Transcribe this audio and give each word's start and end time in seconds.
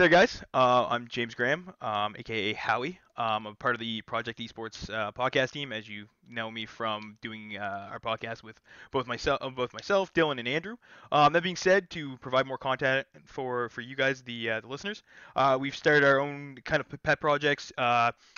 There, 0.00 0.08
guys. 0.08 0.42
Uh, 0.54 0.86
I'm 0.88 1.08
James 1.08 1.34
Graham, 1.34 1.74
um, 1.82 2.16
aka 2.18 2.54
Howie. 2.54 2.98
Um, 3.18 3.46
I'm 3.46 3.54
part 3.54 3.74
of 3.74 3.80
the 3.80 4.00
Project 4.00 4.38
Esports 4.38 4.88
uh, 4.88 5.12
podcast 5.12 5.50
team, 5.50 5.74
as 5.74 5.86
you 5.90 6.06
know 6.26 6.50
me 6.50 6.64
from 6.64 7.18
doing 7.20 7.58
uh, 7.58 7.90
our 7.90 8.00
podcast 8.00 8.42
with 8.42 8.58
both 8.92 9.06
myself, 9.06 9.40
uh, 9.42 9.50
both 9.50 9.74
myself, 9.74 10.10
Dylan, 10.14 10.38
and 10.38 10.48
Andrew. 10.48 10.76
Um, 11.12 11.34
that 11.34 11.42
being 11.42 11.54
said, 11.54 11.90
to 11.90 12.16
provide 12.16 12.46
more 12.46 12.56
content 12.56 13.06
for 13.26 13.68
for 13.68 13.82
you 13.82 13.94
guys, 13.94 14.22
the 14.22 14.48
uh, 14.48 14.60
the 14.60 14.68
listeners, 14.68 15.02
uh, 15.36 15.58
we've 15.60 15.76
started 15.76 16.02
our 16.02 16.18
own 16.18 16.56
kind 16.64 16.80
of 16.80 17.02
pet 17.02 17.20
projects, 17.20 17.70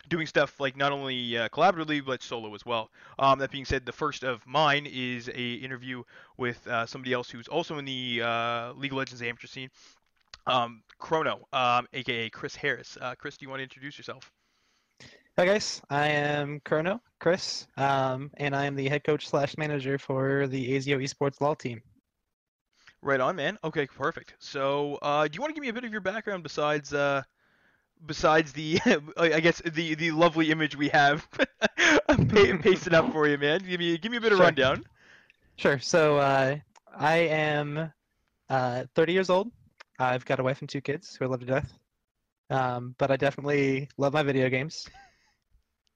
doing 0.09 0.27
stuff 0.27 0.59
like 0.59 0.77
not 0.77 0.91
only 0.91 1.35
collaboratively 1.53 2.05
but 2.05 2.25
solo 2.25 2.53
as 2.57 2.67
well. 2.67 2.91
Um, 3.21 3.39
that 3.39 3.53
being 3.53 3.67
said, 3.67 3.87
the 3.87 3.93
first 3.93 4.25
of 4.25 4.45
mine 4.49 4.89
is 4.93 5.29
a 5.29 5.53
interview 5.55 6.03
with 6.37 6.67
somebody 6.87 7.13
else 7.13 7.31
who's 7.31 7.47
also 7.47 7.79
in 7.79 7.85
the 7.85 8.17
League 8.75 8.91
of 8.91 8.99
Legends 8.99 9.23
amateur 9.23 9.47
scene 9.47 9.71
um, 10.47 10.83
Chrono, 10.99 11.47
um, 11.53 11.87
aka 11.93 12.31
Chris 12.31 12.55
Harris. 12.55 12.97
Uh, 13.01 13.15
Chris, 13.17 13.37
do 13.37 13.45
you 13.45 13.51
want 13.51 13.61
to 13.61 13.65
introduce 13.65 13.99
yourself? 13.99 14.31
Hi 15.39 15.47
guys, 15.47 15.81
I 15.89 16.09
am 16.09 16.61
Chrono, 16.63 17.01
Chris, 17.19 17.67
um, 17.79 18.31
and 18.37 18.55
I 18.55 18.67
am 18.67 18.77
the 18.77 18.87
head 18.87 19.03
coach 19.03 19.27
slash 19.27 19.57
manager 19.57 19.97
for 19.97 20.47
the 20.47 20.77
Azio 20.77 21.03
Esports 21.03 21.41
LOL 21.41 21.55
team. 21.55 21.81
Right 23.01 23.19
on, 23.19 23.35
man. 23.35 23.59
Okay, 23.65 23.87
perfect. 23.87 24.35
So, 24.39 24.99
uh, 25.01 25.27
do 25.27 25.35
you 25.35 25.41
want 25.41 25.51
to 25.51 25.55
give 25.55 25.63
me 25.63 25.71
a 25.71 25.73
bit 25.73 25.85
of 25.85 25.91
your 25.91 26.03
background 26.03 26.43
besides, 26.43 26.93
uh, 26.93 27.23
besides 28.05 28.53
the, 28.53 28.79
I 29.17 29.41
guess 29.41 29.63
the 29.65 29.95
the 29.95 30.11
lovely 30.11 30.51
image 30.51 30.77
we 30.77 30.91
have 30.91 31.27
pasted 32.29 32.93
up 32.93 33.11
for 33.11 33.27
you, 33.27 33.39
man? 33.39 33.61
Give 33.67 33.81
me 33.81 33.97
give 33.97 34.13
me 34.13 34.19
a 34.19 34.21
bit 34.21 34.33
of 34.33 34.37
sure. 34.37 34.45
rundown. 34.45 34.85
Sure. 35.57 35.79
So, 35.79 36.19
uh, 36.19 36.57
I 36.95 37.17
am 37.17 37.91
uh, 38.51 38.85
30 38.95 39.13
years 39.15 39.31
old. 39.31 39.51
I've 39.99 40.25
got 40.25 40.41
a 40.41 40.43
wife 40.43 40.61
and 40.61 40.69
two 40.69 40.81
kids 40.81 41.17
who 41.17 41.25
I 41.25 41.29
love 41.29 41.41
to 41.41 41.47
death. 41.47 41.73
Um, 42.51 42.95
but 42.99 43.11
I 43.11 43.17
definitely 43.17 43.89
love 43.97 44.13
my 44.13 44.23
video 44.23 44.49
games. 44.49 44.87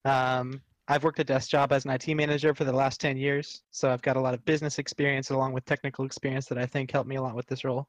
Um, 0.04 0.62
I've 0.88 1.02
worked 1.02 1.18
a 1.18 1.24
desk 1.24 1.50
job 1.50 1.72
as 1.72 1.84
an 1.84 1.90
IT 1.90 2.08
manager 2.14 2.54
for 2.54 2.64
the 2.64 2.72
last 2.72 3.00
10 3.00 3.16
years, 3.16 3.62
so 3.72 3.90
I've 3.90 4.02
got 4.02 4.16
a 4.16 4.20
lot 4.20 4.34
of 4.34 4.44
business 4.44 4.78
experience 4.78 5.30
along 5.30 5.52
with 5.52 5.64
technical 5.64 6.04
experience 6.04 6.46
that 6.46 6.58
I 6.58 6.66
think 6.66 6.92
helped 6.92 7.08
me 7.08 7.16
a 7.16 7.22
lot 7.22 7.34
with 7.34 7.46
this 7.46 7.64
role. 7.64 7.88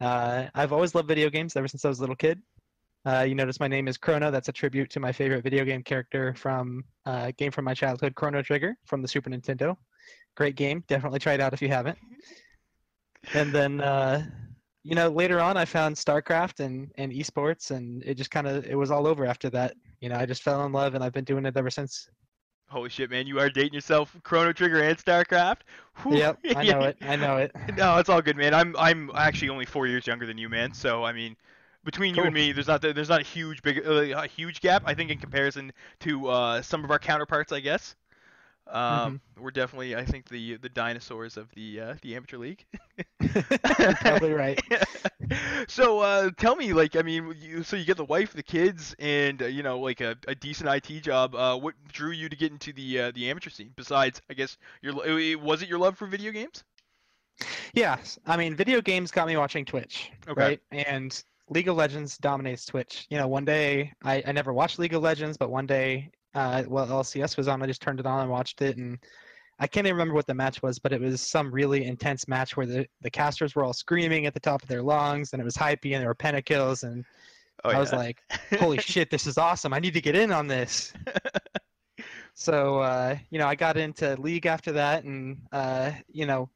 Uh, 0.00 0.46
I've 0.54 0.72
always 0.72 0.94
loved 0.94 1.08
video 1.08 1.28
games 1.30 1.56
ever 1.56 1.66
since 1.68 1.84
I 1.84 1.88
was 1.88 1.98
a 1.98 2.02
little 2.02 2.16
kid. 2.16 2.40
Uh, 3.04 3.24
you 3.28 3.34
notice 3.34 3.58
my 3.58 3.66
name 3.66 3.88
is 3.88 3.98
Chrono. 3.98 4.30
That's 4.30 4.48
a 4.48 4.52
tribute 4.52 4.88
to 4.90 5.00
my 5.00 5.10
favorite 5.10 5.42
video 5.42 5.64
game 5.64 5.82
character 5.82 6.32
from 6.34 6.84
a 7.06 7.10
uh, 7.10 7.32
game 7.36 7.50
from 7.50 7.64
my 7.64 7.74
childhood, 7.74 8.14
Chrono 8.14 8.42
Trigger 8.42 8.76
from 8.84 9.02
the 9.02 9.08
Super 9.08 9.28
Nintendo. 9.28 9.76
Great 10.36 10.54
game. 10.54 10.84
Definitely 10.86 11.18
try 11.18 11.34
it 11.34 11.40
out 11.40 11.52
if 11.52 11.60
you 11.60 11.68
haven't. 11.68 11.98
And 13.34 13.52
then 13.52 13.80
uh, 13.80 14.24
you 14.84 14.94
know, 14.94 15.08
later 15.08 15.40
on, 15.40 15.56
I 15.56 15.64
found 15.64 15.96
StarCraft 15.96 16.60
and 16.60 16.90
and 16.96 17.12
esports, 17.12 17.70
and 17.70 18.02
it 18.04 18.14
just 18.14 18.30
kind 18.30 18.46
of 18.46 18.66
it 18.66 18.74
was 18.74 18.90
all 18.90 19.06
over 19.06 19.24
after 19.24 19.48
that. 19.50 19.74
You 20.00 20.08
know, 20.08 20.16
I 20.16 20.26
just 20.26 20.42
fell 20.42 20.64
in 20.66 20.72
love, 20.72 20.94
and 20.94 21.04
I've 21.04 21.12
been 21.12 21.24
doing 21.24 21.46
it 21.46 21.56
ever 21.56 21.70
since. 21.70 22.08
Holy 22.68 22.88
shit, 22.88 23.10
man! 23.10 23.26
You 23.26 23.38
are 23.38 23.50
dating 23.50 23.74
yourself, 23.74 24.16
Chrono 24.24 24.52
Trigger 24.52 24.82
and 24.82 24.98
StarCraft. 24.98 25.58
Whew. 26.02 26.16
Yep, 26.16 26.38
I 26.56 26.64
know 26.64 26.80
it. 26.82 26.96
I 27.00 27.16
know 27.16 27.36
it. 27.36 27.52
no, 27.76 27.98
it's 27.98 28.08
all 28.08 28.22
good, 28.22 28.36
man. 28.36 28.54
I'm 28.54 28.74
I'm 28.76 29.10
actually 29.14 29.50
only 29.50 29.66
four 29.66 29.86
years 29.86 30.06
younger 30.06 30.26
than 30.26 30.38
you, 30.38 30.48
man. 30.48 30.74
So 30.74 31.04
I 31.04 31.12
mean, 31.12 31.36
between 31.84 32.14
cool. 32.14 32.24
you 32.24 32.26
and 32.26 32.34
me, 32.34 32.50
there's 32.50 32.68
not 32.68 32.82
there's 32.82 33.08
not 33.08 33.20
a 33.20 33.24
huge 33.24 33.62
big 33.62 33.86
uh, 33.86 34.22
a 34.22 34.26
huge 34.26 34.60
gap. 34.60 34.82
I 34.84 34.94
think 34.94 35.10
in 35.10 35.18
comparison 35.18 35.72
to 36.00 36.28
uh, 36.28 36.62
some 36.62 36.82
of 36.82 36.90
our 36.90 36.98
counterparts, 36.98 37.52
I 37.52 37.60
guess. 37.60 37.94
Um, 38.66 38.80
mm-hmm. 38.82 39.31
We're 39.42 39.50
definitely, 39.50 39.96
I 39.96 40.04
think, 40.04 40.28
the 40.28 40.56
the 40.56 40.68
dinosaurs 40.68 41.36
of 41.36 41.50
the 41.54 41.80
uh, 41.80 41.94
the 42.02 42.14
amateur 42.14 42.38
league. 42.38 42.64
Probably 44.00 44.32
right. 44.32 44.60
so 45.68 46.00
uh, 46.00 46.30
tell 46.36 46.56
me, 46.56 46.72
like, 46.72 46.96
I 46.96 47.02
mean, 47.02 47.34
you, 47.40 47.62
so 47.62 47.76
you 47.76 47.84
get 47.84 47.96
the 47.96 48.04
wife, 48.04 48.32
the 48.32 48.42
kids, 48.42 48.94
and 48.98 49.42
uh, 49.42 49.46
you 49.46 49.62
know, 49.62 49.78
like 49.78 50.00
a, 50.00 50.16
a 50.28 50.34
decent 50.34 50.68
IT 50.70 51.02
job. 51.02 51.34
Uh, 51.34 51.56
what 51.56 51.74
drew 51.88 52.10
you 52.10 52.28
to 52.28 52.36
get 52.36 52.52
into 52.52 52.72
the 52.72 53.00
uh, 53.00 53.12
the 53.12 53.28
amateur 53.28 53.50
scene? 53.50 53.72
Besides, 53.76 54.22
I 54.30 54.34
guess 54.34 54.56
your 54.80 54.94
was 55.38 55.62
it 55.62 55.68
your 55.68 55.78
love 55.78 55.98
for 55.98 56.06
video 56.06 56.32
games? 56.32 56.64
Yeah, 57.74 57.98
I 58.26 58.36
mean, 58.36 58.54
video 58.54 58.80
games 58.80 59.10
got 59.10 59.26
me 59.26 59.36
watching 59.36 59.64
Twitch, 59.64 60.12
okay. 60.28 60.40
right? 60.40 60.60
And 60.70 61.24
League 61.48 61.68
of 61.68 61.76
Legends 61.76 62.18
dominates 62.18 62.64
Twitch. 62.66 63.06
You 63.10 63.18
know, 63.18 63.26
one 63.26 63.44
day 63.44 63.92
I, 64.04 64.22
I 64.26 64.32
never 64.32 64.52
watched 64.52 64.78
League 64.78 64.94
of 64.94 65.02
Legends, 65.02 65.36
but 65.36 65.50
one 65.50 65.66
day 65.66 66.10
uh, 66.34 66.64
well, 66.66 66.86
LCS 66.86 67.36
was 67.36 67.48
on. 67.48 67.62
I 67.62 67.66
just 67.66 67.82
turned 67.82 68.00
it 68.00 68.06
on 68.06 68.20
and 68.20 68.30
watched 68.30 68.62
it, 68.62 68.76
and 68.76 68.98
I 69.62 69.68
can't 69.68 69.86
even 69.86 69.94
remember 69.94 70.14
what 70.14 70.26
the 70.26 70.34
match 70.34 70.60
was, 70.60 70.80
but 70.80 70.92
it 70.92 71.00
was 71.00 71.20
some 71.20 71.52
really 71.52 71.84
intense 71.84 72.26
match 72.26 72.56
where 72.56 72.66
the, 72.66 72.84
the 73.00 73.10
casters 73.10 73.54
were 73.54 73.62
all 73.62 73.72
screaming 73.72 74.26
at 74.26 74.34
the 74.34 74.40
top 74.40 74.60
of 74.60 74.68
their 74.68 74.82
lungs, 74.82 75.32
and 75.32 75.40
it 75.40 75.44
was 75.44 75.54
hypey, 75.54 75.92
and 75.92 76.00
there 76.00 76.08
were 76.08 76.16
pentakills, 76.16 76.82
and 76.82 77.04
oh, 77.62 77.68
I 77.68 77.74
yeah. 77.74 77.78
was 77.78 77.92
like, 77.92 78.18
"Holy 78.58 78.78
shit, 78.78 79.08
this 79.08 79.24
is 79.24 79.38
awesome! 79.38 79.72
I 79.72 79.78
need 79.78 79.94
to 79.94 80.00
get 80.00 80.16
in 80.16 80.32
on 80.32 80.48
this." 80.48 80.92
so 82.34 82.80
uh, 82.80 83.16
you 83.30 83.38
know, 83.38 83.46
I 83.46 83.54
got 83.54 83.76
into 83.76 84.20
League 84.20 84.46
after 84.46 84.72
that, 84.72 85.04
and 85.04 85.40
uh, 85.52 85.92
you 86.08 86.26
know, 86.26 86.50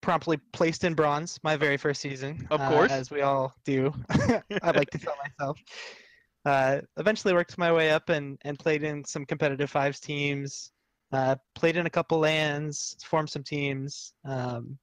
promptly 0.00 0.36
placed 0.52 0.84
in 0.84 0.94
bronze 0.94 1.40
my 1.42 1.56
very 1.56 1.78
first 1.78 2.00
season. 2.00 2.46
Of 2.52 2.60
course, 2.60 2.92
uh, 2.92 2.94
as 2.94 3.10
we 3.10 3.22
all 3.22 3.56
do. 3.64 3.92
I 4.10 4.70
like 4.70 4.90
to 4.90 4.98
tell 4.98 5.16
myself 5.16 5.58
uh, 6.44 6.80
eventually 6.96 7.34
worked 7.34 7.58
my 7.58 7.72
way 7.72 7.90
up 7.90 8.08
and, 8.08 8.38
and 8.42 8.58
played 8.58 8.82
in 8.82 9.04
some 9.04 9.26
competitive 9.26 9.70
fives 9.70 10.00
teams, 10.00 10.72
uh, 11.12 11.36
played 11.54 11.76
in 11.76 11.86
a 11.86 11.90
couple 11.90 12.18
LANs, 12.18 12.96
formed 13.04 13.30
some 13.30 13.42
teams, 13.42 14.12
um, 14.24 14.78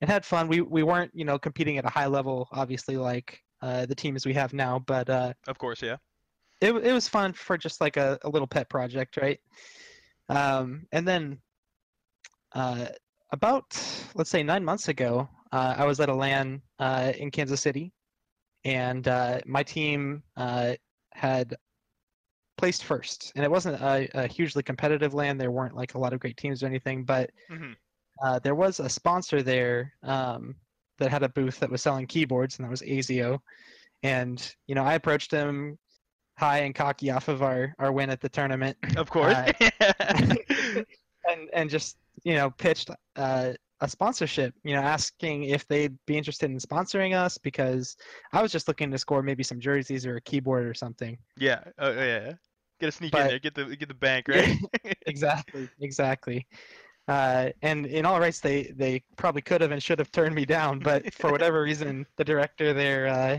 and 0.00 0.10
had 0.10 0.24
fun. 0.24 0.48
We 0.48 0.60
we 0.60 0.82
weren't 0.82 1.10
you 1.14 1.24
know 1.24 1.38
competing 1.38 1.78
at 1.78 1.84
a 1.84 1.88
high 1.88 2.06
level, 2.06 2.48
obviously 2.52 2.96
like 2.96 3.40
uh, 3.62 3.86
the 3.86 3.94
teams 3.94 4.26
we 4.26 4.34
have 4.34 4.52
now, 4.52 4.78
but 4.78 5.08
uh, 5.08 5.32
of 5.48 5.58
course, 5.58 5.82
yeah. 5.82 5.96
It 6.60 6.72
it 6.72 6.92
was 6.92 7.08
fun 7.08 7.32
for 7.32 7.56
just 7.56 7.80
like 7.80 7.96
a, 7.96 8.18
a 8.22 8.28
little 8.28 8.46
pet 8.46 8.68
project, 8.68 9.16
right? 9.16 9.40
Um, 10.28 10.86
and 10.92 11.08
then 11.08 11.38
uh, 12.52 12.86
about 13.32 13.64
let's 14.14 14.30
say 14.30 14.42
nine 14.42 14.64
months 14.64 14.88
ago, 14.88 15.28
uh, 15.52 15.74
I 15.78 15.84
was 15.86 16.00
at 16.00 16.08
a 16.08 16.14
LAN 16.14 16.60
in 16.78 17.30
Kansas 17.30 17.60
City, 17.60 17.92
and 18.64 19.06
my 19.46 19.62
team 19.62 20.22
had 21.14 21.56
placed 22.60 22.84
first, 22.84 23.32
and 23.34 23.44
it 23.44 23.50
wasn't 23.50 23.80
a, 23.80 24.06
a, 24.12 24.26
hugely 24.26 24.62
competitive 24.62 25.14
LAN. 25.14 25.38
There 25.38 25.50
weren't 25.50 25.74
like 25.74 25.94
a 25.94 25.98
lot 25.98 26.12
of 26.12 26.20
great 26.20 26.36
teams 26.36 26.62
or 26.62 26.66
anything, 26.66 27.04
but 27.04 27.30
mm-hmm. 27.50 27.72
uh, 28.22 28.38
there 28.40 28.54
was 28.54 28.80
a 28.80 28.88
sponsor 28.88 29.42
there 29.42 29.94
um, 30.02 30.54
that 30.98 31.10
had 31.10 31.22
a 31.22 31.30
booth 31.30 31.58
that 31.60 31.70
was 31.70 31.80
selling 31.80 32.06
keyboards, 32.06 32.58
and 32.58 32.66
that 32.66 32.70
was 32.70 32.82
Azio. 32.82 33.38
And 34.02 34.54
you 34.66 34.74
know, 34.74 34.84
I 34.84 34.92
approached 34.92 35.30
him 35.30 35.78
high 36.38 36.58
and 36.58 36.74
cocky 36.74 37.10
off 37.10 37.28
of 37.28 37.42
our 37.42 37.74
our 37.78 37.92
win 37.92 38.10
at 38.10 38.20
the 38.20 38.28
tournament. 38.28 38.76
Of 38.98 39.08
course. 39.08 39.34
Uh, 39.34 39.52
and 41.30 41.48
and 41.54 41.70
just 41.70 41.96
you 42.24 42.34
know 42.34 42.50
pitched 42.50 42.90
uh, 43.16 43.54
a 43.80 43.88
sponsorship, 43.88 44.54
you 44.62 44.74
know, 44.74 44.82
asking 44.82 45.44
if 45.44 45.66
they'd 45.66 45.96
be 46.06 46.18
interested 46.18 46.50
in 46.50 46.58
sponsoring 46.58 47.16
us 47.16 47.38
because 47.38 47.96
I 48.32 48.42
was 48.42 48.52
just 48.52 48.68
looking 48.68 48.90
to 48.90 48.98
score 48.98 49.22
maybe 49.22 49.42
some 49.42 49.60
jerseys 49.60 50.04
or 50.04 50.16
a 50.16 50.20
keyboard 50.20 50.66
or 50.66 50.74
something. 50.74 51.16
Yeah, 51.38 51.60
uh, 51.80 51.94
yeah. 51.96 52.32
Get 52.80 52.88
a 52.88 52.92
sneak 52.92 53.12
but, 53.12 53.22
in 53.22 53.28
there, 53.28 53.38
get 53.38 53.54
the 53.54 53.76
get 53.76 53.88
the 53.88 53.94
bank 53.94 54.28
right. 54.28 54.58
exactly, 55.06 55.68
exactly. 55.80 56.46
Uh, 57.08 57.50
and 57.62 57.86
in 57.86 58.06
all 58.06 58.18
rights, 58.18 58.40
they 58.40 58.72
they 58.76 59.02
probably 59.16 59.42
could 59.42 59.60
have 59.60 59.70
and 59.70 59.82
should 59.82 59.98
have 59.98 60.10
turned 60.12 60.34
me 60.34 60.46
down, 60.46 60.78
but 60.78 61.12
for 61.12 61.30
whatever 61.32 61.62
reason, 61.62 62.06
the 62.16 62.24
director 62.24 62.72
there, 62.72 63.06
uh, 63.08 63.38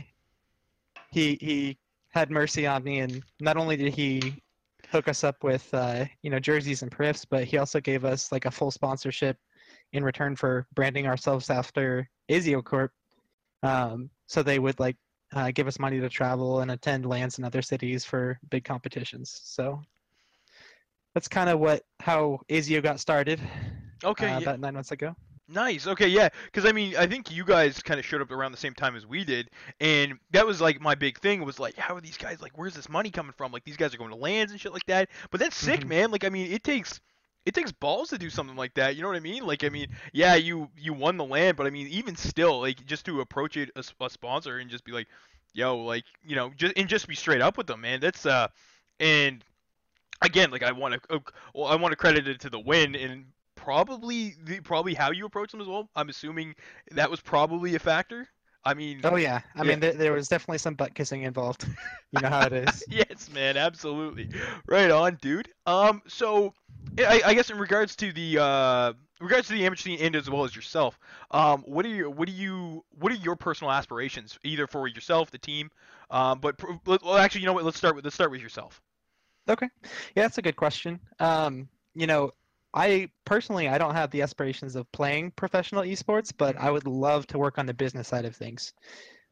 he 1.09 1.37
he 1.41 1.77
had 2.09 2.29
mercy 2.29 2.67
on 2.67 2.83
me, 2.83 2.99
and 2.99 3.23
not 3.39 3.57
only 3.57 3.75
did 3.77 3.93
he 3.93 4.41
hook 4.89 5.07
us 5.07 5.23
up 5.23 5.43
with 5.43 5.73
uh, 5.73 6.05
you 6.21 6.29
know 6.29 6.39
jerseys 6.39 6.83
and 6.83 6.91
periffs, 6.91 7.25
but 7.27 7.45
he 7.45 7.57
also 7.57 7.79
gave 7.79 8.05
us 8.05 8.31
like 8.31 8.45
a 8.45 8.51
full 8.51 8.71
sponsorship 8.71 9.37
in 9.93 10.03
return 10.03 10.35
for 10.35 10.67
branding 10.75 11.07
ourselves 11.07 11.49
after 11.49 12.07
Azio 12.29 12.63
Corp. 12.63 12.91
Um, 13.63 14.09
so 14.27 14.43
they 14.43 14.59
would 14.59 14.79
like 14.79 14.97
uh, 15.33 15.51
give 15.51 15.67
us 15.67 15.79
money 15.79 15.99
to 15.99 16.09
travel 16.09 16.61
and 16.61 16.71
attend 16.71 17.05
LANs 17.05 17.37
in 17.37 17.43
other 17.43 17.61
cities 17.61 18.03
for 18.03 18.39
big 18.49 18.63
competitions. 18.63 19.41
So 19.43 19.81
that's 21.13 21.27
kind 21.27 21.49
of 21.49 21.59
what 21.59 21.83
how 21.99 22.39
Azio 22.49 22.81
got 22.81 22.99
started. 22.99 23.39
Okay, 24.03 24.27
uh, 24.27 24.39
yeah. 24.39 24.43
about 24.43 24.59
nine 24.59 24.73
months 24.73 24.91
ago. 24.91 25.15
Nice. 25.47 25.85
Okay, 25.85 26.07
yeah. 26.07 26.29
Because 26.45 26.65
I 26.65 26.71
mean, 26.71 26.95
I 26.95 27.05
think 27.07 27.29
you 27.29 27.43
guys 27.43 27.81
kind 27.83 27.99
of 27.99 28.05
showed 28.05 28.21
up 28.21 28.31
around 28.31 28.53
the 28.53 28.57
same 28.57 28.73
time 28.73 28.95
as 28.95 29.05
we 29.05 29.25
did, 29.25 29.49
and 29.81 30.13
that 30.31 30.47
was 30.47 30.61
like 30.61 30.79
my 30.79 30.95
big 30.95 31.19
thing 31.19 31.43
was 31.43 31.59
like, 31.59 31.75
how 31.75 31.95
are 31.95 32.01
these 32.01 32.17
guys 32.17 32.41
like? 32.41 32.57
Where's 32.57 32.73
this 32.73 32.87
money 32.87 33.11
coming 33.11 33.33
from? 33.37 33.51
Like 33.51 33.65
these 33.65 33.77
guys 33.77 33.93
are 33.93 33.97
going 33.97 34.11
to 34.11 34.15
LANs 34.15 34.51
and 34.51 34.59
shit 34.59 34.71
like 34.71 34.85
that. 34.87 35.09
But 35.29 35.39
that's 35.41 35.57
sick, 35.57 35.81
mm-hmm. 35.81 35.89
man. 35.89 36.11
Like 36.11 36.23
I 36.23 36.29
mean, 36.29 36.51
it 36.51 36.63
takes 36.63 37.01
it 37.45 37.53
takes 37.53 37.71
balls 37.71 38.09
to 38.09 38.17
do 38.17 38.29
something 38.29 38.55
like 38.55 38.73
that. 38.75 38.95
You 38.95 39.01
know 39.01 39.07
what 39.07 39.17
I 39.17 39.21
mean? 39.21 39.45
Like, 39.45 39.63
I 39.63 39.69
mean, 39.69 39.87
yeah, 40.13 40.35
you 40.35 40.69
you 40.77 40.93
won 40.93 41.17
the 41.17 41.25
LAN, 41.25 41.55
but 41.55 41.65
I 41.67 41.69
mean, 41.69 41.87
even 41.87 42.15
still, 42.15 42.59
like, 42.61 42.85
just 42.85 43.05
to 43.05 43.21
approach 43.21 43.57
it 43.57 43.69
a, 43.75 43.83
a 44.03 44.09
sponsor 44.09 44.57
and 44.59 44.69
just 44.69 44.83
be 44.83 44.91
like, 44.91 45.07
yo, 45.53 45.77
like, 45.77 46.05
you 46.23 46.35
know, 46.35 46.51
just 46.55 46.73
and 46.77 46.87
just 46.87 47.07
be 47.07 47.15
straight 47.15 47.41
up 47.41 47.57
with 47.57 47.67
them, 47.67 47.81
man. 47.81 47.99
That's 47.99 48.25
uh, 48.25 48.47
and 48.99 49.43
again, 50.21 50.51
like, 50.51 50.63
I 50.63 50.71
want 50.71 51.01
to, 51.09 51.21
well, 51.53 51.67
I 51.67 51.75
want 51.75 51.91
to 51.91 51.95
credit 51.97 52.27
it 52.27 52.39
to 52.41 52.49
the 52.49 52.59
win 52.59 52.95
and 52.95 53.25
probably 53.55 54.35
the 54.43 54.59
probably 54.61 54.93
how 54.93 55.11
you 55.11 55.25
approach 55.25 55.51
them 55.51 55.61
as 55.61 55.67
well. 55.67 55.89
I'm 55.95 56.09
assuming 56.09 56.55
that 56.91 57.09
was 57.11 57.21
probably 57.21 57.75
a 57.75 57.79
factor. 57.79 58.27
I 58.63 58.73
mean, 58.73 59.03
Oh 59.03 59.15
yeah, 59.15 59.41
I 59.55 59.63
Yeah. 59.63 59.63
mean 59.63 59.79
there, 59.79 59.93
there 59.93 60.13
was 60.13 60.27
definitely 60.27 60.59
some 60.59 60.75
butt 60.75 60.93
kissing 60.93 61.23
involved. 61.23 61.65
You 62.13 62.19
know 62.19 62.29
how 62.29 62.45
it 62.45 62.53
is. 62.53 62.83
yes, 62.89 63.29
man, 63.29 63.55
absolutely. 63.57 64.29
Right 64.67 64.91
on, 64.91 65.15
dude. 65.21 65.47
Um, 65.65 66.01
so 66.07 66.53
I, 66.99 67.21
I 67.25 67.33
guess 67.33 67.49
in 67.49 67.57
regards 67.57 67.95
to 67.97 68.11
the 68.11 68.39
uh, 68.39 68.93
regards 69.19 69.47
to 69.47 69.53
the 69.53 69.65
amateur 69.65 69.83
scene 69.83 69.99
and 70.01 70.15
as 70.15 70.29
well 70.29 70.43
as 70.43 70.55
yourself, 70.55 70.99
um, 71.31 71.61
what 71.65 71.85
are 71.85 71.89
your 71.89 72.09
what 72.09 72.27
do 72.27 72.33
you 72.33 72.83
what 72.99 73.11
are 73.11 73.15
your 73.15 73.35
personal 73.35 73.71
aspirations 73.71 74.37
either 74.43 74.67
for 74.67 74.87
yourself, 74.87 75.31
the 75.31 75.37
team, 75.37 75.69
um, 76.09 76.39
but 76.39 76.59
well, 76.85 77.17
actually, 77.17 77.41
you 77.41 77.47
know 77.47 77.53
what? 77.53 77.63
Let's 77.63 77.77
start 77.77 77.95
with 77.95 78.03
let's 78.03 78.15
start 78.15 78.31
with 78.31 78.41
yourself. 78.41 78.81
Okay. 79.49 79.69
Yeah, 80.15 80.23
that's 80.23 80.37
a 80.37 80.41
good 80.41 80.55
question. 80.55 80.99
Um, 81.19 81.67
you 81.95 82.07
know, 82.07 82.31
I 82.73 83.09
personally 83.25 83.67
I 83.67 83.77
don't 83.77 83.95
have 83.95 84.11
the 84.11 84.21
aspirations 84.21 84.75
of 84.75 84.91
playing 84.91 85.31
professional 85.31 85.83
esports, 85.83 86.31
but 86.35 86.57
I 86.57 86.69
would 86.71 86.87
love 86.87 87.25
to 87.27 87.37
work 87.37 87.57
on 87.57 87.65
the 87.65 87.73
business 87.73 88.07
side 88.07 88.25
of 88.25 88.35
things. 88.35 88.73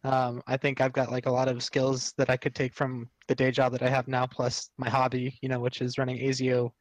Um, 0.03 0.41
I 0.47 0.55
think 0.55 0.79
I've 0.79 0.93
got 0.93 1.11
like 1.11 1.25
a 1.25 1.31
lot 1.31 1.49
of 1.49 1.61
skills 1.61 2.13
that 2.17 2.29
I 2.29 2.37
could 2.37 2.55
take 2.55 2.73
from 2.73 3.09
the 3.27 3.35
day 3.35 3.51
job 3.51 3.73
that 3.73 3.83
I 3.83 3.89
have 3.89 4.07
now, 4.07 4.25
plus 4.25 4.69
my 4.77 4.89
hobby, 4.89 5.37
you 5.41 5.49
know, 5.49 5.59
which 5.59 5.81
is 5.81 5.97
running 5.97 6.17
Azio 6.19 6.71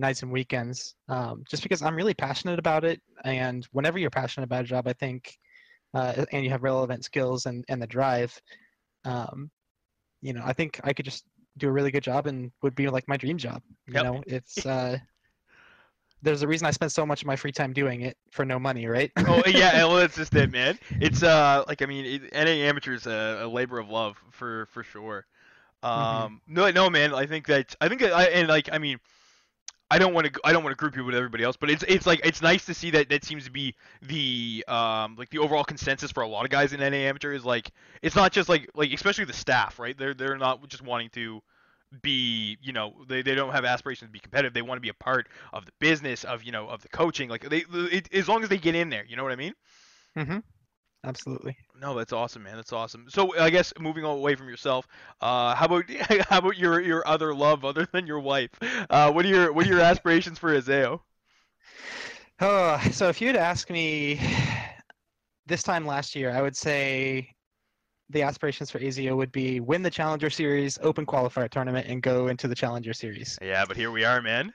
nights 0.00 0.22
and 0.22 0.32
weekends. 0.32 0.94
Um, 1.08 1.44
just 1.48 1.62
because 1.62 1.82
I'm 1.82 1.96
really 1.96 2.14
passionate 2.14 2.58
about 2.58 2.84
it, 2.84 3.00
and 3.24 3.66
whenever 3.72 3.98
you're 3.98 4.10
passionate 4.10 4.44
about 4.44 4.62
a 4.62 4.68
job, 4.68 4.86
I 4.88 4.92
think, 4.94 5.36
uh, 5.94 6.24
and 6.32 6.44
you 6.44 6.50
have 6.50 6.62
relevant 6.62 7.04
skills 7.04 7.46
and 7.46 7.64
and 7.68 7.80
the 7.82 7.86
drive, 7.86 8.40
um, 9.04 9.50
you 10.22 10.32
know, 10.32 10.42
I 10.44 10.52
think 10.52 10.80
I 10.84 10.92
could 10.92 11.04
just 11.04 11.24
do 11.58 11.68
a 11.68 11.72
really 11.72 11.90
good 11.90 12.02
job 12.04 12.26
and 12.26 12.50
would 12.62 12.74
be 12.74 12.88
like 12.88 13.08
my 13.08 13.16
dream 13.16 13.38
job. 13.38 13.62
You 13.86 14.00
Yep. 14.00 14.02
know, 14.02 14.22
it's 14.26 14.64
uh, 14.66 14.98
there's 16.22 16.42
a 16.42 16.48
reason 16.48 16.66
I 16.66 16.70
spend 16.70 16.92
so 16.92 17.04
much 17.06 17.22
of 17.22 17.26
my 17.26 17.36
free 17.36 17.52
time 17.52 17.72
doing 17.72 18.02
it 18.02 18.16
for 18.32 18.44
no 18.44 18.58
money, 18.58 18.86
right? 18.86 19.12
oh 19.26 19.44
yeah, 19.46 19.84
well 19.84 19.96
that's 19.96 20.16
just 20.16 20.34
it, 20.34 20.50
man. 20.50 20.78
It's 21.00 21.22
uh 21.22 21.64
like 21.68 21.82
I 21.82 21.86
mean, 21.86 22.28
NA 22.32 22.62
amateur 22.64 22.94
is 22.94 23.06
a, 23.06 23.40
a 23.42 23.48
labor 23.48 23.78
of 23.78 23.88
love 23.88 24.22
for 24.30 24.66
for 24.66 24.82
sure. 24.82 25.26
Um, 25.82 26.40
no, 26.46 26.70
no, 26.70 26.90
man. 26.90 27.14
I 27.14 27.26
think 27.26 27.46
that 27.46 27.74
I 27.80 27.88
think 27.88 28.00
that 28.00 28.12
I 28.12 28.24
and 28.24 28.48
like 28.48 28.68
I 28.72 28.78
mean, 28.78 28.98
I 29.92 29.98
don't 29.98 30.14
want 30.14 30.32
to 30.32 30.40
I 30.42 30.54
don't 30.54 30.64
want 30.64 30.72
to 30.72 30.78
group 30.78 30.96
you 30.96 31.04
with 31.04 31.14
everybody 31.14 31.44
else, 31.44 31.58
but 31.58 31.68
it's 31.68 31.84
it's 31.86 32.06
like 32.06 32.22
it's 32.24 32.40
nice 32.40 32.64
to 32.64 32.72
see 32.72 32.90
that 32.92 33.10
that 33.10 33.24
seems 33.24 33.44
to 33.44 33.50
be 33.50 33.74
the 34.00 34.64
um 34.66 35.16
like 35.18 35.28
the 35.28 35.36
overall 35.36 35.64
consensus 35.64 36.10
for 36.10 36.22
a 36.22 36.26
lot 36.26 36.46
of 36.46 36.50
guys 36.50 36.72
in 36.72 36.80
NA 36.80 36.96
amateur 36.96 37.34
is 37.34 37.44
like 37.44 37.70
it's 38.00 38.16
not 38.16 38.32
just 38.32 38.48
like 38.48 38.70
like 38.74 38.90
especially 38.90 39.26
the 39.26 39.34
staff, 39.34 39.78
right? 39.78 39.96
They're 39.96 40.14
they're 40.14 40.38
not 40.38 40.66
just 40.66 40.82
wanting 40.82 41.10
to 41.10 41.42
be 42.00 42.56
you 42.62 42.72
know 42.72 42.94
they, 43.06 43.20
they 43.20 43.34
don't 43.34 43.52
have 43.52 43.66
aspirations 43.66 44.08
to 44.08 44.12
be 44.12 44.18
competitive 44.18 44.54
they 44.54 44.62
want 44.62 44.78
to 44.78 44.80
be 44.80 44.88
a 44.88 44.94
part 44.94 45.28
of 45.52 45.66
the 45.66 45.72
business 45.78 46.24
of 46.24 46.42
you 46.42 46.50
know 46.50 46.66
of 46.68 46.80
the 46.80 46.88
coaching 46.88 47.28
like 47.28 47.46
they 47.50 47.66
it, 47.70 48.08
as 48.14 48.26
long 48.30 48.42
as 48.42 48.48
they 48.48 48.56
get 48.56 48.74
in 48.74 48.88
there 48.88 49.04
you 49.06 49.14
know 49.14 49.22
what 49.22 49.30
i 49.30 49.36
mean 49.36 49.52
mm-hmm. 50.16 50.38
Absolutely. 51.04 51.56
no, 51.80 51.94
that's 51.94 52.12
awesome, 52.12 52.44
man. 52.44 52.56
That's 52.56 52.72
awesome. 52.72 53.06
So 53.08 53.36
I 53.36 53.50
guess 53.50 53.72
moving 53.80 54.04
away 54.04 54.36
from 54.36 54.48
yourself, 54.48 54.86
uh, 55.20 55.54
how 55.54 55.66
about 55.66 55.90
how 56.28 56.38
about 56.38 56.56
your 56.56 56.80
your 56.80 57.06
other 57.06 57.34
love 57.34 57.64
other 57.64 57.86
than 57.92 58.06
your 58.06 58.20
wife? 58.20 58.50
Uh, 58.88 59.10
what 59.12 59.24
are 59.24 59.28
your 59.28 59.52
what 59.52 59.66
are 59.66 59.68
your 59.68 59.80
aspirations 59.92 60.38
for 60.38 60.54
Azio? 60.54 61.00
Oh, 62.40 62.80
so 62.92 63.08
if 63.08 63.20
you'd 63.20 63.36
ask 63.36 63.70
me 63.70 64.20
this 65.46 65.62
time 65.62 65.86
last 65.86 66.14
year, 66.14 66.30
I 66.30 66.42
would 66.42 66.56
say 66.56 67.28
the 68.10 68.22
aspirations 68.22 68.70
for 68.70 68.78
Azio 68.78 69.16
would 69.16 69.32
be 69.32 69.60
win 69.60 69.82
the 69.82 69.90
Challenger 69.90 70.30
Series 70.30 70.78
Open 70.82 71.06
Qualifier 71.06 71.48
tournament 71.48 71.86
and 71.88 72.02
go 72.02 72.28
into 72.28 72.46
the 72.46 72.54
Challenger 72.54 72.92
Series. 72.92 73.38
Yeah, 73.40 73.64
but 73.66 73.76
here 73.76 73.90
we 73.90 74.04
are, 74.04 74.20
man. 74.22 74.52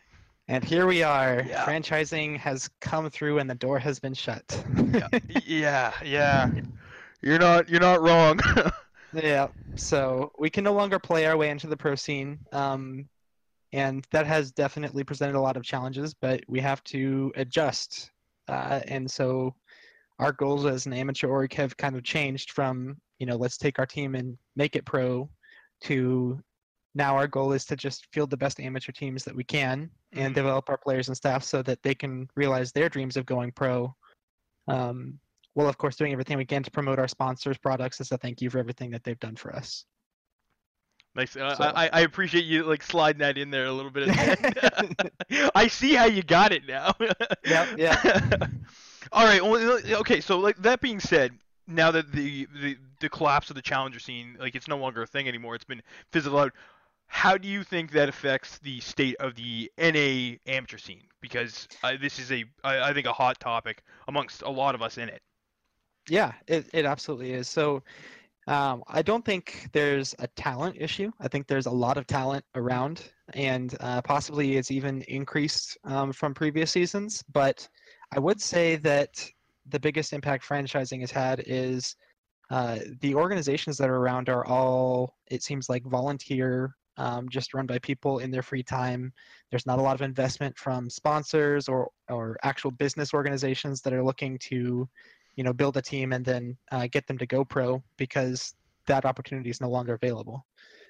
And 0.47 0.63
here 0.63 0.87
we 0.87 1.03
are. 1.03 1.43
Yeah. 1.45 1.65
Franchising 1.65 2.37
has 2.37 2.69
come 2.79 3.09
through 3.09 3.39
and 3.39 3.49
the 3.49 3.55
door 3.55 3.79
has 3.79 3.99
been 3.99 4.13
shut. 4.13 4.63
Yeah, 4.93 5.07
yeah, 5.45 5.93
yeah. 6.03 6.49
You're 7.21 7.39
not 7.39 7.67
you're 7.69 7.81
not 7.81 8.01
wrong. 8.01 8.39
Yeah, 9.13 9.47
so 9.75 10.31
we 10.37 10.49
can 10.49 10.63
no 10.63 10.73
longer 10.73 10.99
play 10.99 11.25
our 11.25 11.37
way 11.37 11.49
into 11.49 11.67
the 11.67 11.77
pro 11.77 11.95
scene, 11.95 12.39
um, 12.51 13.07
and 13.71 14.05
that 14.11 14.27
has 14.27 14.51
definitely 14.51 15.03
presented 15.03 15.35
a 15.35 15.41
lot 15.41 15.57
of 15.57 15.63
challenges. 15.63 16.13
But 16.13 16.41
we 16.47 16.59
have 16.59 16.83
to 16.85 17.31
adjust, 17.35 18.11
uh, 18.47 18.81
and 18.85 19.09
so 19.09 19.55
our 20.19 20.33
goals 20.33 20.65
as 20.65 20.85
an 20.85 20.93
amateur 20.93 21.29
org 21.29 21.53
have 21.53 21.77
kind 21.77 21.95
of 21.95 22.03
changed 22.03 22.51
from 22.51 22.97
you 23.17 23.25
know 23.25 23.37
let's 23.37 23.57
take 23.57 23.79
our 23.79 23.85
team 23.85 24.13
and 24.13 24.37
make 24.55 24.75
it 24.75 24.85
pro, 24.85 25.29
to 25.83 26.39
now 26.97 27.15
our 27.15 27.27
goal 27.27 27.53
is 27.53 27.63
to 27.65 27.75
just 27.75 28.07
field 28.11 28.29
the 28.31 28.35
best 28.37 28.59
amateur 28.59 28.91
teams 28.91 29.23
that 29.23 29.35
we 29.35 29.43
can 29.43 29.89
and 30.13 30.31
Mhm. 30.33 30.35
develop 30.35 30.67
our 30.69 30.77
players 30.77 31.07
and 31.07 31.15
staff 31.15 31.43
so 31.43 31.61
that 31.61 31.81
they 31.83 31.93
can 31.93 32.27
realize 32.35 32.71
their 32.71 32.89
dreams 32.89 33.15
of 33.15 33.25
going 33.25 33.51
pro. 33.51 33.95
Um, 34.67 35.19
well, 35.55 35.69
of 35.69 35.77
course, 35.77 35.95
doing 35.95 36.11
everything 36.11 36.37
we 36.37 36.45
can 36.45 36.63
to 36.63 36.71
promote 36.71 36.97
our 36.99 37.07
sponsors' 37.07 37.57
products 37.57 38.01
as 38.01 38.11
a 38.11 38.17
thank 38.17 38.41
you 38.41 38.49
for 38.49 38.57
everything 38.57 38.89
that 38.91 39.03
they've 39.03 39.19
done 39.19 39.35
for 39.35 39.55
us. 39.55 39.85
Nice. 41.15 41.35
Uh, 41.35 41.55
So- 41.55 41.63
I 41.75 41.89
I 41.93 42.01
appreciate 42.01 42.45
you 42.45 42.63
like 42.63 42.83
sliding 42.83 43.19
that 43.19 43.37
in 43.37 43.49
there 43.51 43.65
a 43.65 43.71
little 43.71 43.91
bit. 43.91 44.09
At 44.09 44.39
the 44.41 44.79
end. 44.79 45.51
I 45.55 45.67
see 45.67 45.93
how 45.93 46.05
you 46.05 46.21
got 46.23 46.51
it 46.51 46.67
now. 46.67 46.93
Yep, 47.45 47.67
yeah. 47.77 48.47
All 49.11 49.25
right. 49.25 49.43
Well, 49.43 49.79
okay. 50.01 50.19
So 50.21 50.37
like 50.39 50.57
that 50.57 50.81
being 50.81 50.99
said, 50.99 51.31
now 51.65 51.91
that 51.91 52.11
the, 52.11 52.47
the 52.61 52.77
the 52.99 53.09
collapse 53.09 53.49
of 53.49 53.55
the 53.55 53.61
challenger 53.61 53.99
scene, 53.99 54.35
like 54.39 54.55
it's 54.55 54.67
no 54.67 54.77
longer 54.77 55.01
a 55.03 55.07
thing 55.07 55.27
anymore. 55.27 55.55
It's 55.55 55.63
been 55.65 55.81
fizzled 56.11 56.35
out. 56.35 56.53
How 57.07 57.37
do 57.37 57.47
you 57.47 57.63
think 57.63 57.91
that 57.91 58.09
affects 58.09 58.59
the 58.59 58.79
state 58.79 59.15
of 59.19 59.35
the 59.35 59.71
NA 59.77 60.37
amateur 60.51 60.77
scene? 60.77 61.03
Because 61.21 61.67
uh, 61.83 61.93
this 61.99 62.19
is 62.19 62.31
a 62.31 62.45
I, 62.63 62.89
I 62.89 62.93
think 62.93 63.07
a 63.07 63.13
hot 63.13 63.39
topic 63.39 63.83
amongst 64.07 64.43
a 64.43 64.49
lot 64.49 64.75
of 64.75 64.81
us 64.81 64.97
in 64.97 65.09
it. 65.09 65.21
Yeah, 66.09 66.33
it, 66.47 66.69
it 66.73 66.85
absolutely 66.85 67.33
is. 67.33 67.49
So 67.49 67.83
um, 68.47 68.83
I 68.87 69.01
don't 69.01 69.25
think 69.25 69.67
there's 69.73 70.15
a 70.19 70.27
talent 70.27 70.77
issue. 70.79 71.11
I 71.19 71.27
think 71.27 71.47
there's 71.47 71.65
a 71.65 71.71
lot 71.71 71.97
of 71.97 72.07
talent 72.07 72.45
around, 72.55 73.11
and 73.33 73.75
uh, 73.81 74.01
possibly 74.01 74.55
it's 74.55 74.71
even 74.71 75.01
increased 75.03 75.77
um, 75.83 76.13
from 76.13 76.33
previous 76.33 76.71
seasons. 76.71 77.23
But 77.33 77.67
I 78.15 78.19
would 78.19 78.41
say 78.41 78.77
that 78.77 79.09
the 79.67 79.79
biggest 79.79 80.13
impact 80.13 80.47
franchising 80.47 81.01
has 81.01 81.11
had 81.11 81.43
is 81.45 81.95
uh, 82.49 82.79
the 83.01 83.15
organizations 83.15 83.77
that 83.77 83.89
are 83.89 83.97
around 83.97 84.29
are 84.29 84.45
all, 84.45 85.17
it 85.29 85.43
seems 85.43 85.67
like, 85.67 85.83
volunteer, 85.83 86.73
um, 86.97 87.29
just 87.29 87.53
run 87.53 87.65
by 87.65 87.79
people 87.79 88.19
in 88.19 88.31
their 88.31 88.41
free 88.41 88.63
time. 88.63 89.13
There's 89.49 89.65
not 89.65 89.79
a 89.79 89.81
lot 89.81 89.95
of 89.95 90.01
investment 90.01 90.57
from 90.57 90.89
sponsors 90.89 91.67
or, 91.67 91.89
or 92.09 92.37
actual 92.43 92.71
business 92.71 93.13
organizations 93.13 93.81
that 93.81 93.93
are 93.93 94.03
looking 94.03 94.37
to 94.39 94.87
you 95.37 95.43
know 95.43 95.53
build 95.53 95.77
a 95.77 95.81
team 95.81 96.11
and 96.11 96.25
then 96.25 96.57
uh, 96.71 96.87
get 96.91 97.07
them 97.07 97.17
to 97.17 97.25
go 97.25 97.45
pro 97.45 97.81
because 97.97 98.53
that 98.87 99.05
opportunity 99.05 99.49
is 99.49 99.61
no 99.61 99.69
longer 99.69 99.93
available 99.93 100.45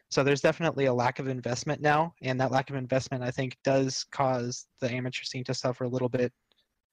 so 0.10 0.24
there's 0.24 0.42
definitely 0.42 0.86
a 0.86 0.94
lack 0.94 1.20
of 1.20 1.28
investment 1.28 1.82
now 1.82 2.14
and 2.24 2.40
that 2.40 2.52
lack 2.52 2.70
of 2.70 2.76
investment 2.76 3.24
i 3.24 3.30
think 3.30 3.56
does 3.64 4.06
cause 4.12 4.66
the 4.80 4.90
amateur 4.90 5.24
scene 5.24 5.44
to 5.44 5.54
suffer 5.54 5.84
a 5.84 5.90
little 5.90 6.10
bit 6.10 6.32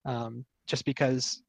um, 0.04 0.44
just 0.66 0.84
because 0.84 1.42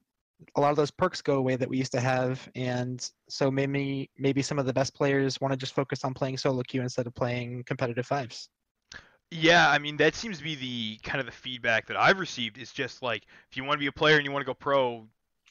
a 0.56 0.62
lot 0.62 0.72
of 0.72 0.77
those 0.77 0.92
perks 0.92 1.22
go 1.22 1.38
away 1.38 1.56
that 1.56 1.70
we 1.70 1.77
used 1.77 1.92
to 1.94 2.00
have 2.01 2.50
and 2.56 3.12
so 3.30 3.51
maybe 3.51 4.10
maybe 4.18 4.42
some 4.42 4.60
of 4.60 4.65
the 4.65 4.74
best 4.74 4.94
players 4.96 5.39
want 5.42 5.51
to 5.51 5.58
just 5.58 5.74
focus 5.74 6.04
on 6.04 6.13
playing 6.13 6.38
solo 6.38 6.62
queue 6.63 6.82
instead 6.82 7.08
of 7.08 7.13
playing 7.15 7.63
competitive 7.63 8.06
fives 8.06 8.50
Yeah, 9.32 9.70
I 9.70 9.80
mean 9.80 9.98
that 9.98 10.15
seems 10.15 10.38
to 10.38 10.44
be 10.44 10.56
the 10.56 10.98
kind 11.04 11.20
of 11.20 11.25
the 11.25 11.32
feedback 11.32 11.88
that 11.88 11.98
I've 11.98 12.20
received 12.20 12.58
is 12.58 12.72
just 12.72 13.01
like 13.01 13.25
if 13.50 13.58
you 13.58 13.63
want 13.63 13.74
to 13.75 13.80
be 13.80 13.88
a 13.88 13.92
player 13.92 14.18
and 14.18 14.25
you 14.25 14.32
want 14.32 14.42
to 14.44 14.46
go 14.46 14.54
pro, 14.54 15.08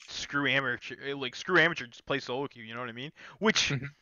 screw 0.09 0.49
amateur, 0.49 0.95
eh, 1.05 1.14
like 1.14 1.35
screw 1.35 1.59
amateur, 1.59 1.87
just 1.87 2.07
play 2.07 2.21
solo 2.21 2.47
queue. 2.47 2.62
You 2.62 2.75
know 2.75 2.81
what 2.81 2.88
I 2.88 2.93
mean? 2.93 3.11
Which 3.41 3.75
Mhm. 3.75 3.95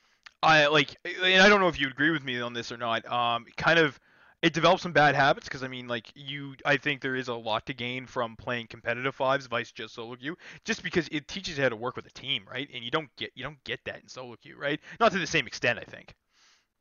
I 0.43 0.67
like, 0.69 0.97
and 1.05 1.43
I 1.43 1.49
don't 1.49 1.61
know 1.61 1.69
if 1.69 1.81
you 1.81 1.89
agree 1.89 2.11
with 2.11 2.25
me 2.25 2.41
on 2.41 2.55
this 2.55 2.73
or 2.73 2.79
not. 2.79 3.07
Um, 3.11 3.47
kind 3.57 3.79
of, 3.79 4.01
it 4.43 4.53
develops 4.53 4.83
some 4.83 4.93
bad 4.93 5.15
habits 5.15 5.47
because 5.49 5.63
I 5.63 5.69
mean, 5.69 5.87
like 5.89 6.11
you, 6.15 6.55
I 6.67 6.77
think 6.77 7.01
there 7.01 7.15
is 7.17 7.29
a 7.29 7.35
lot 7.35 7.67
to 7.67 7.75
gain 7.75 8.07
from 8.07 8.37
playing 8.37 8.67
competitive 8.67 9.15
fives 9.15 9.47
vice 9.47 9.71
just 9.73 9.95
solo 9.95 10.17
queue, 10.17 10.37
just 10.65 10.83
because 10.83 11.09
it 11.13 11.29
teaches 11.29 11.57
you 11.57 11.63
how 11.63 11.69
to 11.69 11.77
work 11.77 11.97
with 11.97 12.07
a 12.07 12.11
team, 12.11 12.45
right? 12.51 12.69
And 12.75 12.85
you 12.85 12.91
don't 12.91 13.09
get 13.17 13.31
you 13.35 13.45
don't 13.45 13.63
get 13.65 13.81
that 13.85 14.03
in 14.03 14.09
solo 14.09 14.37
queue, 14.37 14.59
right? 14.59 14.81
Not 15.01 15.13
to 15.13 15.19
the 15.19 15.27
same 15.27 15.47
extent, 15.47 15.79
I 15.79 15.85
think. 15.85 16.15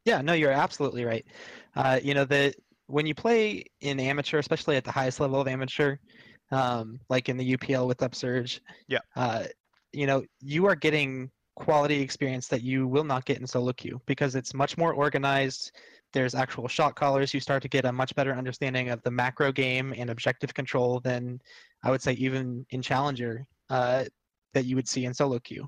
Yeah, 0.06 0.22
no, 0.22 0.34
you're 0.34 0.52
absolutely 0.52 1.06
right. 1.06 1.26
Uh, 1.76 2.00
you 2.04 2.14
know, 2.14 2.26
the 2.26 2.54
when 2.88 3.06
you 3.06 3.14
play 3.16 3.64
in 3.82 4.00
amateur, 4.00 4.40
especially 4.40 4.76
at 4.76 4.84
the 4.84 4.92
highest 4.92 5.20
level 5.20 5.40
of 5.40 5.48
amateur, 5.48 5.98
um, 6.52 7.00
like 7.10 7.30
in 7.30 7.38
the 7.38 7.46
UPL 7.58 7.88
with 7.88 8.02
Upsurge, 8.02 8.62
Yeah. 8.88 9.00
uh, 9.16 9.46
you 9.94 10.08
know, 10.08 10.24
you 10.40 10.66
are 10.66 10.76
getting 10.76 11.32
quality 11.56 12.02
experience 12.02 12.48
that 12.48 12.64
you 12.64 12.88
will 12.88 13.04
not 13.04 13.26
get 13.26 13.40
in 13.40 13.46
solo 13.48 13.72
queue 13.74 14.02
because 14.06 14.36
it's 14.36 14.54
much 14.54 14.78
more 14.78 14.94
organized. 14.94 15.72
There's 16.14 16.36
actual 16.36 16.68
shot 16.68 16.96
callers. 16.96 17.34
You 17.34 17.40
start 17.40 17.62
to 17.64 17.70
get 17.70 17.86
a 17.86 17.92
much 17.92 18.14
better 18.16 18.34
understanding 18.34 18.90
of 18.90 19.02
the 19.04 19.12
macro 19.12 19.52
game 19.52 19.94
and 19.98 20.10
objective 20.10 20.54
control 20.54 21.00
than 21.00 21.40
I 21.84 21.92
would 21.92 22.02
say 22.02 22.14
even 22.14 22.66
in 22.72 22.82
Challenger 22.82 23.46
uh, 23.70 24.06
that 24.54 24.66
you 24.66 24.76
would 24.76 24.88
see 24.88 25.06
in 25.06 25.14
solo 25.14 25.40
queue. 25.40 25.68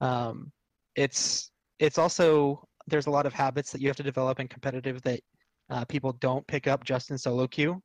Um, 0.00 0.52
it's 0.94 1.50
it's 1.78 1.98
also 1.98 2.66
there's 2.86 3.06
a 3.06 3.10
lot 3.10 3.26
of 3.26 3.32
habits 3.32 3.72
that 3.72 3.80
you 3.80 3.88
have 3.88 3.96
to 3.96 4.02
develop 4.02 4.40
in 4.40 4.48
competitive 4.48 5.02
that 5.02 5.20
uh, 5.70 5.84
people 5.86 6.12
don't 6.12 6.46
pick 6.46 6.66
up 6.66 6.84
just 6.84 7.10
in 7.10 7.18
solo 7.18 7.46
queue. 7.46 7.82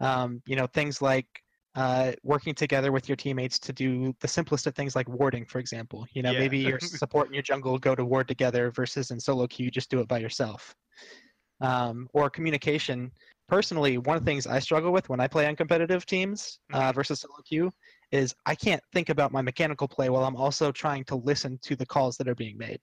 Um, 0.00 0.40
you 0.46 0.56
know, 0.56 0.66
things 0.66 1.02
like 1.02 1.26
uh, 1.74 2.12
working 2.22 2.54
together 2.54 2.92
with 2.92 3.08
your 3.08 3.16
teammates 3.16 3.58
to 3.60 3.72
do 3.72 4.14
the 4.20 4.28
simplest 4.28 4.66
of 4.66 4.74
things 4.74 4.96
like 4.96 5.08
warding, 5.08 5.44
for 5.46 5.58
example. 5.58 6.06
You 6.12 6.22
know, 6.22 6.32
Yeah. 6.32 6.38
maybe 6.38 6.58
your 6.58 6.78
support 6.80 7.26
and 7.26 7.34
your 7.34 7.42
jungle 7.42 7.78
go 7.78 7.94
to 7.94 8.04
ward 8.04 8.28
together 8.28 8.70
versus 8.70 9.10
in 9.10 9.20
solo 9.20 9.46
queue, 9.46 9.66
you 9.66 9.70
just 9.70 9.90
do 9.90 10.00
it 10.00 10.08
by 10.08 10.18
yourself. 10.18 10.74
Um, 11.60 12.08
or 12.14 12.30
communication. 12.30 13.12
Personally, 13.46 13.98
one 13.98 14.16
of 14.16 14.24
the 14.24 14.30
things 14.30 14.46
I 14.46 14.60
struggle 14.60 14.92
with 14.92 15.08
when 15.10 15.20
I 15.20 15.28
play 15.28 15.46
on 15.46 15.56
competitive 15.56 16.06
teams 16.06 16.60
uh, 16.72 16.92
versus 16.92 17.20
solo 17.20 17.40
queue 17.44 17.70
is 18.12 18.34
I 18.46 18.54
can't 18.54 18.82
think 18.92 19.10
about 19.10 19.32
my 19.32 19.42
mechanical 19.42 19.86
play 19.88 20.08
while 20.08 20.24
I'm 20.24 20.36
also 20.36 20.72
trying 20.72 21.04
to 21.04 21.16
listen 21.16 21.58
to 21.62 21.76
the 21.76 21.84
calls 21.86 22.16
that 22.16 22.28
are 22.28 22.34
being 22.34 22.56
made. 22.56 22.80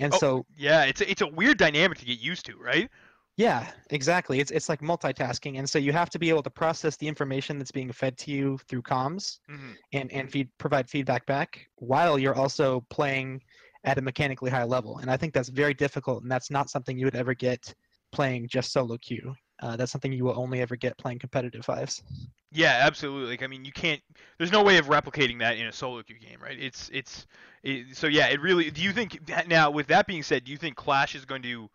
And 0.00 0.12
Oh. 0.12 0.22
so 0.22 0.44
Yeah, 0.56 0.84
it's 0.84 1.00
a, 1.00 1.10
it's 1.10 1.22
a 1.22 1.26
weird 1.26 1.58
dynamic 1.58 1.98
to 1.98 2.04
get 2.04 2.18
used 2.20 2.46
to, 2.46 2.56
right? 2.56 2.90
Yeah, 3.38 3.70
exactly. 3.90 4.40
It's 4.40 4.50
it's 4.50 4.68
like 4.68 4.80
multitasking, 4.80 5.58
and 5.58 5.70
so 5.70 5.78
you 5.78 5.92
have 5.92 6.10
to 6.10 6.18
be 6.18 6.28
able 6.28 6.42
to 6.42 6.50
process 6.50 6.96
the 6.96 7.06
information 7.06 7.56
that's 7.56 7.70
being 7.70 7.92
fed 7.92 8.18
to 8.18 8.32
you 8.32 8.58
through 8.68 8.82
comms 8.82 9.38
hmm 9.48 9.70
and 9.92 10.10
and 10.12 10.28
feed 10.28 10.50
provide 10.58 10.90
feedback 10.90 11.24
back 11.24 11.68
while 11.76 12.18
you're 12.18 12.34
also 12.34 12.84
playing 12.90 13.40
at 13.84 13.96
a 13.96 14.02
mechanically 14.02 14.50
high 14.50 14.64
level. 14.64 14.98
And 14.98 15.08
I 15.08 15.16
think 15.16 15.32
that's 15.32 15.50
very 15.50 15.72
difficult, 15.72 16.24
and 16.24 16.30
that's 16.30 16.50
not 16.50 16.68
something 16.68 16.98
you 16.98 17.06
would 17.06 17.14
ever 17.14 17.32
get 17.32 17.72
playing 18.10 18.48
just 18.48 18.72
solo 18.72 18.96
queue. 18.98 19.36
Uh, 19.60 19.76
that's 19.76 19.92
something 19.92 20.12
you 20.12 20.24
will 20.24 20.38
only 20.38 20.60
ever 20.60 20.74
get 20.74 20.98
playing 20.98 21.20
competitive 21.20 21.64
fives. 21.64 22.02
Yeah, 22.50 22.80
absolutely. 22.82 23.30
Like, 23.30 23.44
I 23.44 23.46
mean, 23.46 23.64
you 23.64 23.72
can't. 23.72 24.00
There's 24.38 24.50
no 24.50 24.64
way 24.64 24.78
of 24.78 24.86
replicating 24.86 25.38
that 25.40 25.58
in 25.58 25.66
a 25.66 25.72
solo 25.72 26.02
queue 26.02 26.18
game, 26.18 26.40
right? 26.42 26.58
It's 26.58 26.90
it's. 26.92 27.26
It, 27.62 27.96
so 27.96 28.08
yeah, 28.08 28.26
it 28.28 28.40
really. 28.40 28.68
Do 28.70 28.82
you 28.82 28.92
think 28.92 29.30
now? 29.46 29.70
With 29.70 29.86
that 29.88 30.08
being 30.08 30.24
said, 30.24 30.44
do 30.44 30.50
you 30.50 30.58
think 30.58 30.74
Clash 30.74 31.14
is 31.14 31.24
going 31.24 31.42
to 31.42 31.70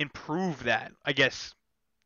improve 0.00 0.64
that? 0.64 0.92
I 1.04 1.12
guess 1.12 1.54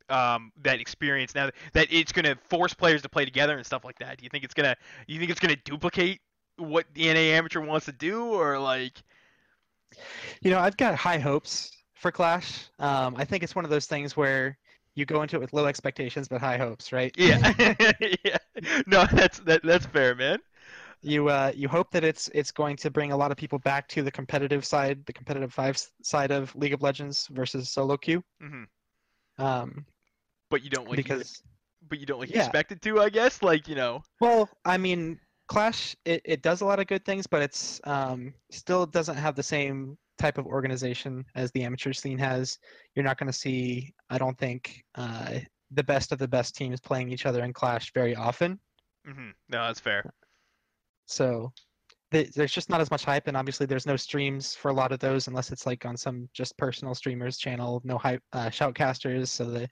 um, 0.09 0.53
that 0.63 0.81
experience 0.81 1.35
now 1.35 1.51
that 1.73 1.89
it's 1.91 2.13
going 2.13 2.25
to 2.27 2.37
force 2.49 2.75
players 2.75 3.03
to 3.03 3.09
play 3.09 3.25
together 3.25 3.57
and 3.57 3.65
stuff 3.65 3.85
like 3.85 3.99
that. 3.99 4.19
Do 4.19 4.25
you 4.25 4.31
think 4.31 4.45
it's 4.45 4.55
gonna? 4.55 4.77
You 5.07 5.19
think 5.19 5.31
it's 5.31 5.41
gonna 5.41 5.57
duplicate 5.65 6.21
what 6.57 6.87
the 6.95 7.13
NA 7.13 7.21
amateur 7.21 7.61
wants 7.61 7.87
to 7.87 7.93
do, 7.93 8.25
or 8.27 8.59
like? 8.59 9.03
You 10.43 10.51
know, 10.51 10.59
I've 10.59 10.77
got 10.77 10.95
high 10.97 11.19
hopes 11.19 11.71
for 11.95 12.11
Clash. 12.11 12.69
Um, 12.79 13.15
I 13.17 13.25
think 13.25 13.43
it's 13.43 13.55
one 13.55 13.65
of 13.65 13.71
those 13.71 13.87
things 13.87 14.17
where 14.17 14.59
you 14.95 15.07
go 15.07 15.23
into 15.23 15.37
it 15.37 15.41
with 15.41 15.53
low 15.53 15.67
expectations 15.67 16.29
but 16.29 16.41
high 16.41 16.59
hopes, 16.59 16.93
right? 16.93 17.15
Yeah. 17.17 17.53
yeah. 18.25 18.37
No, 18.87 19.07
that's 19.11 19.39
that 19.41 19.63
that's 19.63 19.87
fair, 19.87 20.15
man. 20.15 20.39
You 21.05 21.29
uh, 21.29 21.53
you 21.55 21.69
hope 21.69 21.91
that 21.93 22.05
it's 22.05 22.29
it's 22.35 22.51
going 22.51 22.77
to 22.77 22.91
bring 22.91 23.13
a 23.13 23.17
lot 23.17 23.31
of 23.31 23.37
people 23.37 23.59
back 23.61 23.89
to 23.89 24.03
the 24.03 24.11
competitive 24.11 24.65
side, 24.65 25.05
the 25.07 25.13
competitive 25.13 25.53
five 25.53 25.81
side 26.03 26.31
of 26.31 26.55
League 26.57 26.73
of 26.73 26.83
Legends 26.83 27.29
versus 27.29 27.71
solo 27.71 27.97
queue. 27.97 28.23
hmm 28.41 28.65
Um, 29.39 29.85
But 30.51 30.63
you 30.63 30.71
don't 30.71 30.89
like. 30.89 31.07
because 31.07 31.43
but 31.89 31.99
you 31.99 32.07
don't 32.07 32.21
like 32.21 32.31
Yeah. 32.31 32.47
expect 32.47 32.73
it 32.73 32.81
to, 32.83 33.01
I 33.01 33.11
guess. 33.11 33.43
Like 33.43 33.69
you 33.69 33.75
know. 33.75 34.03
well, 34.21 34.49
I 34.65 34.79
mean, 34.79 35.19
Clash 35.49 35.95
it, 36.05 36.23
it 36.25 36.43
does 36.43 36.63
a 36.63 36.65
lot 36.65 36.81
of 36.81 36.87
good 36.87 37.05
things, 37.05 37.27
but 37.27 37.43
it's 37.43 37.81
um, 37.85 38.33
still 38.51 38.87
doesn't 38.87 39.17
have 39.17 39.35
the 39.35 39.43
same 39.43 39.99
type 40.19 40.39
of 40.39 40.47
organization 40.47 41.25
as 41.35 41.51
the 41.53 41.65
amateur 41.65 41.93
scene 41.93 42.19
has. 42.19 42.59
You're 42.95 43.05
not 43.05 43.19
going 43.19 43.31
to 43.31 43.39
see, 43.39 43.93
I 44.09 44.17
don't 44.19 44.39
think, 44.39 44.83
uh, 44.95 45.41
the 45.73 45.83
best 45.85 46.13
of 46.13 46.19
the 46.19 46.29
best 46.29 46.55
teams 46.57 46.81
playing 46.81 47.11
each 47.11 47.27
other 47.27 47.45
in 47.45 47.53
Clash 47.53 47.93
very 47.93 48.15
often. 48.17 48.59
hmm 49.05 49.31
No, 49.49 49.67
that's 49.67 49.81
fair. 49.81 50.07
So 51.07 51.53
th- 52.13 52.31
there's 52.33 52.53
just 52.53 52.71
not 52.71 52.81
as 52.81 52.91
much 52.91 53.05
hype, 53.05 53.27
and 53.27 53.37
obviously 53.37 53.67
there's 53.67 53.87
no 53.87 53.97
streams 53.97 54.55
for 54.55 54.71
a 54.71 54.75
lot 54.75 54.93
of 54.93 55.01
those 55.01 55.29
unless 55.29 55.53
it's 55.53 55.67
like 55.67 55.85
on 55.85 55.97
some 55.97 56.29
just 56.33 56.57
personal 56.57 56.95
streamers 56.95 57.39
channel. 57.39 57.83
No 57.85 57.99
hype, 57.99 58.23
uh, 58.33 58.47
shoutcasters. 58.47 59.29
So 59.29 59.45
the 59.45 59.69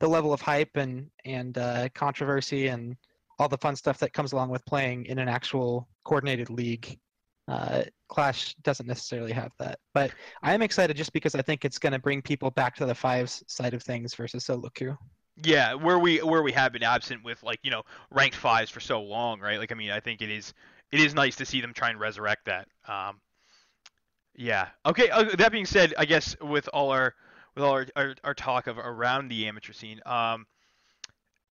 the 0.00 0.08
level 0.08 0.32
of 0.32 0.40
hype 0.40 0.76
and 0.76 1.06
and 1.24 1.56
uh, 1.56 1.88
controversy 1.94 2.68
and 2.68 2.96
all 3.38 3.48
the 3.48 3.58
fun 3.58 3.76
stuff 3.76 3.98
that 3.98 4.12
comes 4.12 4.32
along 4.32 4.50
with 4.50 4.64
playing 4.66 5.06
in 5.06 5.18
an 5.18 5.28
actual 5.28 5.88
coordinated 6.04 6.50
league. 6.50 6.98
Uh, 7.46 7.82
Clash 8.08 8.54
doesn't 8.62 8.86
necessarily 8.86 9.32
have 9.32 9.52
that, 9.58 9.78
but 9.92 10.12
I 10.42 10.54
am 10.54 10.62
excited 10.62 10.96
just 10.96 11.12
because 11.12 11.34
I 11.34 11.42
think 11.42 11.64
it's 11.64 11.78
going 11.78 11.92
to 11.92 11.98
bring 11.98 12.22
people 12.22 12.50
back 12.50 12.74
to 12.76 12.86
the 12.86 12.94
fives 12.94 13.44
side 13.48 13.74
of 13.74 13.82
things 13.82 14.14
versus 14.14 14.46
solo 14.46 14.70
queue. 14.70 14.96
Yeah, 15.42 15.74
where 15.74 15.98
we 15.98 16.18
where 16.22 16.42
we 16.42 16.52
have 16.52 16.72
been 16.72 16.84
absent 16.84 17.24
with 17.24 17.42
like 17.42 17.58
you 17.62 17.70
know 17.70 17.82
ranked 18.10 18.36
fives 18.36 18.70
for 18.70 18.80
so 18.80 19.02
long, 19.02 19.40
right? 19.40 19.58
Like 19.58 19.72
I 19.72 19.74
mean, 19.74 19.90
I 19.90 20.00
think 20.00 20.22
it 20.22 20.30
is 20.30 20.54
it 20.92 21.00
is 21.00 21.14
nice 21.14 21.36
to 21.36 21.46
see 21.46 21.60
them 21.60 21.72
try 21.74 21.90
and 21.90 21.98
resurrect 22.00 22.46
that. 22.46 22.68
Um, 22.86 23.20
yeah. 24.34 24.68
Okay. 24.84 25.10
Uh, 25.10 25.24
that 25.36 25.52
being 25.52 25.66
said, 25.66 25.94
I 25.98 26.04
guess 26.04 26.36
with 26.40 26.68
all 26.72 26.90
our 26.90 27.14
with 27.54 27.64
all 27.64 27.72
our, 27.72 27.86
our, 27.96 28.14
our 28.24 28.34
talk 28.34 28.66
of 28.66 28.78
around 28.78 29.28
the 29.28 29.46
amateur 29.46 29.72
scene, 29.72 30.00
um, 30.06 30.46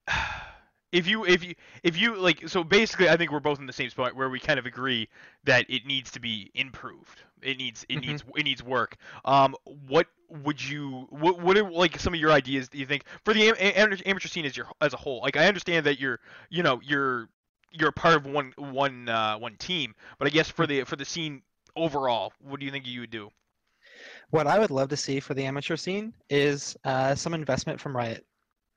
if 0.91 1.07
you 1.07 1.25
if 1.25 1.43
you 1.43 1.55
if 1.81 1.97
you 1.97 2.15
like, 2.17 2.47
so 2.49 2.63
basically, 2.63 3.09
I 3.09 3.17
think 3.17 3.31
we're 3.31 3.39
both 3.39 3.59
in 3.59 3.65
the 3.65 3.73
same 3.73 3.89
spot 3.89 4.15
where 4.15 4.29
we 4.29 4.39
kind 4.39 4.59
of 4.59 4.65
agree 4.65 5.07
that 5.45 5.65
it 5.69 5.85
needs 5.85 6.11
to 6.11 6.19
be 6.19 6.51
improved. 6.53 7.21
It 7.41 7.57
needs 7.57 7.85
it 7.89 7.97
Mhm. 7.97 8.01
needs 8.07 8.23
it 8.35 8.43
needs 8.43 8.63
work. 8.63 8.97
Um, 9.25 9.55
what 9.87 10.07
would 10.29 10.63
you 10.63 11.07
what 11.09 11.39
what 11.39 11.57
are 11.57 11.69
like 11.69 11.99
some 11.99 12.13
of 12.13 12.19
your 12.19 12.31
ideas? 12.31 12.69
Do 12.69 12.77
you 12.77 12.85
think 12.85 13.05
for 13.23 13.33
the 13.33 13.47
am- 13.47 13.97
amateur 14.05 14.27
scene 14.27 14.45
as 14.45 14.55
your 14.57 14.67
as 14.81 14.93
a 14.93 14.97
whole? 14.97 15.21
Like, 15.21 15.37
I 15.37 15.47
understand 15.47 15.85
that 15.85 15.99
you're 15.99 16.19
you 16.49 16.63
know 16.63 16.79
you're 16.83 17.29
you're 17.73 17.89
a 17.89 17.93
part 17.93 18.15
of 18.15 18.25
one 18.25 18.53
one 18.57 19.09
uh, 19.09 19.37
one 19.37 19.57
team, 19.57 19.95
but 20.19 20.27
I 20.27 20.31
guess 20.31 20.49
for 20.49 20.67
the 20.67 20.83
for 20.85 20.95
the 20.95 21.05
scene 21.05 21.43
overall, 21.75 22.33
what 22.39 22.59
do 22.59 22.65
you 22.65 22.71
think 22.71 22.87
you 22.87 23.01
would 23.01 23.11
do? 23.11 23.31
What 24.31 24.47
I 24.47 24.59
would 24.59 24.71
love 24.71 24.89
to 24.89 24.97
see 24.97 25.19
for 25.19 25.33
the 25.33 25.45
amateur 25.45 25.75
scene 25.77 26.13
is 26.29 26.77
uh, 26.85 27.15
some 27.15 27.33
investment 27.33 27.79
from 27.79 27.95
Riot. 27.95 28.25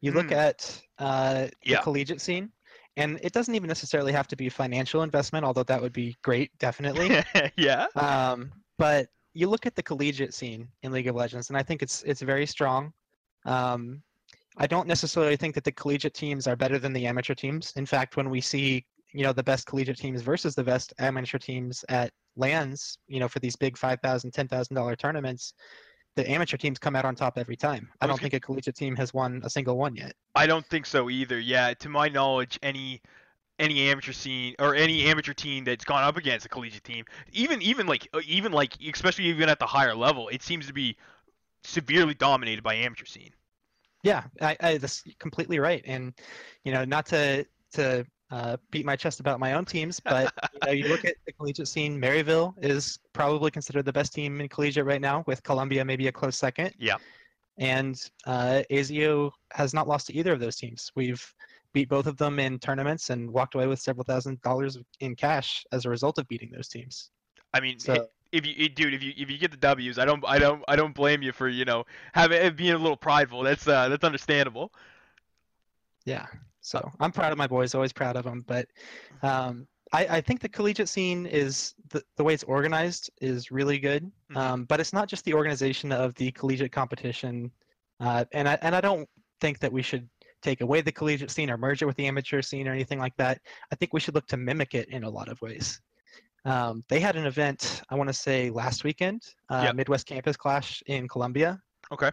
You 0.00 0.12
look 0.12 0.30
Hmm. 0.30 0.32
at 0.32 0.82
uh, 0.98 1.48
the 1.66 1.78
collegiate 1.78 2.20
scene, 2.20 2.52
and 2.96 3.18
it 3.22 3.32
doesn't 3.32 3.54
even 3.54 3.68
necessarily 3.68 4.12
have 4.12 4.28
to 4.28 4.36
be 4.36 4.48
financial 4.48 5.02
investment, 5.02 5.44
although 5.44 5.64
that 5.64 5.80
would 5.82 5.92
be 5.92 6.16
great, 6.22 6.56
definitely. 6.58 7.16
yeah. 7.56 7.86
um, 7.96 8.52
but 8.78 9.08
you 9.34 9.48
look 9.48 9.66
at 9.66 9.74
the 9.74 9.82
collegiate 9.82 10.34
scene 10.34 10.68
in 10.82 10.92
League 10.92 11.08
of 11.08 11.16
Legends, 11.16 11.50
and 11.50 11.56
I 11.58 11.62
think 11.62 11.82
it's 11.82 12.02
it's 12.04 12.22
very 12.22 12.46
strong. 12.46 12.92
Um, 13.46 14.02
I 14.56 14.66
don't 14.66 14.88
necessarily 14.88 15.36
think 15.36 15.54
that 15.54 15.64
the 15.64 15.72
collegiate 15.72 16.14
teams 16.14 16.46
are 16.46 16.56
better 16.56 16.78
than 16.78 16.92
the 16.92 17.06
amateur 17.06 17.34
teams. 17.34 17.72
In 17.76 17.86
fact, 17.86 18.16
when 18.16 18.30
we 18.30 18.40
see 18.40 18.84
you 19.12 19.22
know 19.22 19.32
the 19.32 19.42
best 19.42 19.66
collegiate 19.66 19.98
teams 19.98 20.22
versus 20.22 20.54
the 20.54 20.64
best 20.64 20.92
amateur 20.98 21.38
teams 21.38 21.84
at 21.88 22.10
LANs, 22.36 22.98
you 23.08 23.20
know, 23.20 23.28
for 23.28 23.38
these 23.38 23.56
big 23.56 23.76
five 23.76 24.00
thousand, 24.00 24.32
ten 24.32 24.48
thousand 24.48 24.76
dollar 24.76 24.96
tournaments, 24.96 25.54
the 26.16 26.28
amateur 26.30 26.56
teams 26.56 26.78
come 26.78 26.96
out 26.96 27.04
on 27.04 27.14
top 27.14 27.38
every 27.38 27.56
time. 27.56 27.88
I 28.00 28.06
don't 28.06 28.20
think 28.20 28.34
a 28.34 28.40
collegiate 28.40 28.76
team 28.76 28.96
has 28.96 29.14
won 29.14 29.40
a 29.44 29.50
single 29.50 29.76
one 29.76 29.96
yet. 29.96 30.12
I 30.34 30.46
don't 30.46 30.66
think 30.66 30.86
so 30.86 31.08
either. 31.10 31.38
Yeah, 31.38 31.74
to 31.74 31.88
my 31.88 32.08
knowledge, 32.08 32.58
any 32.62 33.00
any 33.58 33.88
amateur 33.88 34.12
scene 34.12 34.54
or 34.58 34.74
any 34.74 35.04
amateur 35.04 35.32
team 35.32 35.64
that's 35.64 35.84
gone 35.84 36.04
up 36.04 36.16
against 36.16 36.46
a 36.46 36.48
collegiate 36.48 36.84
team, 36.84 37.04
even 37.32 37.62
even 37.62 37.86
like 37.86 38.08
uh, 38.12 38.20
even 38.26 38.52
like 38.52 38.74
especially 38.86 39.24
even 39.26 39.48
at 39.48 39.58
the 39.58 39.66
higher 39.66 39.94
level, 39.94 40.28
it 40.28 40.42
seems 40.42 40.66
to 40.66 40.72
be 40.72 40.96
severely 41.64 42.14
dominated 42.14 42.62
by 42.62 42.74
amateur 42.74 43.06
scene. 43.06 43.32
Yeah, 44.06 44.22
I, 44.40 44.56
I 44.60 44.78
that's 44.78 45.02
completely 45.18 45.58
right. 45.58 45.82
And 45.84 46.14
you 46.64 46.72
know, 46.72 46.84
not 46.84 47.06
to 47.06 47.44
to 47.72 48.06
uh, 48.30 48.56
beat 48.70 48.86
my 48.86 48.94
chest 48.94 49.18
about 49.18 49.40
my 49.40 49.54
own 49.54 49.64
teams, 49.64 49.98
but 49.98 50.32
you 50.52 50.60
know, 50.64 50.72
you 50.72 50.88
look 50.88 51.04
at 51.04 51.16
the 51.26 51.32
collegiate 51.32 51.66
scene. 51.66 52.00
Maryville 52.00 52.54
is 52.62 53.00
probably 53.12 53.50
considered 53.50 53.84
the 53.84 53.92
best 53.92 54.14
team 54.14 54.40
in 54.40 54.48
collegiate 54.48 54.86
right 54.86 55.00
now, 55.00 55.24
with 55.26 55.42
Columbia 55.42 55.84
maybe 55.84 56.06
a 56.06 56.12
close 56.12 56.36
second. 56.36 56.72
Yeah. 56.78 56.96
And 57.58 58.00
uh, 58.26 58.62
ASIO 58.70 59.32
has 59.52 59.74
not 59.74 59.88
lost 59.88 60.06
to 60.08 60.14
either 60.14 60.32
of 60.32 60.40
those 60.40 60.56
teams. 60.56 60.92
We've 60.94 61.24
beat 61.72 61.88
both 61.88 62.06
of 62.06 62.16
them 62.16 62.38
in 62.38 62.58
tournaments 62.60 63.10
and 63.10 63.30
walked 63.30 63.54
away 63.56 63.66
with 63.66 63.80
several 63.80 64.04
thousand 64.04 64.40
dollars 64.42 64.78
in 65.00 65.16
cash 65.16 65.64
as 65.72 65.84
a 65.84 65.90
result 65.90 66.18
of 66.18 66.28
beating 66.28 66.52
those 66.52 66.68
teams. 66.68 67.10
I 67.54 67.60
mean, 67.60 67.78
So 67.80 68.06
if 68.36 68.46
you 68.46 68.68
dude, 68.68 68.94
if 68.94 69.02
you 69.02 69.12
if 69.16 69.30
you 69.30 69.38
get 69.38 69.50
the 69.50 69.56
W's, 69.56 69.98
I 69.98 70.04
don't 70.04 70.24
I 70.26 70.38
don't 70.38 70.62
I 70.68 70.76
don't 70.76 70.94
blame 70.94 71.22
you 71.22 71.32
for 71.32 71.48
you 71.48 71.64
know 71.64 71.84
having 72.12 72.54
being 72.54 72.74
a 72.74 72.78
little 72.78 72.96
prideful. 72.96 73.42
That's 73.42 73.66
uh 73.66 73.88
that's 73.88 74.04
understandable. 74.04 74.72
Yeah. 76.04 76.26
So 76.60 76.90
I'm 76.98 77.12
proud 77.12 77.32
of 77.32 77.38
my 77.38 77.46
boys, 77.46 77.74
always 77.74 77.92
proud 77.92 78.16
of 78.16 78.24
them. 78.24 78.44
But 78.46 78.66
um, 79.22 79.68
I, 79.92 80.16
I 80.16 80.20
think 80.20 80.40
the 80.40 80.48
collegiate 80.48 80.88
scene 80.88 81.26
is 81.26 81.74
the, 81.90 82.02
the 82.16 82.24
way 82.24 82.34
it's 82.34 82.42
organized 82.42 83.08
is 83.20 83.50
really 83.52 83.78
good. 83.78 84.10
Mhm. 84.32 84.36
Um, 84.36 84.64
but 84.64 84.80
it's 84.80 84.92
not 84.92 85.08
just 85.08 85.24
the 85.24 85.34
organization 85.34 85.92
of 85.92 86.14
the 86.14 86.32
collegiate 86.32 86.72
competition. 86.72 87.52
Uh, 88.00 88.24
and 88.32 88.48
I 88.48 88.58
and 88.62 88.74
I 88.74 88.80
don't 88.80 89.08
think 89.40 89.60
that 89.60 89.72
we 89.72 89.82
should 89.82 90.08
take 90.42 90.60
away 90.60 90.80
the 90.80 90.92
collegiate 90.92 91.30
scene 91.30 91.50
or 91.50 91.56
merge 91.56 91.82
it 91.82 91.86
with 91.86 91.96
the 91.96 92.06
amateur 92.06 92.42
scene 92.42 92.68
or 92.68 92.72
anything 92.72 92.98
like 92.98 93.16
that. 93.16 93.40
I 93.72 93.76
think 93.76 93.92
we 93.92 94.00
should 94.00 94.14
look 94.14 94.26
to 94.28 94.36
mimic 94.36 94.74
it 94.74 94.88
in 94.88 95.04
a 95.04 95.10
lot 95.10 95.28
of 95.28 95.40
ways. 95.40 95.80
Um, 96.46 96.84
they 96.88 97.00
had 97.00 97.16
an 97.16 97.26
event, 97.26 97.82
I 97.90 97.96
want 97.96 98.08
to 98.08 98.14
say 98.14 98.50
last 98.50 98.84
weekend, 98.84 99.22
uh, 99.50 99.62
Yep. 99.64 99.74
Midwest 99.74 100.06
Campus 100.06 100.36
Clash 100.36 100.80
in 100.86 101.08
Columbia 101.08 101.60
Okay. 101.92 102.10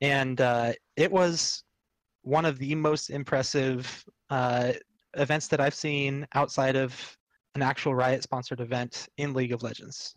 and 0.00 0.40
uh, 0.40 0.72
it 0.96 1.10
was 1.10 1.62
one 2.22 2.44
of 2.44 2.58
the 2.58 2.74
most 2.74 3.08
impressive 3.10 4.04
uh, 4.30 4.72
events 5.14 5.46
that 5.48 5.60
I've 5.60 5.74
seen 5.74 6.26
outside 6.34 6.74
of 6.76 6.92
an 7.54 7.62
actual 7.62 7.94
Riot 7.94 8.22
sponsored 8.22 8.60
event 8.60 9.08
in 9.18 9.32
League 9.32 9.52
of 9.52 9.62
Legends. 9.62 10.14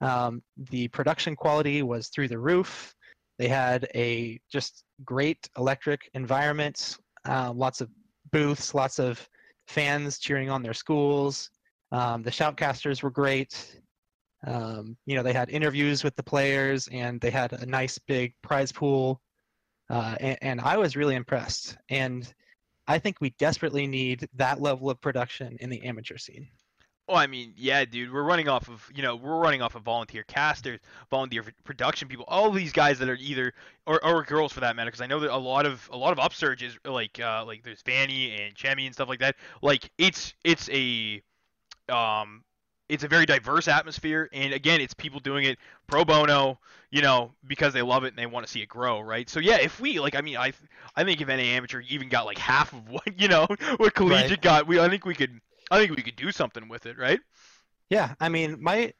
Um, 0.00 0.42
the 0.70 0.88
production 0.88 1.36
quality 1.36 1.82
was 1.82 2.08
through 2.08 2.28
the 2.28 2.38
roof. 2.38 2.94
They 3.38 3.48
had 3.48 3.88
a 3.94 4.40
just 4.50 4.84
great 5.04 5.48
electric 5.56 6.08
environment, 6.14 6.96
uh, 7.28 7.52
lots 7.52 7.80
of 7.80 7.88
booths, 8.32 8.74
lots 8.74 8.98
of 8.98 9.28
fans 9.68 10.18
cheering 10.18 10.50
on 10.50 10.62
their 10.62 10.74
schools. 10.74 11.50
Um, 11.90 12.22
the 12.22 12.30
shoutcasters 12.30 13.02
were 13.02 13.10
great. 13.10 13.80
Um, 14.46 14.96
you 15.06 15.16
know, 15.16 15.22
they 15.22 15.32
had 15.32 15.50
interviews 15.50 16.04
with 16.04 16.14
the 16.14 16.22
players 16.22 16.88
and 16.92 17.20
they 17.20 17.30
had 17.30 17.52
a 17.52 17.66
nice 17.66 17.98
big 17.98 18.34
prize 18.42 18.70
pool. 18.70 19.20
Uh, 19.90 20.14
and, 20.20 20.38
and 20.42 20.60
I 20.60 20.76
was 20.76 20.96
really 20.96 21.14
impressed. 21.14 21.76
And 21.88 22.32
I 22.86 22.98
think 22.98 23.16
we 23.20 23.30
desperately 23.38 23.86
need 23.86 24.28
that 24.36 24.60
level 24.60 24.90
of 24.90 25.00
production 25.00 25.56
in 25.60 25.70
the 25.70 25.82
amateur 25.82 26.18
scene. 26.18 26.48
Oh, 27.10 27.14
I 27.14 27.26
mean, 27.26 27.54
yeah, 27.56 27.86
dude, 27.86 28.12
we're 28.12 28.22
running 28.22 28.50
off 28.50 28.68
of, 28.68 28.86
you 28.94 29.02
know, 29.02 29.16
we're 29.16 29.38
running 29.38 29.62
off 29.62 29.74
of 29.74 29.82
volunteer 29.82 30.24
casters, 30.28 30.78
volunteer 31.10 31.42
production 31.64 32.06
people, 32.06 32.26
all 32.28 32.50
these 32.50 32.70
guys 32.70 32.98
that 32.98 33.08
are 33.08 33.16
either, 33.16 33.54
or, 33.86 34.04
or 34.04 34.22
girls 34.24 34.52
for 34.52 34.60
that 34.60 34.76
matter, 34.76 34.88
because 34.88 35.00
I 35.00 35.06
know 35.06 35.18
that 35.20 35.34
a 35.34 35.36
lot 35.36 35.64
of 35.64 35.88
a 35.90 35.96
lot 35.96 36.12
of 36.12 36.18
upsurge 36.18 36.62
is 36.62 36.78
like, 36.84 37.18
uh, 37.18 37.46
like 37.46 37.64
there's 37.64 37.80
Fanny 37.80 38.38
and 38.38 38.54
Chemi 38.54 38.84
and 38.84 38.94
stuff 38.94 39.08
like 39.08 39.20
that. 39.20 39.36
Like 39.62 39.90
it's 39.96 40.34
it's 40.44 40.68
a, 40.68 41.22
um, 41.90 42.44
it's 42.88 43.04
a 43.04 43.08
very 43.08 43.26
diverse 43.26 43.68
atmosphere, 43.68 44.28
and 44.32 44.54
again, 44.54 44.80
it's 44.80 44.94
people 44.94 45.20
doing 45.20 45.44
it 45.44 45.58
pro 45.86 46.04
bono, 46.04 46.58
you 46.90 47.02
know, 47.02 47.32
because 47.46 47.74
they 47.74 47.82
love 47.82 48.04
it 48.04 48.08
and 48.08 48.18
they 48.18 48.26
want 48.26 48.46
to 48.46 48.50
see 48.52 48.62
it 48.62 48.68
grow, 48.68 49.00
right? 49.00 49.28
So 49.28 49.40
yeah, 49.40 49.58
if 49.58 49.78
we 49.80 50.00
like, 50.00 50.14
I 50.16 50.22
mean, 50.22 50.36
I 50.36 50.52
I 50.96 51.04
think 51.04 51.20
if 51.20 51.28
any 51.28 51.50
amateur 51.50 51.82
even 51.88 52.08
got 52.08 52.24
like 52.26 52.38
half 52.38 52.72
of 52.72 52.88
what 52.88 53.04
you 53.20 53.28
know 53.28 53.46
what 53.76 53.94
collegiate 53.94 54.40
Right. 54.40 54.42
got, 54.42 54.66
we 54.66 54.80
I 54.80 54.88
think 54.88 55.04
we 55.04 55.14
could 55.14 55.40
I 55.70 55.78
think 55.78 55.94
we 55.96 56.02
could 56.02 56.16
do 56.16 56.32
something 56.32 56.68
with 56.68 56.86
it, 56.86 56.96
right? 56.98 57.20
Yeah, 57.90 58.14
I 58.20 58.28
mean, 58.28 58.62
my 58.62 58.92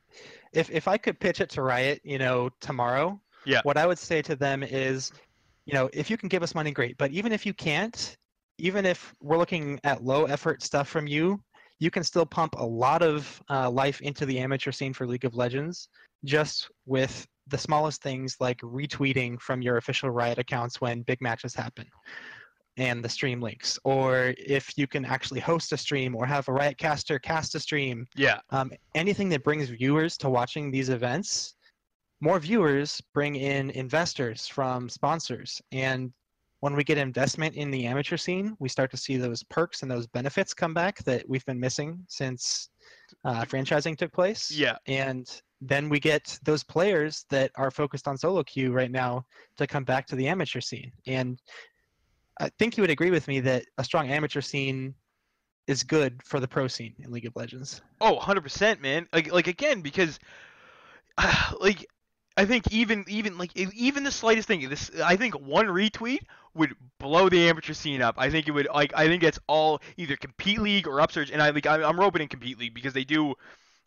if 0.52 0.70
if 0.70 0.88
I 0.88 0.98
could 0.98 1.20
pitch 1.20 1.40
it 1.40 1.50
to 1.52 1.62
Riot, 1.62 2.00
you 2.04 2.18
know, 2.18 2.50
tomorrow, 2.60 3.20
Yeah. 3.44 3.62
what 3.62 3.76
I 3.78 3.86
would 3.86 3.98
say 3.98 4.22
to 4.22 4.36
them 4.36 4.62
is, 4.62 5.12
you 5.66 5.74
know, 5.74 5.90
if 5.94 6.10
you 6.10 6.18
can 6.18 6.28
give 6.28 6.42
us 6.42 6.54
money, 6.54 6.72
great. 6.72 6.98
But 6.98 7.12
even 7.12 7.32
if 7.32 7.46
you 7.46 7.54
can't, 7.54 8.16
even 8.58 8.86
if 8.86 9.14
we're 9.22 9.38
looking 9.38 9.80
at 9.84 10.04
low 10.04 10.26
effort 10.26 10.62
stuff 10.62 10.88
from 10.88 11.06
you, 11.08 11.42
you 11.78 11.90
can 11.90 12.04
still 12.04 12.26
pump 12.26 12.54
a 12.58 12.64
lot 12.64 13.02
of 13.02 13.42
uh, 13.50 13.70
life 13.70 14.00
into 14.00 14.26
the 14.26 14.38
amateur 14.38 14.72
scene 14.72 14.92
for 14.92 15.06
League 15.06 15.24
of 15.24 15.34
Legends, 15.34 15.88
just 16.24 16.70
with 16.86 17.26
the 17.46 17.58
smallest 17.58 18.02
things 18.02 18.36
like 18.40 18.58
retweeting 18.60 19.40
from 19.40 19.62
your 19.62 19.76
official 19.76 20.10
Riot 20.10 20.38
accounts 20.38 20.80
when 20.80 21.02
big 21.02 21.20
matches 21.20 21.54
happen 21.54 21.86
and 22.76 23.04
the 23.04 23.08
stream 23.08 23.40
links 23.40 23.76
or 23.82 24.34
if 24.38 24.78
you 24.78 24.86
can 24.86 25.04
actually 25.04 25.40
host 25.40 25.72
a 25.72 25.76
stream 25.76 26.14
or 26.14 26.24
have 26.24 26.46
a 26.46 26.52
riot 26.52 26.78
caster 26.78 27.18
cast 27.18 27.56
a 27.56 27.60
stream. 27.60 28.06
Yeah, 28.14 28.38
um, 28.50 28.70
anything 28.94 29.28
that 29.30 29.42
brings 29.42 29.68
viewers 29.68 30.16
to 30.18 30.30
watching 30.30 30.70
these 30.70 30.88
events 30.88 31.54
more 32.20 32.38
viewers 32.38 33.00
bring 33.14 33.36
in 33.36 33.70
investors 33.70 34.46
from 34.46 34.88
sponsors 34.88 35.60
and 35.72 36.12
when 36.60 36.74
we 36.74 36.82
get 36.82 36.98
investment 36.98 37.54
in 37.54 37.70
the 37.70 37.86
amateur 37.86 38.16
scene 38.16 38.56
we 38.58 38.68
start 38.68 38.90
to 38.90 38.96
see 38.96 39.16
those 39.16 39.42
perks 39.44 39.82
and 39.82 39.90
those 39.90 40.06
benefits 40.06 40.54
come 40.54 40.74
back 40.74 41.02
that 41.04 41.28
we've 41.28 41.44
been 41.46 41.60
missing 41.60 41.98
since 42.08 42.70
uh, 43.24 43.44
franchising 43.44 43.96
took 43.96 44.12
place. 44.12 44.50
Yeah, 44.50 44.76
and 44.86 45.28
then 45.60 45.88
we 45.88 45.98
get 45.98 46.38
those 46.44 46.62
players 46.62 47.24
that 47.30 47.50
are 47.56 47.70
focused 47.70 48.06
on 48.06 48.16
solo 48.16 48.42
queue 48.44 48.72
right 48.72 48.90
now 48.90 49.24
to 49.56 49.66
come 49.66 49.84
back 49.84 50.06
to 50.06 50.16
the 50.16 50.28
amateur 50.28 50.60
scene. 50.60 50.92
And 51.06 51.40
i 52.40 52.48
think 52.58 52.76
you 52.76 52.82
would 52.82 52.90
agree 52.90 53.10
with 53.10 53.26
me 53.26 53.40
that 53.40 53.64
a 53.78 53.84
strong 53.84 54.08
amateur 54.10 54.40
scene 54.40 54.94
is 55.66 55.82
good 55.82 56.22
for 56.24 56.38
the 56.38 56.46
pro 56.46 56.68
scene 56.68 56.94
in 57.00 57.10
league 57.10 57.26
of 57.26 57.34
legends. 57.34 57.82
Oh, 58.00 58.16
100%, 58.18 58.80
man. 58.80 59.06
Like 59.12 59.32
like 59.32 59.48
again 59.48 59.80
because 59.80 60.18
like 61.60 61.86
I 62.38 62.44
think 62.44 62.72
even 62.72 63.04
even 63.08 63.36
like 63.36 63.50
even 63.56 64.04
the 64.04 64.12
slightest 64.12 64.46
thing 64.46 64.68
this 64.68 64.92
I 65.04 65.16
think 65.16 65.34
one 65.40 65.66
retweet 65.66 66.20
would 66.54 66.76
blow 67.00 67.28
the 67.28 67.48
amateur 67.48 67.72
scene 67.72 68.00
up. 68.00 68.14
I 68.16 68.30
think 68.30 68.46
it 68.46 68.52
would 68.52 68.68
like 68.72 68.92
I 68.94 69.08
think 69.08 69.24
it's 69.24 69.40
all 69.48 69.82
either 69.96 70.14
compete 70.16 70.60
league 70.60 70.86
or 70.86 71.00
upsurge 71.00 71.32
and 71.32 71.42
I 71.42 71.50
like 71.50 71.66
I'm 71.66 71.98
roping 71.98 72.22
in 72.22 72.28
compete 72.28 72.56
league 72.56 72.74
because 72.74 72.92
they 72.92 73.02
do 73.02 73.34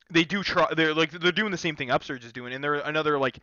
they 0.10 0.26
do 0.26 0.44
try 0.44 0.68
they're 0.76 0.94
like 0.94 1.12
they're 1.12 1.32
doing 1.32 1.52
the 1.52 1.58
same 1.58 1.78
thing 1.78 1.92
upsurge 1.92 2.26
is 2.26 2.34
doing 2.34 2.52
and 2.52 2.62
they're 2.62 2.76
another 2.76 3.18
like 3.18 3.40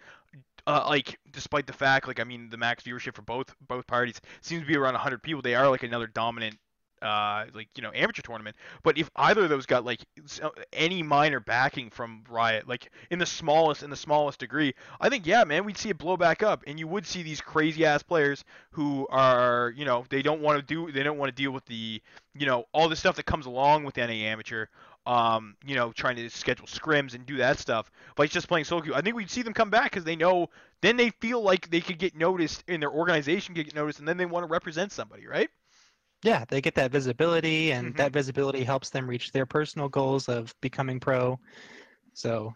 uh, 0.67 0.85
like 0.87 1.19
despite 1.33 1.67
the 1.67 1.73
fact 1.73 2.07
like 2.07 2.21
I 2.21 2.25
mean 2.25 2.51
the 2.51 2.59
max 2.59 2.85
viewership 2.85 3.15
for 3.15 3.23
both 3.23 3.55
both 3.67 3.87
parties 3.87 4.21
seems 4.43 4.61
to 4.61 4.69
be 4.69 4.77
around 4.77 4.93
100 4.93 5.23
people 5.23 5.41
they 5.41 5.55
are 5.55 5.71
like 5.71 5.85
another 5.85 6.07
dominant 6.07 6.59
uh 7.03 7.45
like 7.55 7.69
you 7.77 7.83
know 7.83 7.91
amateur 7.95 8.23
tournament 8.23 8.57
but 8.83 8.99
if 8.99 9.11
either 9.17 9.45
of 9.45 9.49
those 9.49 9.67
got 9.67 9.85
like 9.85 10.01
uh, 10.43 10.51
any 10.73 11.03
minor 11.03 11.41
backing 11.41 11.91
from 11.91 12.25
riot 12.29 12.69
like 12.69 12.91
in 13.11 13.19
the 13.19 13.27
smallest 13.27 13.83
in 13.83 13.91
the 13.91 13.97
smallest 13.97 14.39
degree 14.39 14.75
i 15.01 15.09
think 15.09 15.27
yeah 15.27 15.45
man 15.45 15.65
we'd 15.65 15.79
see 15.79 15.91
it 15.91 15.99
blow 15.99 16.17
back 16.17 16.43
up 16.43 16.65
and 16.67 16.79
you 16.79 16.87
would 16.87 17.07
see 17.07 17.23
these 17.23 17.41
crazy 17.41 17.85
ass 17.85 18.03
players 18.03 18.45
who 18.71 19.07
are 19.11 19.73
you 19.77 19.85
know 19.85 20.05
they 20.11 20.23
don't 20.23 20.41
want 20.41 20.59
to 20.59 20.63
do 20.63 20.91
they 20.93 21.03
don't 21.03 21.19
want 21.19 21.35
to 21.35 21.43
deal 21.43 21.51
with 21.51 21.65
the 21.67 22.01
you 22.35 22.47
know 22.47 22.65
all 22.73 22.89
the 22.89 22.97
stuff 22.97 23.17
that 23.17 23.27
comes 23.27 23.47
along 23.47 23.85
with 23.85 23.97
NA 23.97 24.05
amateur 24.05 24.67
um 25.07 25.57
you 25.67 25.75
know 25.75 25.91
trying 25.93 26.17
to 26.17 26.29
schedule 26.29 26.67
scrims 26.67 27.15
and 27.15 27.25
do 27.25 27.39
that 27.39 27.59
stuff 27.59 27.91
but 28.15 28.25
it's 28.25 28.35
just 28.35 28.47
playing 28.47 28.65
solo 28.65 28.83
queue 28.83 28.95
i 28.95 29.01
think 29.01 29.17
we'd 29.17 29.31
see 29.31 29.43
them 29.43 29.55
come 29.55 29.71
back 29.71 29.85
because 29.85 30.05
they 30.05 30.17
know 30.17 30.49
then 30.83 30.97
they 30.97 31.11
feel 31.21 31.43
like 31.43 31.71
they 31.71 31.81
could 31.81 31.99
get 31.99 32.15
noticed 32.15 32.63
in 32.69 32.81
their 32.81 32.91
organization 32.91 33.55
could 33.55 33.65
get 33.65 33.75
noticed 33.75 34.01
and 34.01 34.07
then 34.07 34.19
they 34.19 34.27
want 34.27 34.45
to 34.45 34.51
represent 34.51 34.93
somebody 34.93 35.27
right 35.27 35.49
yeah 36.23 36.45
they 36.49 36.61
get 36.61 36.75
that 36.75 36.91
visibility 36.91 37.71
and 37.73 37.95
Mhm. 37.95 37.97
that 37.97 38.13
visibility 38.13 38.65
helps 38.65 38.91
them 38.91 39.09
reach 39.09 39.33
their 39.33 39.47
personal 39.47 39.89
goals 39.89 40.29
of 40.29 40.55
becoming 40.61 40.99
pro 40.99 41.39
so 42.15 42.53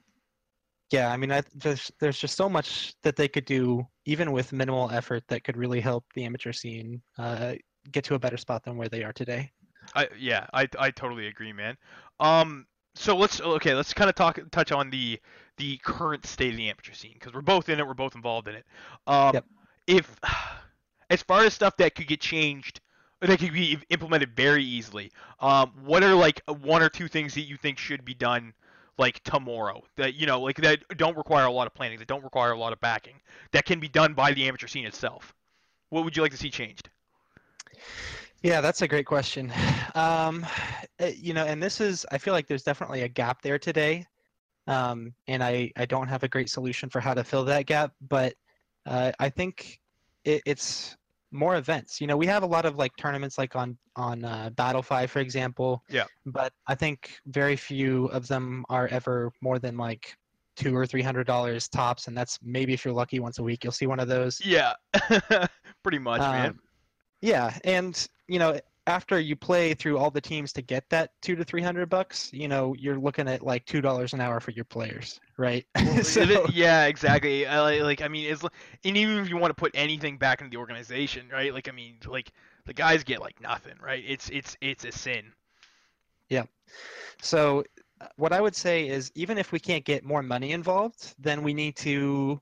yeah 0.90 1.12
i 1.12 1.16
mean 1.16 1.30
I, 1.32 1.42
there's, 1.54 1.90
there's 2.00 2.18
just 2.18 2.36
so 2.36 2.48
much 2.48 2.94
that 3.02 3.16
they 3.16 3.28
could 3.28 3.44
do 3.44 3.86
even 4.04 4.32
with 4.32 4.52
minimal 4.52 4.90
effort 4.90 5.22
that 5.28 5.44
could 5.44 5.56
really 5.56 5.80
help 5.80 6.04
the 6.14 6.24
amateur 6.24 6.52
scene 6.52 7.02
uh, 7.18 7.54
get 7.90 8.04
to 8.04 8.14
a 8.14 8.18
better 8.18 8.36
spot 8.36 8.64
than 8.64 8.76
where 8.76 8.88
they 8.88 9.04
are 9.04 9.12
today 9.12 9.50
I 9.94 10.08
yeah, 10.18 10.46
I 10.52 10.68
I 10.78 10.90
totally 10.90 11.26
agree, 11.26 11.52
man. 11.52 11.76
Um, 12.20 12.66
so 12.94 13.16
let's 13.16 13.40
okay, 13.40 13.74
let's 13.74 13.92
kind 13.92 14.08
of 14.08 14.14
talk 14.14 14.38
touch 14.50 14.72
on 14.72 14.90
the 14.90 15.20
the 15.56 15.76
current 15.78 16.24
state 16.26 16.50
of 16.52 16.56
the 16.56 16.68
amateur 16.68 16.92
scene 16.92 17.14
because 17.14 17.34
we're 17.34 17.40
both 17.42 17.68
in 17.68 17.78
it, 17.80 17.86
we're 17.86 17.94
both 17.94 18.14
involved 18.14 18.48
in 18.48 18.54
it. 18.54 18.66
Um, 19.06 19.34
Yep. 19.34 19.44
if 19.86 20.18
as 21.10 21.22
far 21.22 21.44
as 21.44 21.54
stuff 21.54 21.76
that 21.78 21.94
could 21.94 22.06
get 22.06 22.20
changed, 22.20 22.80
that 23.30 23.38
could 23.38 23.52
be 23.52 23.78
implemented 23.90 24.34
very 24.34 24.64
easily, 24.64 25.10
um, 25.40 25.72
what 25.84 26.02
are 26.02 26.14
like 26.14 26.40
one 26.46 26.82
or 26.82 26.88
two 26.88 27.08
things 27.08 27.34
that 27.34 27.42
you 27.42 27.56
think 27.56 27.78
should 27.78 28.04
be 28.04 28.14
done? 28.14 28.52
Like 28.98 29.22
tomorrow, 29.24 29.82
that 29.96 30.14
you 30.14 30.26
know, 30.26 30.42
like 30.42 30.56
that 30.56 30.80
don't 30.98 31.16
require 31.16 31.46
a 31.46 31.50
lot 31.50 31.66
of 31.66 31.72
planning, 31.72 31.98
that 31.98 32.08
don't 32.08 32.22
require 32.22 32.52
a 32.52 32.58
lot 32.58 32.74
of 32.74 32.80
backing, 32.80 33.14
that 33.52 33.64
can 33.64 33.80
be 33.80 33.88
done 33.88 34.12
by 34.12 34.32
the 34.32 34.46
amateur 34.46 34.66
scene 34.66 34.84
itself. 34.84 35.34
What 35.88 36.04
would 36.04 36.14
you 36.14 36.22
like 36.22 36.32
to 36.32 36.36
see 36.36 36.50
changed? 36.50 36.90
Yeah, 38.42 38.60
that's 38.60 38.82
a 38.82 38.88
great 38.88 39.06
question. 39.06 39.52
Um, 39.94 40.46
eh, 41.00 41.12
you 41.18 41.34
know, 41.34 41.44
and 41.44 41.62
this 41.62 41.78
is, 41.78 42.06
I 42.10 42.16
feel 42.16 42.32
like 42.32 42.46
there's 42.46 42.62
definitely 42.62 43.02
a 43.02 43.08
gap 43.08 43.42
there 43.42 43.58
today. 43.58 44.06
Um, 44.66 45.12
and 45.28 45.44
I, 45.44 45.70
I 45.76 45.84
don't 45.84 46.08
have 46.08 46.22
a 46.22 46.28
great 46.28 46.48
solution 46.48 46.88
for 46.88 46.98
how 46.98 47.12
to 47.12 47.22
fill 47.22 47.44
that 47.44 47.66
gap, 47.66 47.92
but 48.08 48.32
uh, 48.86 49.12
I 49.18 49.28
think 49.28 49.80
it, 50.24 50.40
it's 50.46 50.96
more 51.32 51.56
events. 51.56 52.00
You 52.00 52.06
know, 52.06 52.16
we 52.16 52.26
have 52.26 52.42
a 52.42 52.46
lot 52.46 52.64
of 52.64 52.76
like 52.76 52.92
tournaments 52.96 53.38
like 53.38 53.56
on, 53.56 53.76
on 53.96 54.24
uh, 54.24 54.50
Battlefy, 54.54 55.08
for 55.08 55.20
example. 55.20 55.82
Yeah. 55.88 56.04
But 56.26 56.52
I 56.68 56.74
think 56.74 57.18
very 57.26 57.56
few 57.56 58.06
of 58.06 58.28
them 58.28 58.64
are 58.68 58.88
ever 58.88 59.32
more 59.40 59.58
than 59.58 59.76
like 59.76 60.14
two 60.56 60.76
or 60.76 60.86
three 60.86 61.02
hundred 61.02 61.26
dollars 61.26 61.68
tops, 61.68 62.08
and 62.08 62.16
that's 62.16 62.38
maybe 62.42 62.72
if 62.72 62.84
you're 62.84 62.94
lucky 62.94 63.20
once 63.20 63.38
a 63.38 63.42
week 63.42 63.64
you'll 63.64 63.72
see 63.72 63.86
one 63.86 64.00
of 64.00 64.08
those. 64.08 64.40
Yeah, 64.44 64.74
pretty 65.82 65.98
much, 65.98 66.20
man. 66.20 66.50
Um, 66.50 66.60
Yeah, 67.20 67.56
and 67.64 68.08
you 68.28 68.38
know, 68.38 68.60
after 68.86 69.20
you 69.20 69.36
play 69.36 69.74
through 69.74 69.98
all 69.98 70.10
the 70.10 70.20
teams 70.20 70.52
to 70.54 70.62
get 70.62 70.88
that 70.90 71.12
two 71.22 71.36
to 71.36 71.44
three 71.44 71.62
hundred 71.62 71.88
bucks, 71.88 72.32
you 72.32 72.48
know, 72.48 72.74
you're 72.78 72.98
looking 72.98 73.28
at 73.28 73.42
like 73.42 73.64
two 73.64 73.80
dollars 73.80 74.12
an 74.12 74.20
hour 74.20 74.40
for 74.40 74.50
your 74.50 74.64
players, 74.64 75.20
right? 75.36 75.64
so, 76.02 76.46
yeah, 76.52 76.86
exactly. 76.86 77.46
I, 77.46 77.60
like- 77.60 77.82
like, 77.82 78.02
I 78.02 78.08
mean, 78.08 78.30
it's 78.30 78.42
and 78.42 78.96
even 78.96 79.18
if 79.18 79.28
you 79.28 79.36
want 79.36 79.50
to 79.50 79.54
put 79.60 79.72
anything 79.74 80.18
back 80.18 80.40
into 80.40 80.50
the 80.50 80.56
organization, 80.56 81.28
right? 81.32 81.52
Like, 81.54 81.68
I 81.68 81.72
mean, 81.72 81.98
like 82.06 82.32
the 82.66 82.74
guys 82.74 83.04
get 83.04 83.20
like 83.20 83.40
nothing, 83.40 83.74
right? 83.80 84.02
It's 84.06 84.28
it's 84.30 84.56
it's 84.60 84.84
a 84.84 84.92
sin. 84.92 85.32
Yeah. 86.28 86.44
So 87.20 87.64
uh, 88.00 88.06
what 88.16 88.32
I 88.32 88.40
would 88.40 88.56
say 88.56 88.88
is, 88.88 89.12
even 89.14 89.38
if 89.38 89.52
we 89.52 89.60
can't 89.60 89.84
get 89.84 90.04
more 90.04 90.22
money 90.22 90.52
involved, 90.52 91.14
then 91.18 91.42
we 91.42 91.54
need 91.54 91.76
to 91.76 92.40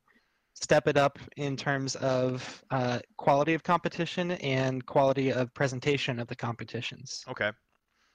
step 0.60 0.86
it 0.88 0.96
up 0.96 1.18
in 1.36 1.56
terms 1.56 1.96
of 1.96 2.64
uh, 2.70 3.00
quality 3.16 3.54
of 3.54 3.62
competition 3.62 4.32
and 4.32 4.84
quality 4.86 5.32
of 5.32 5.52
presentation 5.54 6.18
of 6.18 6.28
the 6.28 6.36
competitions. 6.36 7.28
Okay. 7.28 7.52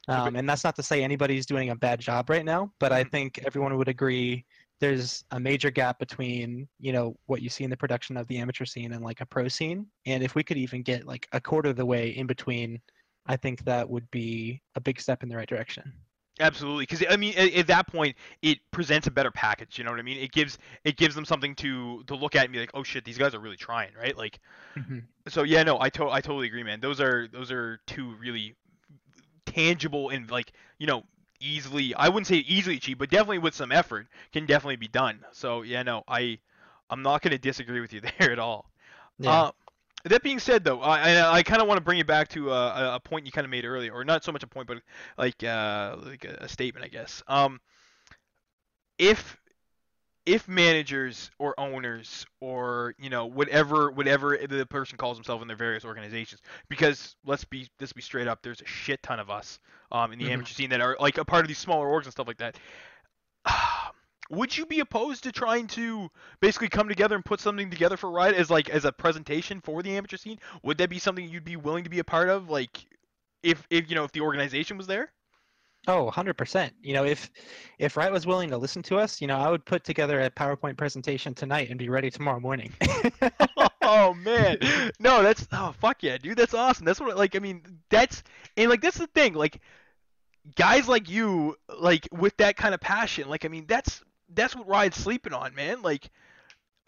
Um, 0.08 0.36
and 0.36 0.48
that's 0.48 0.64
not 0.64 0.76
to 0.76 0.84
say 0.84 1.04
anybody's 1.04 1.46
doing 1.48 1.72
a 1.72 1.76
bad 1.76 2.00
job 2.00 2.30
right 2.30 2.46
now, 2.46 2.74
but 2.80 2.92
I 2.92 3.04
Mhm. 3.04 3.10
think 3.12 3.40
everyone 3.46 3.76
would 3.78 3.88
agree 3.88 4.46
there's 4.80 5.24
a 5.32 5.40
major 5.40 5.72
gap 5.72 6.00
between 6.00 6.68
you 6.80 6.92
know 6.94 7.16
what 7.28 7.42
you 7.42 7.50
see 7.50 7.64
in 7.64 7.70
the 7.70 7.78
production 7.78 8.18
of 8.18 8.28
the 8.28 8.38
amateur 8.38 8.66
scene 8.66 8.94
and 8.94 9.04
like 9.04 9.22
a 9.22 9.26
pro 9.26 9.48
scene. 9.48 9.92
And 10.06 10.22
if 10.24 10.36
we 10.36 10.44
could 10.44 10.58
even 10.58 10.84
get 10.84 11.06
like 11.06 11.28
a 11.32 11.42
quarter 11.42 11.70
of 11.70 11.78
the 11.78 11.86
way 11.86 12.10
in 12.10 12.28
between, 12.28 12.82
I 13.26 13.38
think 13.38 13.64
that 13.66 13.90
would 13.90 14.10
be 14.12 14.62
a 14.76 14.82
big 14.82 15.00
step 15.02 15.24
in 15.24 15.30
the 15.30 15.38
right 15.38 15.50
direction. 15.50 16.05
Absolutely, 16.40 16.84
because 16.84 17.04
I 17.10 17.16
mean, 17.16 17.34
at, 17.38 17.54
at 17.54 17.68
that 17.68 17.88
point, 17.88 18.18
it 18.42 18.60
presents 18.72 19.08
a 19.08 19.12
better 19.12 19.32
package. 19.32 19.78
You 19.78 19.86
know 19.86 19.92
what 19.92 20.00
I 20.02 20.04
mean? 20.04 20.18
It 20.18 20.34
gives 20.34 20.58
it 20.84 20.98
gives 20.98 21.16
them 21.16 21.24
something 21.24 21.56
to 21.56 22.04
to 22.08 22.16
look 22.16 22.36
at 22.36 22.44
and 22.44 22.52
be 22.52 22.60
like, 22.60 22.72
oh 22.74 22.84
shit, 22.84 23.06
these 23.06 23.18
guys 23.18 23.34
are 23.34 23.40
really 23.40 23.56
trying, 23.56 23.92
right? 23.98 24.18
Like, 24.18 24.40
so 25.30 25.44
yeah, 25.44 25.64
no, 25.64 25.80
I 25.80 25.90
to- 25.92 26.10
I 26.10 26.20
totally 26.20 26.48
agree, 26.48 26.64
man. 26.64 26.82
Those 26.82 27.00
are 27.00 27.28
those 27.30 27.52
are 27.52 27.80
two 27.88 28.16
really 28.16 28.56
tangible 29.46 30.10
and 30.10 30.30
like 30.30 30.52
you 30.78 30.88
know 30.88 31.04
easily 31.40 31.94
I 31.96 32.10
wouldn't 32.10 32.28
say 32.28 32.38
easily 32.38 32.78
achieved, 32.78 33.00
but 33.00 33.10
definitely 33.10 33.38
with 33.40 33.54
some 33.56 33.72
effort 33.72 34.08
can 34.34 34.46
definitely 34.46 34.76
be 34.78 34.88
done. 34.88 35.24
So 35.32 35.62
yeah, 35.62 35.84
no, 35.84 36.04
I 36.08 36.40
I'm 36.90 37.02
not 37.02 37.22
going 37.22 37.32
to 37.32 37.38
disagree 37.38 37.80
with 37.82 37.94
you 37.94 38.02
there 38.20 38.32
at 38.32 38.40
all. 38.40 38.70
Yeah. 39.20 39.32
Uh, 39.32 39.52
that 40.10 40.24
being 40.24 40.40
said, 40.40 40.64
though, 40.64 40.82
I 40.82 41.12
I, 41.12 41.32
I 41.38 41.44
kind 41.44 41.62
of 41.62 41.68
want 41.68 41.78
to 41.78 41.84
bring 41.84 41.98
you 41.98 42.06
back 42.06 42.30
to 42.30 42.52
uh, 42.52 42.92
a, 42.94 42.96
a 42.96 43.00
point 43.00 43.26
you 43.26 43.32
kind 43.32 43.46
of 43.46 43.52
made 43.52 43.66
earlier, 43.66 43.94
or 43.94 44.04
not 44.04 44.24
so 44.24 44.32
much 44.32 44.44
a 44.44 44.48
point, 44.48 44.68
but 44.68 44.78
like 45.18 45.44
uh, 45.44 45.98
like 46.04 46.26
a, 46.26 46.38
a 46.42 46.48
statement, 46.50 46.86
I 46.86 46.90
guess. 46.90 47.24
Um, 47.28 47.60
if 48.98 49.38
if 50.26 50.48
managers 50.48 51.30
or 51.38 51.60
owners 51.60 52.26
or 52.40 52.96
you 52.98 53.10
know 53.10 53.28
whatever 53.28 53.92
whatever 53.92 54.38
the 54.50 54.66
person 54.66 54.98
calls 54.98 55.18
himself 55.18 55.42
in 55.42 55.48
their 55.48 55.58
various 55.58 55.86
organizations 55.86 56.42
because 56.68 57.16
let's 57.26 57.46
be 57.46 57.70
let's 57.80 57.94
be 57.94 58.02
straight 58.02 58.28
up 58.28 58.42
there's 58.42 58.62
a 58.62 58.66
shit 58.66 59.04
ton 59.04 59.20
of 59.20 59.30
us 59.30 59.60
um, 59.92 60.12
in 60.12 60.18
the 60.18 60.26
Mhm. 60.26 60.32
amateur 60.32 60.54
scene 60.54 60.70
that 60.72 60.82
are 60.82 60.98
like 61.00 61.20
a 61.20 61.26
part 61.26 61.44
of 61.44 61.48
these 61.48 61.60
smaller 61.60 61.86
orgs 61.86 62.04
and 62.06 62.12
stuff 62.12 62.26
like 62.26 62.38
that 62.38 62.58
would 64.30 64.56
you 64.58 64.66
be 64.66 64.80
opposed 64.80 65.24
to 65.24 65.32
trying 65.32 65.68
to 65.68 66.10
basically 66.40 66.70
come 66.70 66.88
together 66.88 67.16
and 67.16 67.24
put 67.24 67.40
something 67.40 67.70
together 67.70 67.98
for 67.98 68.10
Riot 68.10 68.36
as 68.36 68.50
like 68.50 68.70
as 68.70 68.86
a 68.86 68.92
presentation 68.92 69.62
for 69.62 69.84
the 69.84 69.96
amateur 69.96 70.18
scene? 70.18 70.40
Would 70.64 70.78
that 70.80 70.90
be 70.90 71.00
something 71.00 71.28
you'd 71.28 71.46
be 71.46 71.56
willing 71.56 71.84
to 71.84 71.90
be 71.90 72.00
a 72.00 72.04
part 72.04 72.30
of 72.30 72.50
like 72.50 72.86
if 73.44 73.66
if 73.70 73.90
you 73.90 73.96
know 73.96 74.04
if 74.04 74.12
the 74.12 74.22
organization 74.22 74.78
was 74.78 74.88
there? 74.88 75.12
Oh, 75.88 76.10
100%. 76.12 76.72
You 76.82 76.96
know, 76.96 77.06
if 77.06 77.30
if 77.78 77.96
Riot 77.96 78.12
was 78.12 78.26
willing 78.26 78.50
to 78.50 78.58
listen 78.58 78.82
to 78.84 78.98
us, 78.98 79.22
you 79.22 79.28
know, 79.28 79.38
I 79.38 79.52
would 79.52 79.64
put 79.66 79.84
together 79.84 80.20
a 80.22 80.32
PowerPoint 80.32 80.78
presentation 80.78 81.36
tonight 81.36 81.70
and 81.70 81.78
be 81.78 81.90
ready 81.90 82.10
tomorrow 82.10 82.40
morning. 82.40 82.74
oh 83.84 84.14
man. 84.16 84.58
No 85.00 85.22
that's 85.22 85.48
oh 85.52 85.76
fuck 85.80 86.02
yeah 86.02 86.18
dude. 86.18 86.38
That's 86.38 86.54
awesome. 86.54 86.86
That's 86.86 87.00
what 87.00 87.16
like 87.18 87.36
i 87.36 87.40
mean 87.40 87.62
that's 87.90 88.24
and 88.58 88.70
like 88.70 88.82
that's 88.82 88.98
the 88.98 89.08
thing. 89.08 89.34
Like 89.34 89.62
guys 90.56 90.88
like 90.88 91.10
you 91.10 91.56
like 91.80 92.08
with 92.12 92.36
that 92.38 92.56
kind 92.56 92.76
of 92.76 92.80
passion 92.80 93.28
like 93.28 93.46
i 93.46 93.48
mean 93.48 93.66
that's 93.68 94.04
that's 94.36 94.56
what 94.56 94.68
riot's 94.68 94.98
sleeping 94.98 95.34
on 95.34 95.56
man. 95.56 95.82
Like 95.82 96.10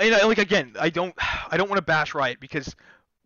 you 0.02 0.12
know 0.12 0.28
like 0.28 0.38
again 0.38 0.76
i 0.80 0.90
don't 0.90 1.16
i 1.52 1.58
don't 1.58 1.70
want 1.70 1.78
to 1.78 1.84
bash 1.84 2.14
riot 2.14 2.40
because 2.40 2.76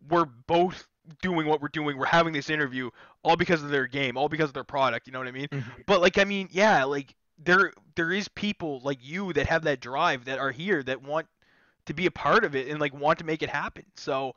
we're 0.08 0.24
both 0.24 0.88
doing 1.20 1.46
what 1.46 1.60
we're 1.60 1.68
doing. 1.68 1.98
We're 1.98 2.06
having 2.06 2.32
this 2.32 2.48
interview 2.48 2.90
all 3.24 3.36
because 3.36 3.62
of 3.62 3.70
their 3.70 3.86
game 3.86 4.16
all 4.16 4.28
because 4.28 4.50
of 4.50 4.54
their 4.54 4.64
product 4.64 5.06
you 5.06 5.12
know 5.12 5.18
what 5.18 5.28
i 5.28 5.32
mean? 5.32 5.48
Mm-hmm. 5.48 5.82
But 5.86 6.00
like 6.00 6.18
I 6.18 6.24
mean, 6.24 6.48
yeah, 6.52 6.84
like 6.84 7.14
there 7.38 7.72
there 7.94 8.12
is 8.12 8.28
people 8.28 8.80
like 8.82 8.98
you 9.02 9.32
that 9.32 9.46
have 9.46 9.64
that 9.64 9.80
drive 9.80 10.24
that 10.26 10.38
are 10.38 10.50
here 10.50 10.82
that 10.82 11.02
want 11.02 11.26
to 11.86 11.94
be 11.94 12.06
a 12.06 12.10
part 12.10 12.44
of 12.44 12.54
it 12.54 12.68
and 12.68 12.80
like 12.80 12.94
want 12.94 13.18
to 13.18 13.24
make 13.24 13.42
it 13.42 13.50
happen. 13.50 13.84
So 13.96 14.34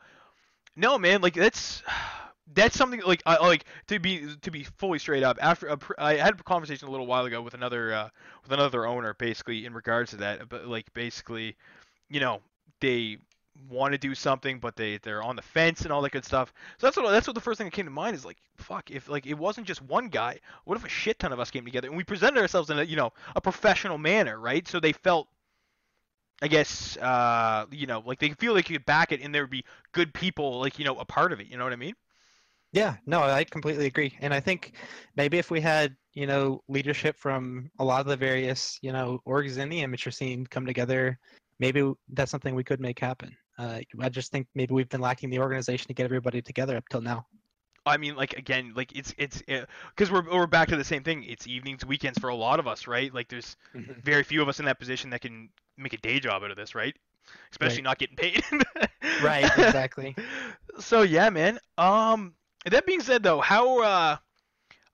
no, 0.76 0.98
man, 0.98 1.22
like 1.22 1.36
that's 1.36 1.84
that's 2.54 2.78
something 2.78 3.02
like 3.06 3.24
I 3.26 3.38
like 3.38 3.66
to 3.88 4.00
be 4.00 4.36
to 4.42 4.52
be 4.52 4.64
fully 4.64 5.00
straight 5.00 5.24
up. 5.24 5.38
After 5.42 5.68
a, 5.68 5.80
I 5.98 6.16
had 6.16 6.40
a 6.40 6.44
conversation 6.44 6.88
a 6.88 6.92
little 6.92 7.08
while 7.08 7.26
ago 7.26 7.42
with 7.42 7.54
another 7.54 7.94
uh, 7.94 8.10
with 8.44 8.52
another 8.52 8.86
owner 8.86 9.14
basically 9.16 9.66
in 9.66 9.74
regards 9.74 10.12
to 10.12 10.18
that, 10.18 10.48
but 10.48 10.68
like 10.68 10.94
basically, 10.94 11.56
you 12.10 12.20
know, 12.20 12.42
they 12.82 13.18
want 13.70 13.94
to 13.94 13.98
do 13.98 14.14
something 14.14 14.60
but 14.60 14.76
they 14.76 14.98
they're 14.98 15.24
on 15.24 15.36
the 15.38 15.42
fence 15.42 15.82
and 15.82 15.92
all 15.92 16.02
that 16.02 16.12
good 16.12 16.26
stuff. 16.26 16.54
So 16.78 16.88
that's 16.88 16.98
what 16.98 17.10
that's 17.12 17.26
what 17.26 17.34
the 17.34 17.42
first 17.42 17.58
thing 17.58 17.66
that 17.66 17.74
came 17.74 17.86
to 17.86 17.92
mind 17.92 18.16
is 18.16 18.26
like 18.26 18.38
fuck 18.58 18.92
if 18.92 19.10
like 19.10 19.26
it 19.26 19.34
wasn't 19.34 19.66
just 19.66 19.82
one 19.82 20.10
guy, 20.10 20.40
what 20.66 20.78
if 20.78 20.86
a 20.86 20.90
shit 20.90 21.18
ton 21.20 21.34
of 21.34 21.40
us 21.40 21.50
came 21.52 21.66
together 21.66 21.88
and 21.88 21.98
we 21.98 22.04
presented 22.04 22.42
ourselves 22.42 22.70
in 22.70 22.78
a 22.78 22.84
you 22.84 22.96
know 22.96 23.12
a 23.36 23.42
professional 23.42 23.98
manner, 23.98 24.40
right? 24.40 24.68
So 24.68 24.80
they 24.80 24.92
felt 24.92 25.28
I 26.42 26.48
guess 26.48 26.98
uh 26.98 27.66
you 27.72 27.88
know 27.88 28.04
like 28.06 28.20
they 28.20 28.30
feel 28.32 28.54
they 28.54 28.64
could 28.64 28.86
back 28.86 29.12
it 29.12 29.22
and 29.22 29.34
there 29.34 29.44
would 29.44 29.50
be 29.52 29.66
good 29.94 30.14
people 30.14 30.60
like 30.60 30.78
you 30.78 30.86
know 30.86 30.98
a 31.00 31.06
part 31.06 31.32
of 31.32 31.40
it, 31.40 31.48
you 31.48 31.58
know 31.58 31.64
what 31.64 31.74
I 31.74 31.78
mean? 31.78 31.96
Yeah, 32.76 32.98
no, 33.06 33.24
I 33.24 33.46
completely 33.46 33.86
agree. 33.86 34.18
And 34.20 34.34
I 34.34 34.42
think 34.42 34.74
maybe 35.16 35.38
if 35.38 35.50
we 35.50 35.62
had, 35.62 35.96
you 36.14 36.28
know, 36.28 36.62
leadership 36.68 37.18
from 37.18 37.72
a 37.80 37.86
lot 37.86 38.02
of 38.02 38.08
the 38.08 38.18
various, 38.18 38.78
you 38.82 38.92
know, 38.92 39.22
orgs 39.26 39.58
in 39.58 39.70
the 39.70 39.82
amateur 39.82 40.12
scene 40.12 40.46
come 40.46 40.66
together, 40.66 41.18
maybe 41.58 41.90
that's 42.10 42.30
something 42.32 42.54
we 42.54 42.66
could 42.66 42.82
make 42.82 43.00
happen. 43.00 43.34
Uh, 43.58 43.80
I 44.02 44.10
just 44.10 44.30
think 44.34 44.48
maybe 44.56 44.74
we've 44.74 44.90
been 44.90 45.00
lacking 45.00 45.30
the 45.30 45.40
organization 45.40 45.88
to 45.88 45.94
get 45.94 46.04
everybody 46.04 46.42
together 46.42 46.76
up 46.76 46.84
till 46.90 47.00
now. 47.00 47.26
I 47.86 47.96
mean, 47.96 48.18
like 48.18 48.34
again, 48.34 48.74
like 48.76 48.92
it's 48.94 49.14
it's 49.18 49.42
because 49.44 50.12
we're 50.12 50.30
we're 50.30 50.46
back 50.48 50.68
to 50.70 50.76
the 50.76 50.84
same 50.84 51.04
thing. 51.04 51.24
It's 51.24 51.48
evenings, 51.48 51.86
weekends 51.86 52.20
for 52.20 52.28
a 52.30 52.36
lot 52.36 52.60
of 52.60 52.68
us, 52.68 52.88
right? 52.88 53.14
Like 53.14 53.30
there's 53.30 53.56
very 54.04 54.24
few 54.24 54.42
of 54.42 54.50
us 54.50 54.60
in 54.60 54.66
that 54.66 54.80
position 54.80 55.12
that 55.12 55.22
can 55.22 55.48
make 55.78 55.94
a 55.94 55.98
day 55.98 56.20
job 56.20 56.44
out 56.44 56.52
of 56.52 56.58
this, 56.58 56.76
right? 56.76 56.96
Especially 57.52 57.78
Right. 57.78 57.84
not 57.84 58.00
getting 58.00 58.18
paid. 58.18 58.44
Right, 59.24 59.46
exactly. 59.46 60.14
so 60.80 61.04
yeah, 61.04 61.30
man. 61.30 61.58
Um, 61.78 62.34
that 62.72 62.86
being 62.86 63.02
said, 63.02 63.24
though, 63.24 63.42
how 63.42 63.82
uh, 63.82 64.18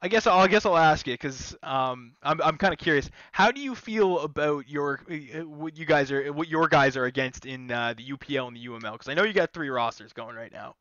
I 0.02 0.08
guess 0.08 0.26
I'll 0.26 0.40
I 0.40 0.48
guess 0.48 0.66
I'll 0.66 0.78
ask 0.78 1.08
it 1.08 1.20
because 1.20 1.56
um, 1.62 2.14
I'm 2.24 2.42
I'm 2.42 2.58
kind 2.58 2.74
of 2.74 2.80
curious. 2.80 3.10
How 3.32 3.52
do 3.52 3.62
you 3.62 3.76
feel 3.76 4.20
about 4.20 4.68
your 4.68 5.02
uh, 5.10 5.46
what 5.46 5.78
you 5.78 5.86
guys 5.86 6.12
are 6.12 6.34
what 6.34 6.48
your 6.48 6.68
guys 6.68 6.98
are 6.98 7.06
against 7.06 7.46
in 7.46 7.72
uh, 7.72 7.94
the 7.96 8.10
UPL 8.12 8.48
and 8.48 8.56
the 8.58 8.66
UML? 8.66 8.94
Because 8.94 9.10
I 9.10 9.14
know 9.14 9.24
you 9.24 9.34
got 9.34 9.54
three 9.54 9.70
rosters 9.70 10.12
going 10.12 10.36
right 10.36 10.52
now. 10.52 10.76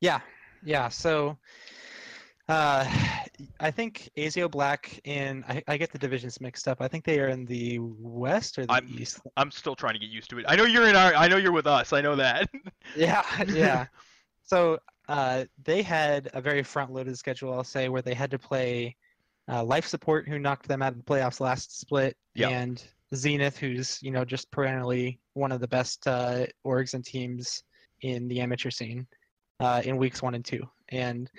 Yeah, 0.00 0.20
yeah. 0.62 0.88
So, 0.90 1.38
uh, 2.48 2.88
I 3.58 3.70
think 3.72 4.10
Azio 4.16 4.48
Black 4.48 5.00
in 5.04 5.44
I, 5.48 5.62
I 5.66 5.76
get 5.76 5.90
the 5.90 5.98
divisions 5.98 6.40
mixed 6.40 6.68
up. 6.68 6.80
I 6.80 6.86
think 6.86 7.04
they 7.04 7.18
are 7.18 7.28
in 7.28 7.46
the 7.46 7.80
west 7.80 8.58
or 8.58 8.66
the 8.66 8.72
I'm- 8.72 8.88
east. 8.96 9.20
I'm 9.36 9.50
still 9.50 9.74
trying 9.74 9.94
to 9.94 9.98
get 9.98 10.10
used 10.10 10.30
to 10.30 10.38
it. 10.38 10.44
I 10.48 10.54
know 10.54 10.64
you're 10.64 10.88
in 10.88 10.94
our. 10.94 11.12
I 11.14 11.26
know 11.26 11.36
you're 11.36 11.50
with 11.52 11.66
us. 11.66 11.92
I 11.92 12.00
know 12.00 12.14
that. 12.16 12.48
Yeah, 12.96 13.24
yeah. 13.48 13.86
So 14.48 14.78
uh, 15.08 15.44
they 15.62 15.82
had 15.82 16.30
a 16.34 16.40
very 16.40 16.62
front-loaded 16.62 17.16
schedule, 17.16 17.52
I'll 17.52 17.64
say, 17.64 17.88
where 17.88 18.02
they 18.02 18.14
had 18.14 18.30
to 18.32 18.38
play 18.38 18.96
uh, 19.48 19.62
Life 19.62 19.86
Support, 19.86 20.28
who 20.28 20.38
knocked 20.38 20.66
them 20.68 20.82
out 20.82 20.92
of 20.92 20.98
the 20.98 21.04
playoffs 21.04 21.40
last 21.40 21.78
split, 21.78 22.16
Yeah. 22.34 22.48
and 22.48 22.82
Zenith, 23.14 23.56
who's 23.56 24.02
you 24.02 24.10
know 24.10 24.24
just 24.24 24.50
perennially 24.50 25.20
one 25.34 25.52
of 25.52 25.60
the 25.60 25.68
best 25.68 26.06
uh, 26.08 26.46
orgs 26.66 26.94
and 26.94 27.04
teams 27.04 27.62
in 28.02 28.26
the 28.28 28.40
amateur 28.40 28.70
scene 28.70 29.06
uh, 29.60 29.82
in 29.84 29.96
weeks 29.96 30.22
one 30.22 30.34
and 30.34 30.44
two. 30.44 30.62
And 30.88 31.30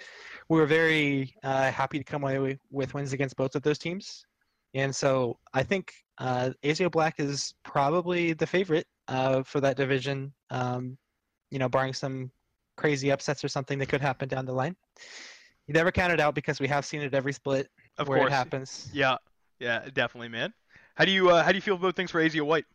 we 0.49 0.59
were 0.59 0.65
very 0.65 1.35
uh, 1.43 1.71
happy 1.71 1.97
to 1.97 2.03
come 2.03 2.23
away 2.23 2.57
with 2.71 2.93
wins 2.93 3.13
against 3.13 3.35
both 3.35 3.55
of 3.55 3.63
those 3.63 3.77
teams. 3.77 4.25
And 4.73 4.95
so 4.95 5.39
I 5.53 5.63
think 5.63 5.93
uh, 6.17 6.51
Azio 6.63 6.89
Black 6.89 7.15
is 7.19 7.53
probably 7.63 8.33
the 8.33 8.47
favorite 8.47 8.87
uh, 9.07 9.43
for 9.43 9.59
that 9.61 9.77
division. 9.77 10.33
Um, 10.49 10.97
you 11.51 11.59
know, 11.59 11.69
barring 11.69 11.93
some 11.93 12.31
crazy 12.77 13.11
upsets 13.11 13.43
or 13.43 13.47
something 13.49 13.77
that 13.79 13.89
could 13.89 14.01
happen 14.01 14.29
down 14.29 14.45
the 14.45 14.53
line. 14.53 14.75
You 15.67 15.73
never 15.73 15.91
count 15.91 16.13
it 16.13 16.19
out 16.21 16.33
because 16.33 16.59
we 16.61 16.67
have 16.69 16.85
seen 16.85 17.01
it 17.01 17.13
every 17.13 17.33
split 17.33 17.67
Of 17.97 18.07
where 18.07 18.19
course. 18.19 18.31
it 18.31 18.33
happens. 18.35 18.89
Yeah, 18.93 19.17
yeah, 19.59 19.89
definitely, 19.93 20.29
man. 20.29 20.53
How 20.95 21.03
do 21.05 21.11
you 21.11 21.29
uh, 21.29 21.43
how 21.43 21.51
do 21.51 21.55
you 21.55 21.61
feel 21.61 21.75
about 21.75 21.95
things 21.95 22.09
for 22.11 22.21
Azio 22.21 22.43
White? 22.45 22.65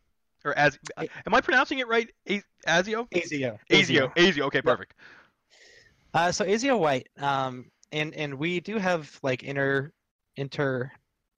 Or 0.45 0.59
Az? 0.59 0.79
A- 0.99 1.09
Am 1.27 1.35
I 1.35 1.41
pronouncing 1.41 1.79
it 1.79 1.89
right? 1.89 2.11
A- 2.29 2.43
Azio? 2.67 3.09
Azio. 3.15 3.59
Azio. 3.71 4.13
Azio. 4.17 4.43
Okay, 4.47 4.61
perfect. 4.61 4.95
Uh, 6.15 6.31
so 6.31 6.45
Azio 6.45 6.79
White, 6.79 7.09
um, 7.19 7.71
and 7.93 8.15
and 8.15 8.35
we 8.35 8.61
do 8.61 8.77
have 8.79 9.19
like 9.23 9.43
inner 9.43 9.93
inter 10.37 10.91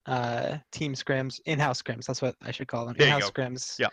uh, 0.06 0.56
team 0.72 0.94
scrims, 0.94 1.40
in-house 1.46 1.80
scrims. 1.82 2.06
That's 2.06 2.20
what 2.20 2.34
I 2.42 2.50
should 2.50 2.68
call 2.68 2.86
them. 2.86 2.96
There 2.98 3.06
In-house 3.06 3.30
scrims. 3.30 3.78
Yeah. 3.78 3.88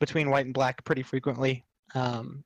Between 0.00 0.30
white 0.30 0.44
and 0.46 0.54
black, 0.54 0.84
pretty 0.84 1.02
frequently. 1.02 1.64
Um, 1.94 2.44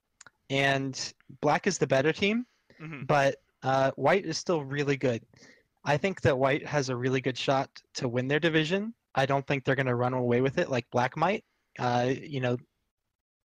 and 0.51 1.13
black 1.41 1.65
is 1.65 1.77
the 1.79 1.87
better 1.87 2.11
team, 2.13 2.45
hmm 2.79 3.03
but 3.07 3.37
uh, 3.63 3.91
white 3.95 4.25
is 4.25 4.37
still 4.37 4.63
really 4.63 4.97
good. 4.97 5.23
I 5.85 5.97
think 5.97 6.21
that 6.21 6.37
white 6.37 6.65
has 6.67 6.89
a 6.89 6.95
really 6.95 7.21
good 7.21 7.37
shot 7.37 7.69
to 7.95 8.07
win 8.07 8.27
their 8.27 8.39
division. 8.39 8.93
I 9.15 9.25
don't 9.25 9.45
think 9.47 9.63
they're 9.63 9.75
going 9.75 9.85
to 9.87 9.95
run 9.95 10.13
away 10.13 10.41
with 10.41 10.57
it 10.57 10.69
like 10.69 10.85
black 10.91 11.15
might. 11.17 11.43
Uh, 11.79 12.11
you 12.21 12.39
know, 12.41 12.57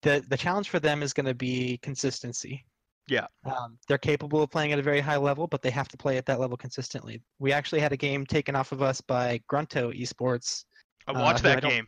the 0.01 0.23
the 0.29 0.37
challenge 0.37 0.69
for 0.69 0.79
them 0.79 1.03
is 1.03 1.13
going 1.13 1.25
to 1.25 1.33
be 1.35 1.77
consistency. 1.81 2.65
Yeah. 3.07 3.27
Um, 3.45 3.77
they're 3.87 3.97
capable 3.99 4.41
of 4.41 4.49
playing 4.49 4.71
at 4.73 4.79
a 4.79 4.81
very 4.81 4.99
high 4.99 5.17
level, 5.17 5.45
but 5.47 5.61
they 5.61 5.69
have 5.69 5.87
to 5.89 5.97
play 5.97 6.17
at 6.17 6.25
that 6.25 6.39
level 6.39 6.57
consistently. 6.57 7.21
We 7.39 7.51
actually 7.53 7.81
had 7.81 7.91
a 7.93 7.97
game 7.97 8.25
taken 8.25 8.55
off 8.55 8.71
of 8.71 8.81
us 8.81 8.99
by 8.99 9.39
Grunto 9.51 9.91
Esports. 9.93 10.65
I 11.07 11.11
Uh, 11.11 11.21
watched 11.21 11.45
I 11.45 11.53
that 11.55 11.61
don't- 11.61 11.71
game. 11.71 11.87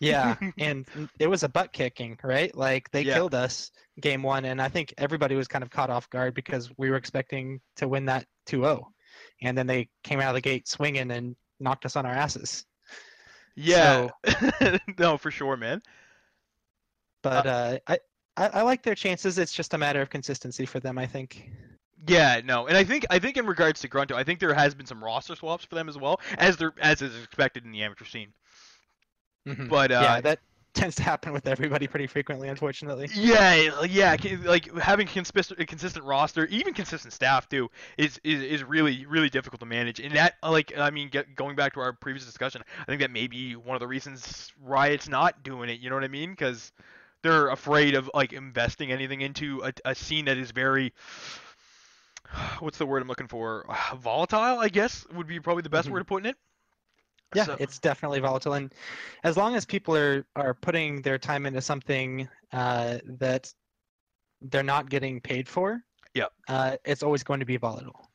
Yeah, 0.00 0.36
and 0.58 0.88
it 1.18 1.26
was 1.26 1.42
a 1.42 1.48
butt 1.48 1.72
kicking, 1.72 2.18
right? 2.22 2.54
Like 2.54 2.90
they 2.90 3.02
Yeah. 3.02 3.14
killed 3.14 3.34
us 3.34 3.70
game 4.00 4.22
one, 4.22 4.44
and 4.44 4.62
I 4.62 4.68
think 4.68 4.94
everybody 4.98 5.34
was 5.34 5.48
kind 5.48 5.64
of 5.64 5.70
caught 5.70 5.90
off 5.90 6.08
guard 6.10 6.34
because 6.34 6.70
we 6.78 6.90
were 6.90 6.96
expecting 6.96 7.60
to 7.76 7.88
win 7.88 8.04
that 8.06 8.26
2-0, 8.46 8.84
and 9.42 9.56
then 9.58 9.66
they 9.66 9.88
came 10.04 10.20
out 10.20 10.28
of 10.28 10.34
the 10.34 10.40
gate 10.40 10.68
swinging 10.68 11.10
and 11.10 11.34
knocked 11.60 11.84
us 11.84 11.96
on 11.96 12.06
our 12.06 12.12
asses. 12.12 12.64
Yeah. 13.56 14.08
no, 14.98 15.18
for 15.18 15.30
sure, 15.32 15.56
man. 15.56 15.82
But 17.22 17.46
uh, 17.46 17.78
I, 17.88 17.98
I 18.36 18.46
I 18.48 18.62
like 18.62 18.84
their 18.84 18.94
chances. 18.94 19.38
It's 19.38 19.52
just 19.52 19.74
a 19.74 19.78
matter 19.78 20.00
of 20.00 20.10
consistency 20.10 20.64
for 20.64 20.78
them, 20.78 20.96
I 20.98 21.06
think. 21.06 21.50
Yeah, 22.06 22.40
no, 22.44 22.68
and 22.68 22.76
I 22.76 22.84
think 22.84 23.04
I 23.10 23.18
think 23.18 23.36
in 23.36 23.46
regards 23.46 23.80
to 23.80 23.88
Grunto, 23.88 24.14
I 24.14 24.22
think 24.22 24.38
there 24.38 24.54
has 24.54 24.74
been 24.74 24.86
some 24.86 25.02
roster 25.02 25.34
swaps 25.34 25.64
for 25.64 25.74
them 25.74 25.88
as 25.88 25.98
well, 25.98 26.20
as 26.38 26.56
there 26.56 26.72
as 26.80 27.02
is 27.02 27.24
expected 27.24 27.64
in 27.64 27.72
the 27.72 27.82
amateur 27.82 28.04
scene. 28.04 28.32
Mhm. 29.48 29.68
But 29.68 29.90
uh, 29.90 30.00
yeah, 30.02 30.20
that 30.20 30.40
tends 30.74 30.96
to 30.96 31.02
happen 31.02 31.32
with 31.32 31.46
everybody 31.48 31.86
pretty 31.88 32.06
frequently, 32.06 32.48
unfortunately. 32.48 33.08
Yeah, 33.14 33.82
yeah, 33.84 34.16
like 34.44 34.72
having 34.76 35.06
consistent, 35.06 35.66
consistent 35.66 36.04
roster, 36.04 36.44
even 36.46 36.74
consistent 36.74 37.12
staff 37.12 37.48
too, 37.48 37.70
is, 37.96 38.20
is 38.22 38.42
is 38.42 38.62
really 38.64 39.06
really 39.06 39.28
difficult 39.30 39.60
to 39.60 39.66
manage. 39.66 39.98
And 39.98 40.14
that, 40.14 40.34
like, 40.42 40.76
I 40.78 40.90
mean, 40.90 41.08
get, 41.08 41.34
going 41.34 41.56
back 41.56 41.72
to 41.74 41.80
our 41.80 41.92
previous 41.94 42.24
discussion, 42.26 42.62
I 42.80 42.84
think 42.84 43.00
that 43.00 43.10
may 43.10 43.26
be 43.26 43.56
one 43.56 43.74
of 43.74 43.80
the 43.80 43.88
reasons 43.88 44.52
Riot's 44.62 45.08
not 45.08 45.42
doing 45.42 45.68
it. 45.70 45.80
You 45.80 45.88
know 45.88 45.96
what 45.96 46.04
I 46.04 46.08
mean? 46.08 46.30
Because 46.30 46.72
they're 47.22 47.48
afraid 47.48 47.94
of 47.94 48.08
like 48.14 48.32
investing 48.32 48.92
anything 48.92 49.22
into 49.22 49.62
a, 49.64 49.72
a 49.84 49.94
scene 49.94 50.26
that 50.26 50.36
is 50.38 50.50
very 50.52 50.92
what's 52.60 52.78
the 52.78 52.86
word 52.86 53.02
I'm 53.02 53.08
looking 53.08 53.28
for? 53.28 53.64
Volatile, 53.96 54.58
I 54.60 54.68
guess, 54.68 55.06
would 55.14 55.26
be 55.26 55.40
probably 55.40 55.62
the 55.62 55.70
best 55.70 55.88
Mhm. 55.88 55.92
word 55.92 56.00
of 56.02 56.06
putting 56.06 56.30
it. 56.30 56.36
Yeah, 57.34 57.44
So- 57.44 57.56
it's 57.60 57.78
definitely 57.78 58.20
volatile, 58.20 58.54
and 58.54 58.74
as 59.24 59.36
long 59.36 59.54
as 59.54 59.64
people 59.66 59.94
are 59.96 60.26
are 60.36 60.54
putting 60.54 61.02
their 61.02 61.18
time 61.18 61.44
into 61.46 61.60
something 61.60 62.28
uh, 62.52 62.98
that 63.18 63.52
they're 64.40 64.62
not 64.62 64.88
getting 64.88 65.20
paid 65.20 65.48
for, 65.48 65.82
Yep. 66.14 66.32
uh, 66.48 66.76
it's 66.84 67.02
always 67.02 67.22
going 67.22 67.40
to 67.40 67.46
be 67.46 67.56
volatile. 67.58 68.10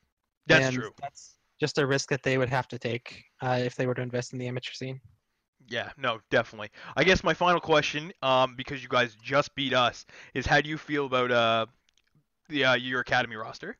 that's 0.47 0.65
and 0.67 0.75
true. 0.75 0.91
That's 0.99 1.37
just 1.59 1.77
a 1.77 1.85
risk 1.85 2.09
that 2.09 2.23
they 2.23 2.37
would 2.37 2.49
have 2.49 2.67
to 2.69 2.79
take 2.79 3.23
uh, 3.41 3.59
if 3.63 3.75
they 3.75 3.85
were 3.87 3.93
to 3.93 4.01
invest 4.01 4.33
in 4.33 4.39
the 4.39 4.47
amateur 4.47 4.73
scene. 4.73 4.99
Yeah, 5.67 5.91
no, 5.97 6.19
definitely. 6.29 6.71
I 6.97 7.03
guess 7.03 7.23
my 7.23 7.33
final 7.33 7.61
question, 7.61 8.11
um, 8.21 8.55
because 8.55 8.81
you 8.83 8.89
guys 8.89 9.15
just 9.15 9.55
beat 9.55 9.73
us, 9.73 10.05
is 10.33 10.45
how 10.45 10.59
do 10.59 10.69
you 10.69 10.77
feel 10.77 11.05
about 11.05 11.31
uh, 11.31 11.65
the 12.49 12.65
uh, 12.65 12.73
your 12.75 12.99
academy 13.01 13.35
roster? 13.37 13.77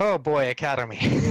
Oh 0.00 0.18
boy, 0.18 0.50
academy. 0.50 0.98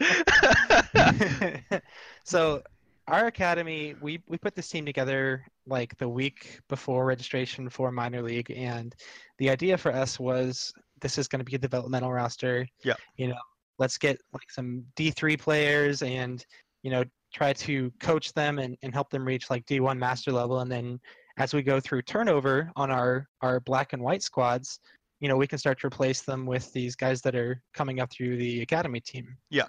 so 2.24 2.62
our 3.06 3.26
academy 3.26 3.94
we 4.00 4.20
we 4.28 4.36
put 4.38 4.54
this 4.54 4.68
team 4.68 4.84
together 4.84 5.44
like 5.66 5.96
the 5.98 6.08
week 6.08 6.60
before 6.68 7.04
registration 7.06 7.68
for 7.68 7.90
minor 7.90 8.22
league 8.22 8.50
and 8.50 8.94
the 9.38 9.48
idea 9.50 9.76
for 9.76 9.92
us 9.92 10.18
was 10.20 10.72
this 11.00 11.18
is 11.18 11.28
going 11.28 11.40
to 11.40 11.44
be 11.44 11.54
a 11.54 11.58
developmental 11.58 12.12
roster 12.12 12.66
Yeah. 12.84 12.94
you 13.16 13.28
know 13.28 13.38
let's 13.78 13.98
get 13.98 14.18
like 14.32 14.50
some 14.50 14.84
d3 14.96 15.38
players 15.38 16.02
and 16.02 16.44
you 16.82 16.90
know 16.90 17.04
try 17.32 17.52
to 17.52 17.92
coach 18.00 18.32
them 18.32 18.58
and, 18.58 18.76
and 18.82 18.92
help 18.94 19.10
them 19.10 19.24
reach 19.24 19.50
like 19.50 19.64
d1 19.66 19.98
master 19.98 20.32
level 20.32 20.60
and 20.60 20.70
then 20.70 20.98
as 21.38 21.54
we 21.54 21.62
go 21.62 21.80
through 21.80 22.02
turnover 22.02 22.70
on 22.76 22.90
our 22.90 23.26
our 23.42 23.60
black 23.60 23.92
and 23.92 24.02
white 24.02 24.22
squads 24.22 24.80
you 25.20 25.28
know 25.28 25.36
we 25.36 25.46
can 25.46 25.58
start 25.58 25.80
to 25.80 25.86
replace 25.86 26.22
them 26.22 26.46
with 26.46 26.72
these 26.72 26.94
guys 26.94 27.20
that 27.22 27.34
are 27.34 27.62
coming 27.74 28.00
up 28.00 28.10
through 28.10 28.36
the 28.36 28.60
academy 28.62 29.00
team 29.00 29.36
Yeah. 29.50 29.64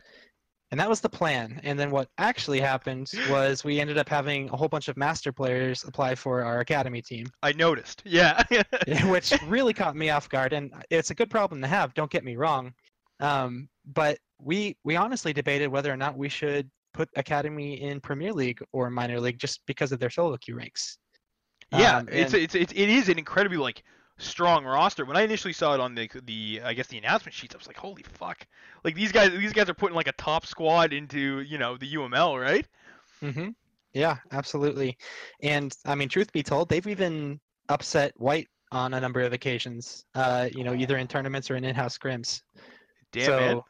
And 0.72 0.80
that 0.80 0.90
was 0.90 1.02
the 1.02 1.10
plan. 1.10 1.60
And 1.64 1.80
then 1.80 1.90
what 1.92 2.10
actually 2.18 2.60
happened 2.60 3.12
was 3.30 3.64
we 3.64 3.80
ended 3.80 3.98
up 3.98 4.08
having 4.10 4.50
a 4.50 4.56
whole 4.58 4.68
bunch 4.68 4.88
of 4.88 4.98
master 4.98 5.32
players 5.32 5.84
apply 5.84 6.16
for 6.16 6.44
our 6.44 6.60
academy 6.60 7.02
team, 7.02 7.28
I 7.42 7.54
noticed. 7.54 8.02
Yeah. 8.06 8.44
which 9.06 9.34
really 9.48 9.74
caught 9.74 9.96
me 9.96 10.10
off 10.10 10.30
guard. 10.30 10.54
And 10.54 10.72
it's 10.90 11.10
a 11.12 11.16
good 11.16 11.30
problem 11.30 11.62
to 11.62 11.68
have. 11.68 11.94
Don't 11.94 12.12
get 12.12 12.24
me 12.24 12.36
wrong. 12.36 12.74
Um, 13.20 13.68
but 13.86 14.18
we 14.42 14.78
we 14.84 14.96
honestly 14.96 15.34
debated 15.34 15.68
whether 15.68 15.92
or 15.92 15.98
not 15.98 16.18
we 16.18 16.30
should 16.30 16.70
put 16.94 17.10
academy 17.16 17.82
in 17.82 18.00
Premier 18.00 18.32
League 18.32 18.62
or 18.72 18.90
minor 18.90 19.20
league 19.20 19.38
just 19.40 19.62
because 19.66 19.92
of 19.92 20.00
their 20.00 20.10
solo 20.10 20.38
queue 20.38 20.56
ranks. 20.56 20.98
yeah, 21.72 21.98
Um, 21.98 22.08
it's, 22.12 22.34
and- 22.34 22.44
it's 22.44 22.56
it's 22.56 22.74
it 22.74 22.90
is 22.90 23.10
an 23.10 23.18
incredibly 23.18 23.58
like 23.58 23.84
strong 24.20 24.66
roster. 24.66 25.06
When 25.06 25.18
I 25.18 25.22
initially 25.22 25.54
saw 25.54 25.74
it 25.74 25.80
on 25.80 25.96
the 25.96 26.10
the 26.26 26.62
I 26.64 26.74
guess 26.74 26.88
the 26.88 26.98
announcement 26.98 27.34
sheets, 27.34 27.56
I 27.56 27.58
was 27.58 27.68
like, 27.68 27.78
holy 27.78 28.04
fuck! 28.04 28.46
Like 28.84 28.94
these 28.96 29.12
guys 29.12 29.32
these 29.32 29.54
guys 29.54 29.70
are 29.70 29.74
putting 29.74 29.96
like 29.96 30.08
a 30.08 30.14
top 30.14 30.46
squad 30.46 30.94
into 30.94 31.40
you 31.42 31.58
know 31.58 31.78
the 31.78 31.94
UML, 31.96 32.40
right? 32.40 32.68
Mm-hmm. 33.24 33.50
Yeah, 33.94 34.18
absolutely. 34.32 34.98
And 35.42 35.76
I 35.86 35.96
mean, 35.96 36.10
truth 36.10 36.32
be 36.32 36.44
told, 36.44 36.70
they've 36.70 36.86
even 36.86 37.40
upset 37.70 38.14
White 38.18 38.48
on 38.72 38.94
a 38.94 39.02
number 39.02 39.22
of 39.22 39.34
occasions. 39.34 40.06
Uh, 40.14 40.48
you 40.56 40.64
know, 40.64 40.76
either 40.76 40.98
in 40.98 41.08
tournaments 41.08 41.50
or 41.50 41.56
in 41.56 41.64
in-house 41.64 41.98
scrims. 41.98 42.42
Damn 43.12 43.26
so, 43.26 43.38
man. 43.40 43.62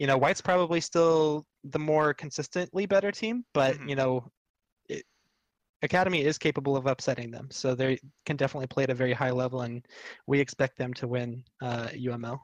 you 0.00 0.06
know, 0.08 0.18
White's 0.18 0.40
probably 0.40 0.80
still 0.80 1.46
the 1.62 1.78
more 1.78 2.12
consistently 2.12 2.86
better 2.86 3.12
team, 3.12 3.44
but 3.54 3.76
Mhm. 3.76 3.88
you 3.88 3.94
know, 3.94 4.16
it, 4.16 4.24
Academy 5.82 6.24
is 6.24 6.38
capable 6.38 6.76
of 6.76 6.86
upsetting 6.86 7.30
them. 7.30 7.48
So 7.50 7.74
they 7.74 7.98
can 8.24 8.36
definitely 8.36 8.66
play 8.66 8.84
at 8.84 8.90
a 8.90 8.94
very 8.94 9.12
high 9.12 9.30
level, 9.30 9.62
and 9.62 9.86
we 10.26 10.40
expect 10.40 10.78
them 10.78 10.94
to 10.94 11.06
win 11.06 11.44
uh, 11.62 11.88
UML. 11.88 12.38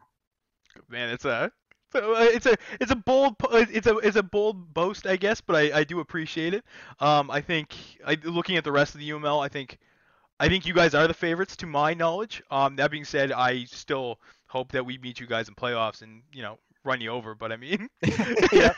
Man, 0.88 1.10
it's 1.10 1.24
a 1.24 1.50
it's 1.94 2.46
a 2.46 2.56
it's 2.80 2.90
a 2.90 2.96
bold 2.96 3.36
it's 3.50 3.86
a 3.86 3.96
it's 3.98 4.16
a 4.16 4.22
bold 4.22 4.72
boast, 4.72 5.06
I 5.06 5.16
guess, 5.16 5.40
but 5.40 5.56
I, 5.56 5.80
I 5.80 5.84
do 5.84 6.00
appreciate 6.00 6.54
it. 6.54 6.64
Um, 7.00 7.30
I 7.30 7.40
think 7.40 7.74
I, 8.06 8.16
looking 8.24 8.56
at 8.56 8.64
the 8.64 8.72
rest 8.72 8.94
of 8.94 9.00
the 9.00 9.10
UML, 9.10 9.44
I 9.44 9.48
think 9.48 9.78
I 10.40 10.48
think 10.48 10.66
you 10.66 10.74
guys 10.74 10.94
are 10.94 11.06
the 11.06 11.14
favorites 11.14 11.56
to 11.56 11.66
my 11.66 11.94
knowledge. 11.94 12.42
Um, 12.50 12.76
that 12.76 12.90
being 12.90 13.04
said, 13.04 13.32
I 13.32 13.64
still 13.64 14.20
hope 14.46 14.72
that 14.72 14.84
we 14.84 14.98
meet 14.98 15.20
you 15.20 15.26
guys 15.26 15.48
in 15.48 15.54
playoffs 15.54 16.02
and 16.02 16.22
you 16.32 16.42
know 16.42 16.58
run 16.84 17.00
you 17.00 17.10
over. 17.10 17.34
But 17.34 17.52
I 17.52 17.56
mean, 17.56 17.88
Yeah. 18.52 18.72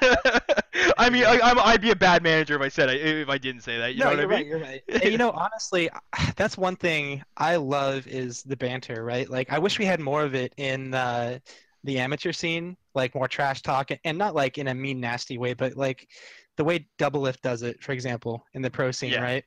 I 0.98 1.08
mean, 1.10 1.24
I, 1.24 1.40
I'm, 1.42 1.58
I'd 1.58 1.80
be 1.80 1.90
a 1.90 1.96
bad 1.96 2.22
manager 2.22 2.56
if 2.56 2.62
I 2.62 2.68
said 2.68 2.88
I, 2.90 2.94
if 2.94 3.28
I 3.28 3.38
didn't 3.38 3.62
say 3.62 3.78
that. 3.78 3.94
You 3.94 4.04
know 4.04 4.10
what 4.10 4.18
you're 4.18 4.22
I 4.22 4.26
mean? 4.26 4.30
right. 4.30 4.46
You're 4.46 4.58
right. 4.60 4.82
You 5.04 5.18
know, 5.18 5.30
honestly, 5.30 5.88
that's 6.36 6.56
one 6.58 6.76
thing 6.76 7.22
I 7.36 7.56
love 7.56 8.06
is 8.06 8.42
the 8.42 8.56
banter, 8.56 9.04
right? 9.04 9.28
Like, 9.28 9.50
I 9.52 9.58
wish 9.58 9.78
we 9.78 9.84
had 9.84 10.00
more 10.00 10.22
of 10.24 10.34
it 10.34 10.52
in 10.56 10.94
uh, 10.94 11.38
the 11.84 11.98
amateur 11.98 12.32
scene, 12.32 12.76
like 12.94 13.14
more 13.14 13.28
trash 13.28 13.62
talk, 13.62 13.90
and 14.04 14.18
not 14.18 14.34
like 14.34 14.58
in 14.58 14.68
a 14.68 14.74
mean, 14.74 15.00
nasty 15.00 15.38
way, 15.38 15.54
but 15.54 15.76
like 15.76 16.08
the 16.56 16.64
way 16.64 16.88
Doublelift 16.98 17.40
does 17.42 17.62
it, 17.62 17.82
for 17.82 17.92
example, 17.92 18.44
in 18.54 18.62
the 18.62 18.70
pro 18.70 18.90
scene, 18.90 19.12
Yeah. 19.12 19.22
right? 19.22 19.44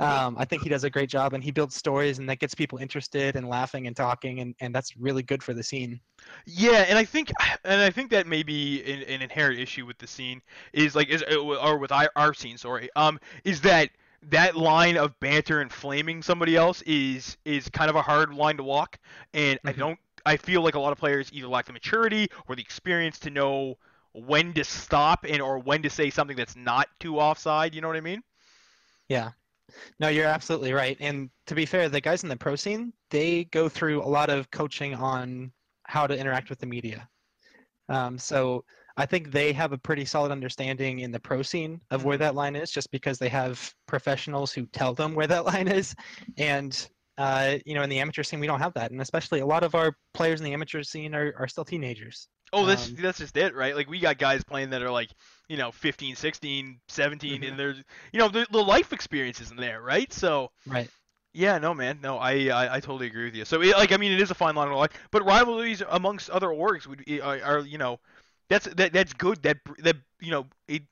Um, 0.00 0.36
I 0.38 0.44
think 0.44 0.62
he 0.62 0.68
does 0.68 0.84
a 0.84 0.90
great 0.90 1.08
job, 1.08 1.32
and 1.34 1.42
he 1.44 1.50
builds 1.50 1.74
stories, 1.74 2.18
and 2.18 2.28
that 2.28 2.38
gets 2.38 2.54
people 2.54 2.78
interested 2.78 3.36
and 3.36 3.48
laughing 3.48 3.86
and 3.86 3.96
talking, 3.96 4.40
and, 4.40 4.54
and 4.60 4.74
that's 4.74 4.96
really 4.96 5.22
good 5.22 5.42
for 5.42 5.54
the 5.54 5.62
scene. 5.62 6.00
Yeah, 6.46 6.84
and 6.88 6.98
I 6.98 7.04
think 7.04 7.30
and 7.64 7.80
I 7.80 7.90
think 7.90 8.10
that 8.10 8.26
may 8.26 8.42
be 8.42 8.82
an, 8.84 9.02
an 9.02 9.22
inherent 9.22 9.58
issue 9.58 9.86
with 9.86 9.98
the 9.98 10.06
scene 10.06 10.42
is 10.72 10.94
like 10.94 11.08
is 11.08 11.22
uh, 11.30 11.36
or 11.38 11.78
with 11.78 11.92
our, 11.92 12.10
our 12.16 12.34
scene, 12.34 12.58
sorry. 12.58 12.88
Um, 12.96 13.18
is 13.44 13.60
that 13.62 13.90
that 14.30 14.56
line 14.56 14.96
of 14.96 15.18
banter 15.20 15.60
and 15.60 15.70
flaming 15.70 16.22
somebody 16.22 16.56
else 16.56 16.82
is 16.82 17.36
is 17.44 17.68
kind 17.70 17.90
of 17.90 17.96
a 17.96 18.02
hard 18.02 18.32
line 18.34 18.56
to 18.56 18.62
walk, 18.64 18.98
and 19.34 19.58
I 19.66 19.72
Mhm. 19.72 19.78
don't. 19.78 19.98
I 20.26 20.36
feel 20.38 20.62
like 20.62 20.74
a 20.74 20.80
lot 20.80 20.92
of 20.92 20.98
players 20.98 21.30
either 21.32 21.48
lack 21.48 21.66
the 21.66 21.72
maturity 21.74 22.28
or 22.48 22.56
the 22.56 22.62
experience 22.62 23.18
to 23.20 23.30
know 23.30 23.76
when 24.12 24.54
to 24.54 24.64
stop 24.64 25.26
and 25.28 25.42
or 25.42 25.58
when 25.58 25.82
to 25.82 25.90
say 25.90 26.08
something 26.10 26.36
that's 26.36 26.56
not 26.56 26.88
too 27.00 27.18
offside. 27.18 27.74
You 27.74 27.80
know 27.82 27.88
what 27.88 27.96
I 27.98 28.00
mean? 28.00 28.22
Yeah. 29.08 29.32
No, 30.00 30.08
you're 30.08 30.26
absolutely 30.26 30.72
right. 30.72 30.96
And 31.00 31.30
to 31.46 31.54
be 31.54 31.66
fair, 31.66 31.88
the 31.88 32.00
guys 32.00 32.22
in 32.22 32.28
the 32.28 32.36
pro 32.36 32.56
scene, 32.56 32.92
they 33.10 33.44
go 33.44 33.68
through 33.68 34.02
a 34.02 34.06
lot 34.06 34.30
of 34.30 34.50
coaching 34.50 34.94
on 34.94 35.52
how 35.84 36.06
to 36.06 36.16
interact 36.16 36.50
with 36.50 36.58
the 36.58 36.66
media. 36.66 37.08
Um, 37.88 38.18
so 38.18 38.64
I 38.96 39.06
think 39.06 39.30
they 39.30 39.52
have 39.52 39.72
a 39.72 39.78
pretty 39.78 40.04
solid 40.04 40.30
understanding 40.30 41.00
in 41.00 41.10
the 41.10 41.20
pro 41.20 41.42
scene 41.42 41.80
of 41.90 42.04
where 42.04 42.18
that 42.18 42.34
line 42.34 42.56
is, 42.56 42.70
just 42.70 42.90
because 42.90 43.18
they 43.18 43.28
have 43.28 43.74
professionals 43.86 44.52
who 44.52 44.66
tell 44.66 44.94
them 44.94 45.14
where 45.14 45.26
that 45.26 45.44
line 45.52 45.68
is. 45.68 45.94
And 46.38 46.88
uh, 47.18 47.56
you 47.64 47.74
know, 47.74 47.82
in 47.82 47.90
the 47.90 48.00
amateur 48.00 48.22
scene, 48.22 48.40
we 48.40 48.46
don't 48.46 48.60
have 48.60 48.74
that, 48.74 48.90
and 48.90 49.00
especially 49.00 49.40
a 49.40 49.46
lot 49.46 49.62
of 49.64 49.74
our 49.74 49.96
players 50.14 50.40
in 50.40 50.44
the 50.44 50.52
amateur 50.52 50.82
scene 50.82 51.14
are, 51.14 51.34
are 51.38 51.48
still 51.48 51.64
teenagers. 51.64 52.28
Oh, 52.52 52.66
that's 52.66 52.88
Um, 52.88 52.96
that's 52.96 53.18
just 53.18 53.36
it, 53.36 53.54
right? 53.54 53.74
Like 53.74 53.88
we 53.88 53.98
got 53.98 54.18
guys 54.18 54.44
playing 54.44 54.70
that 54.70 54.82
are 54.82 54.90
like, 54.90 55.10
you 55.48 55.56
know, 55.56 55.72
15, 55.72 56.14
16, 56.14 56.80
17 56.88 57.42
Mhm. 57.42 57.48
and 57.48 57.58
there's 57.58 57.78
you 58.12 58.18
know, 58.20 58.28
the, 58.28 58.46
the 58.50 58.62
life 58.62 58.92
experience 58.92 59.40
isn't 59.40 59.58
there, 59.58 59.82
right? 59.82 60.12
So, 60.12 60.50
Right. 60.66 60.90
yeah, 61.34 61.58
no 61.58 61.74
man, 61.74 62.00
no, 62.02 62.18
I 62.18 62.48
I, 62.48 62.76
I 62.76 62.80
totally 62.80 63.06
agree 63.06 63.24
with 63.26 63.36
you. 63.36 63.44
So, 63.44 63.62
it, 63.62 63.76
like 63.76 63.92
I 63.92 63.98
mean, 63.98 64.12
it 64.12 64.20
is 64.20 64.30
a 64.30 64.34
fine 64.34 64.54
line 64.56 64.68
to 64.68 64.74
walk, 64.74 64.94
but 65.10 65.24
rivalries 65.26 65.82
amongst 65.90 66.30
other 66.30 66.48
orgs 66.48 66.86
would 66.86 67.04
are, 67.22 67.42
are 67.42 67.60
you 67.60 67.78
know, 67.78 68.00
that's 68.48 68.66
that 68.66 68.92
that's 68.92 69.12
good 69.14 69.42
that 69.44 69.58
that 69.80 69.96
you 70.20 70.30
know, 70.32 70.46
it 70.68 70.82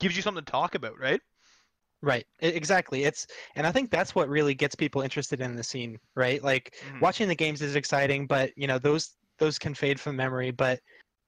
gives 0.00 0.16
you 0.16 0.22
something 0.22 0.44
to 0.44 0.50
talk 0.52 0.74
about, 0.74 0.98
right? 1.00 1.20
Right. 2.06 2.24
Exactly. 2.38 3.02
It's 3.02 3.26
and 3.56 3.66
I 3.66 3.72
think 3.72 3.90
that's 3.90 4.14
what 4.14 4.28
really 4.28 4.54
gets 4.54 4.76
people 4.76 5.02
interested 5.02 5.40
in 5.40 5.56
the 5.56 5.64
scene, 5.64 5.98
right? 6.14 6.40
Like 6.40 6.76
Mhm. 6.80 7.00
watching 7.00 7.26
the 7.26 7.34
games 7.34 7.62
is 7.62 7.74
exciting, 7.74 8.28
but 8.28 8.52
you 8.56 8.68
know 8.68 8.78
those 8.78 9.16
those 9.38 9.58
can 9.58 9.74
fade 9.74 9.98
from 9.98 10.14
memory. 10.14 10.52
But 10.52 10.78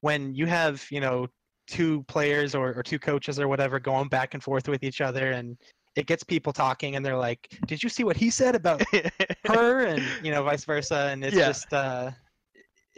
when 0.03 0.37
you 0.37 0.47
have 0.47 0.87
you 0.93 1.01
know 1.01 1.27
two 1.67 2.05
players 2.05 2.55
or, 2.55 2.75
or 2.79 2.85
two 2.85 3.01
coaches 3.01 3.41
or 3.41 3.49
whatever 3.49 3.81
going 3.81 4.09
back 4.09 4.35
and 4.35 4.43
forth 4.43 4.69
with 4.69 4.85
each 4.85 5.01
other, 5.01 5.33
and 5.33 5.57
it 5.97 6.07
gets 6.07 6.23
people 6.23 6.53
talking, 6.53 6.95
and 6.95 7.05
they're 7.05 7.17
like, 7.17 7.49
"Did 7.67 7.83
you 7.83 7.89
see 7.89 8.05
what 8.05 8.17
he 8.17 8.31
said 8.31 8.55
about 8.55 8.85
her?" 9.47 9.85
and 9.85 10.17
you 10.25 10.31
know 10.31 10.45
vice 10.45 10.65
versa, 10.65 11.09
and 11.11 11.25
it's 11.25 11.41
Yeah. 11.41 11.43
just 11.43 11.73
uh, 11.73 12.13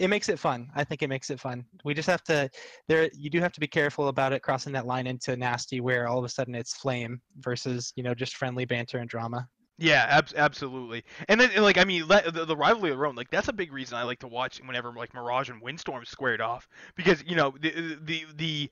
it 0.00 0.08
makes 0.08 0.28
it 0.28 0.38
fun. 0.40 0.70
I 0.74 0.84
think 0.84 1.02
it 1.02 1.08
makes 1.08 1.30
it 1.30 1.40
fun. 1.40 1.66
We 1.84 1.94
just 1.94 2.08
have 2.08 2.24
to 2.24 2.50
there. 2.88 3.10
You 3.14 3.30
do 3.30 3.40
have 3.40 3.52
to 3.52 3.60
be 3.60 3.68
careful 3.68 4.08
about 4.08 4.32
it 4.32 4.42
crossing 4.42 4.72
that 4.74 4.86
line 4.86 5.06
into 5.06 5.36
nasty, 5.36 5.80
where 5.80 6.08
all 6.08 6.18
of 6.18 6.24
a 6.24 6.28
sudden 6.28 6.54
it's 6.56 6.74
flame 6.76 7.22
versus 7.38 7.92
you 7.96 8.02
know 8.02 8.14
just 8.14 8.36
friendly 8.36 8.64
banter 8.64 8.98
and 8.98 9.08
drama. 9.08 9.48
Yeah, 9.78 10.06
abs- 10.10 10.34
absolutely. 10.34 11.04
And 11.28 11.40
then, 11.40 11.50
like, 11.62 11.78
I 11.78 11.84
mean, 11.84 12.06
le- 12.06 12.30
the, 12.30 12.44
the 12.44 12.56
rivalry 12.56 12.90
of 12.92 13.00
own, 13.00 13.14
like, 13.14 13.30
that's 13.30 13.48
a 13.48 13.52
big 13.52 13.72
reason 13.72 13.96
I 13.96 14.02
like 14.02 14.18
to 14.20 14.28
watch 14.28 14.60
whenever 14.60 14.92
like 14.92 15.14
Mirage 15.14 15.48
and 15.48 15.62
Windstorm 15.62 16.04
squared 16.04 16.42
off 16.42 16.68
because 16.96 17.24
you 17.26 17.34
know 17.36 17.54
the 17.60 17.98
the 18.02 18.26
the 18.36 18.70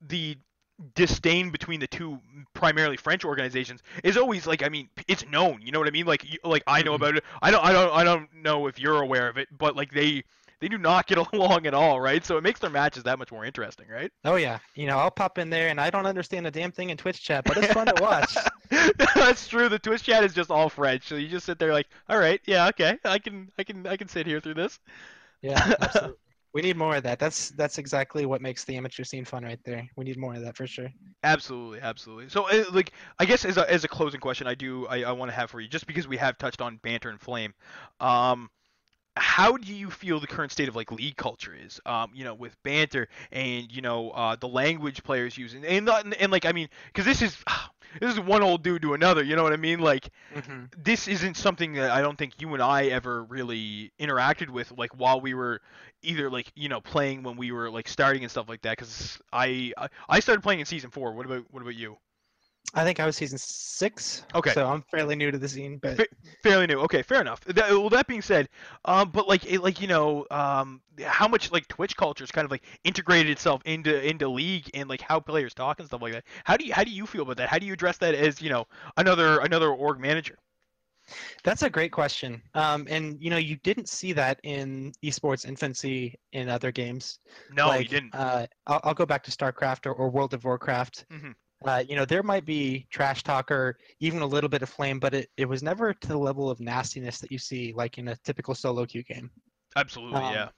the 0.00 0.38
disdain 0.94 1.50
between 1.50 1.80
the 1.80 1.86
two 1.88 2.20
primarily 2.54 2.96
French 2.96 3.24
organizations 3.24 3.82
is 4.04 4.16
always 4.16 4.46
like 4.46 4.62
I 4.64 4.68
mean 4.70 4.90
it's 5.08 5.26
known 5.28 5.60
you 5.62 5.72
know 5.72 5.78
what 5.78 5.88
I 5.88 5.92
mean 5.92 6.06
like 6.06 6.24
you, 6.32 6.38
like 6.44 6.64
I 6.66 6.82
know 6.82 6.94
Mhm. 6.94 6.96
about 6.96 7.16
it 7.16 7.24
I 7.42 7.50
don't 7.52 7.64
I 7.64 7.72
don't 7.72 7.92
I 7.92 8.04
don't 8.04 8.32
know 8.34 8.66
if 8.66 8.80
you're 8.80 9.00
aware 9.02 9.28
of 9.28 9.36
it 9.38 9.48
but 9.56 9.76
like 9.76 9.92
they 9.92 10.24
they 10.62 10.68
do 10.68 10.78
not 10.78 11.06
get 11.06 11.18
along 11.34 11.66
at 11.66 11.74
all 11.74 12.00
right 12.00 12.24
so 12.24 12.38
it 12.38 12.42
makes 12.42 12.60
their 12.60 12.70
matches 12.70 13.02
that 13.02 13.18
much 13.18 13.30
more 13.30 13.44
interesting 13.44 13.86
right 13.88 14.10
Oh 14.24 14.36
yeah, 14.36 14.60
you 14.74 14.86
know 14.86 14.98
I'll 14.98 15.10
pop 15.10 15.38
in 15.38 15.50
there 15.50 15.68
and 15.68 15.80
I 15.80 15.90
don't 15.90 16.06
understand 16.06 16.46
a 16.46 16.50
damn 16.50 16.70
thing 16.70 16.90
in 16.90 16.96
Twitch 16.96 17.22
chat, 17.22 17.44
but 17.44 17.56
it's 17.56 17.72
fun 17.72 17.86
to 17.86 17.94
watch. 18.00 18.36
That's 19.14 19.48
true. 19.48 19.68
The 19.68 19.78
Twitch 19.78 20.04
chat 20.04 20.22
is 20.22 20.32
just 20.32 20.50
all 20.50 20.68
French, 20.68 21.08
so 21.08 21.16
you 21.16 21.28
just 21.28 21.44
sit 21.44 21.58
there 21.58 21.72
like, 21.72 21.88
all 22.08 22.18
right, 22.18 22.40
yeah, 22.46 22.68
okay, 22.68 22.98
I 23.04 23.18
can, 23.18 23.50
I 23.58 23.64
can, 23.64 23.86
I 23.86 23.96
can 23.96 24.08
sit 24.08 24.26
here 24.26 24.40
through 24.40 24.54
this. 24.54 24.78
Yeah, 25.42 25.74
absolutely. 25.80 26.16
we 26.54 26.62
need 26.62 26.76
more 26.76 26.94
of 26.96 27.02
that. 27.02 27.18
That's 27.18 27.50
that's 27.50 27.78
exactly 27.78 28.26
what 28.26 28.40
makes 28.40 28.64
the 28.64 28.76
amateur 28.76 29.02
scene 29.02 29.24
fun 29.24 29.42
right 29.42 29.58
there. 29.64 29.88
We 29.96 30.04
need 30.04 30.16
more 30.16 30.34
of 30.34 30.42
that 30.42 30.56
for 30.56 30.68
sure. 30.68 30.88
Absolutely, 31.24 31.80
absolutely. 31.80 32.28
So, 32.28 32.48
uh, 32.48 32.64
like, 32.72 32.92
I 33.18 33.24
guess 33.24 33.44
as 33.44 33.56
a, 33.56 33.68
as 33.70 33.82
a 33.82 33.88
closing 33.88 34.20
question, 34.20 34.46
I 34.46 34.54
do, 34.54 34.86
I, 34.86 35.02
I 35.02 35.12
want 35.12 35.32
to 35.32 35.34
have 35.34 35.50
for 35.50 35.60
you, 35.60 35.68
just 35.68 35.88
because 35.88 36.06
we 36.06 36.16
have 36.18 36.38
touched 36.38 36.60
on 36.60 36.76
banter 36.76 37.10
and 37.10 37.20
flame. 37.20 37.54
Um, 37.98 38.50
how 39.16 39.56
do 39.56 39.74
you 39.74 39.90
feel 39.90 40.20
the 40.20 40.26
current 40.26 40.52
state 40.52 40.68
of 40.68 40.76
like 40.76 40.90
league 40.90 41.16
culture 41.16 41.54
is? 41.54 41.80
Um, 41.84 42.10
you 42.14 42.24
know, 42.24 42.34
with 42.34 42.60
banter 42.62 43.08
and 43.30 43.70
you 43.70 43.82
know 43.82 44.10
uh, 44.10 44.36
the 44.36 44.48
language 44.48 45.02
players 45.02 45.36
use, 45.36 45.54
and 45.54 45.64
and, 45.64 45.88
and, 46.18 46.32
like 46.32 46.46
I 46.46 46.52
mean, 46.52 46.68
because 46.86 47.04
this 47.04 47.20
is 47.22 47.36
this 48.00 48.12
is 48.14 48.20
one 48.20 48.42
old 48.42 48.62
dude 48.62 48.82
to 48.82 48.94
another. 48.94 49.22
You 49.22 49.36
know 49.36 49.42
what 49.42 49.52
I 49.52 49.56
mean? 49.56 49.80
Like. 49.80 50.08
Mm-hmm. 50.34 50.64
this 50.82 51.08
isn't 51.08 51.36
something 51.36 51.74
that 51.74 51.90
I 51.90 52.00
don't 52.00 52.16
think 52.16 52.40
you 52.40 52.54
and 52.54 52.62
I 52.62 52.86
ever 52.86 53.22
really 53.24 53.92
interacted 54.00 54.48
with 54.48 54.72
like 54.72 54.92
while 54.98 55.20
we 55.20 55.34
were 55.34 55.60
either 56.02 56.30
like 56.30 56.50
you 56.56 56.68
know 56.70 56.80
playing 56.80 57.22
when 57.22 57.36
we 57.36 57.52
were 57.52 57.70
like 57.70 57.86
starting 57.88 58.22
and 58.22 58.30
stuff 58.30 58.48
like 58.48 58.62
that 58.62 58.78
because 58.78 59.20
I 59.32 59.72
I- 59.76 59.88
I 60.08 60.20
started 60.20 60.40
playing 60.42 60.60
in 60.60 60.66
season 60.66 60.90
four. 60.90 61.12
What 61.12 61.26
about 61.26 61.44
what 61.50 61.60
about 61.62 61.74
you? 61.74 61.98
I 62.74 62.84
think 62.84 63.00
I 63.00 63.06
was 63.06 63.16
season 63.16 63.38
six. 63.38 64.24
Okay. 64.34 64.52
So 64.52 64.66
I'm 64.66 64.82
fairly 64.82 65.14
new 65.14 65.30
to 65.30 65.36
the 65.38 65.48
scene, 65.48 65.78
but 65.78 65.96
Fa- 65.96 66.06
Fairly 66.42 66.66
new. 66.66 66.80
Okay, 66.80 67.02
fair 67.02 67.20
enough. 67.20 67.40
That, 67.40 67.70
well, 67.70 67.90
that 67.90 68.06
being 68.06 68.22
said, 68.22 68.48
um, 68.86 69.10
but 69.10 69.28
like 69.28 69.44
it, 69.44 69.60
like 69.62 69.80
you 69.80 69.88
know, 69.88 70.26
um, 70.30 70.80
how 71.04 71.28
much 71.28 71.52
like 71.52 71.68
Twitch 71.68 71.96
culture 71.96 72.24
is 72.24 72.30
kind 72.30 72.44
of 72.44 72.50
like 72.50 72.64
integrated 72.84 73.30
itself 73.30 73.60
into 73.64 74.02
into 74.08 74.28
League 74.28 74.70
and 74.72 74.88
like 74.88 75.02
how 75.02 75.20
players 75.20 75.52
talk 75.52 75.80
and 75.80 75.88
stuff 75.88 76.00
like 76.00 76.12
that. 76.12 76.24
How 76.44 76.56
do 76.56 76.64
you 76.64 76.72
how 76.72 76.84
do 76.84 76.90
you 76.90 77.06
feel 77.06 77.22
about 77.22 77.36
that? 77.36 77.48
How 77.50 77.58
do 77.58 77.66
you 77.66 77.74
address 77.74 77.98
that 77.98 78.14
as 78.14 78.40
you 78.40 78.48
know 78.48 78.66
another 78.96 79.40
another 79.40 79.70
org 79.70 80.00
manager? 80.00 80.38
that's 81.44 81.62
a 81.62 81.70
great 81.70 81.92
question. 81.92 82.42
Um, 82.54 82.86
and 82.88 83.20
you 83.20 83.30
know 83.30 83.36
you 83.36 83.56
didn't 83.56 83.88
see 83.88 84.12
that 84.12 84.40
in 84.42 84.92
esports 85.04 85.46
infancy 85.46 86.18
in 86.32 86.48
other 86.48 86.72
games. 86.72 87.18
No, 87.52 87.68
like, 87.68 87.82
you 87.82 87.88
didn't. 87.88 88.14
Uh, 88.14 88.46
I'll, 88.66 88.80
I'll 88.84 88.94
go 88.94 89.06
back 89.06 89.22
to 89.24 89.30
StarCraft 89.30 89.86
or, 89.86 89.92
or 89.92 90.10
World 90.10 90.34
of 90.34 90.44
Warcraft. 90.44 91.06
Mhm. 91.12 91.34
Uh, 91.64 91.82
you 91.88 91.96
know, 91.96 92.04
there 92.04 92.22
might 92.22 92.44
be 92.44 92.86
trash 92.90 93.22
talk 93.22 93.50
or 93.50 93.78
even 94.00 94.22
a 94.22 94.26
little 94.26 94.48
bit 94.48 94.62
of 94.62 94.68
flame, 94.68 94.98
but 94.98 95.14
it, 95.14 95.30
it 95.36 95.48
was 95.48 95.62
never 95.62 95.92
to 95.94 96.08
the 96.08 96.18
level 96.18 96.50
of 96.50 96.60
nastiness 96.60 97.18
that 97.18 97.30
you 97.30 97.38
see 97.38 97.72
like 97.76 97.98
in 97.98 98.08
a 98.08 98.16
typical 98.24 98.54
solo 98.54 98.84
queue 98.86 99.02
game. 99.02 99.30
Absolutely, 99.76 100.20
um, 100.20 100.34
yeah. 100.34 100.48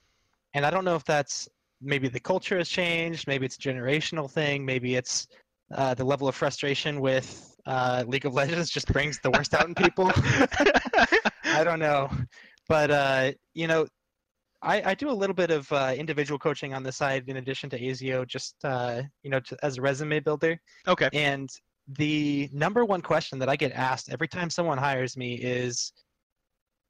And 0.53 0.65
I 0.65 0.69
don't 0.69 0.85
know 0.85 0.95
if 0.95 1.03
that's 1.03 1.47
maybe 1.81 2.07
the 2.07 2.19
culture 2.19 2.57
has 2.57 2.69
changed, 2.69 3.27
maybe 3.27 3.45
it's 3.45 3.55
a 3.57 3.59
generational 3.59 4.29
thing, 4.29 4.65
maybe 4.65 4.95
it's 4.95 5.27
uh, 5.73 5.93
the 5.93 6.03
level 6.03 6.27
of 6.27 6.35
frustration 6.35 7.01
with 7.01 7.55
uh, 7.65 8.03
League 8.07 8.25
of 8.25 8.33
Legends 8.33 8.69
just 8.69 8.87
brings 8.91 9.19
the 9.19 9.31
worst 9.31 9.53
out 9.53 9.67
in 9.67 9.75
people. 9.75 10.11
I 11.43 11.63
don't 11.63 11.79
know, 11.79 12.09
but 12.67 12.91
uh, 12.91 13.31
you 13.53 13.67
know, 13.67 13.87
I, 14.61 14.91
I 14.91 14.93
do 14.93 15.09
a 15.09 15.11
little 15.11 15.33
bit 15.33 15.51
of 15.51 15.71
uh, 15.71 15.93
individual 15.95 16.39
coaching 16.39 16.73
on 16.73 16.83
the 16.83 16.91
side 16.91 17.25
in 17.27 17.37
addition 17.37 17.69
to 17.71 17.79
Azio, 17.79 18.25
just 18.25 18.55
uh, 18.63 19.03
you 19.23 19.29
know, 19.29 19.39
to, 19.41 19.57
as 19.63 19.77
a 19.77 19.81
resume 19.81 20.19
builder. 20.19 20.59
okay. 20.87 21.09
And 21.13 21.49
the 21.87 22.49
number 22.51 22.83
one 22.83 23.01
question 23.01 23.37
that 23.39 23.49
I 23.49 23.55
get 23.55 23.71
asked 23.73 24.11
every 24.11 24.27
time 24.27 24.49
someone 24.49 24.77
hires 24.77 25.15
me 25.15 25.35
is, 25.35 25.93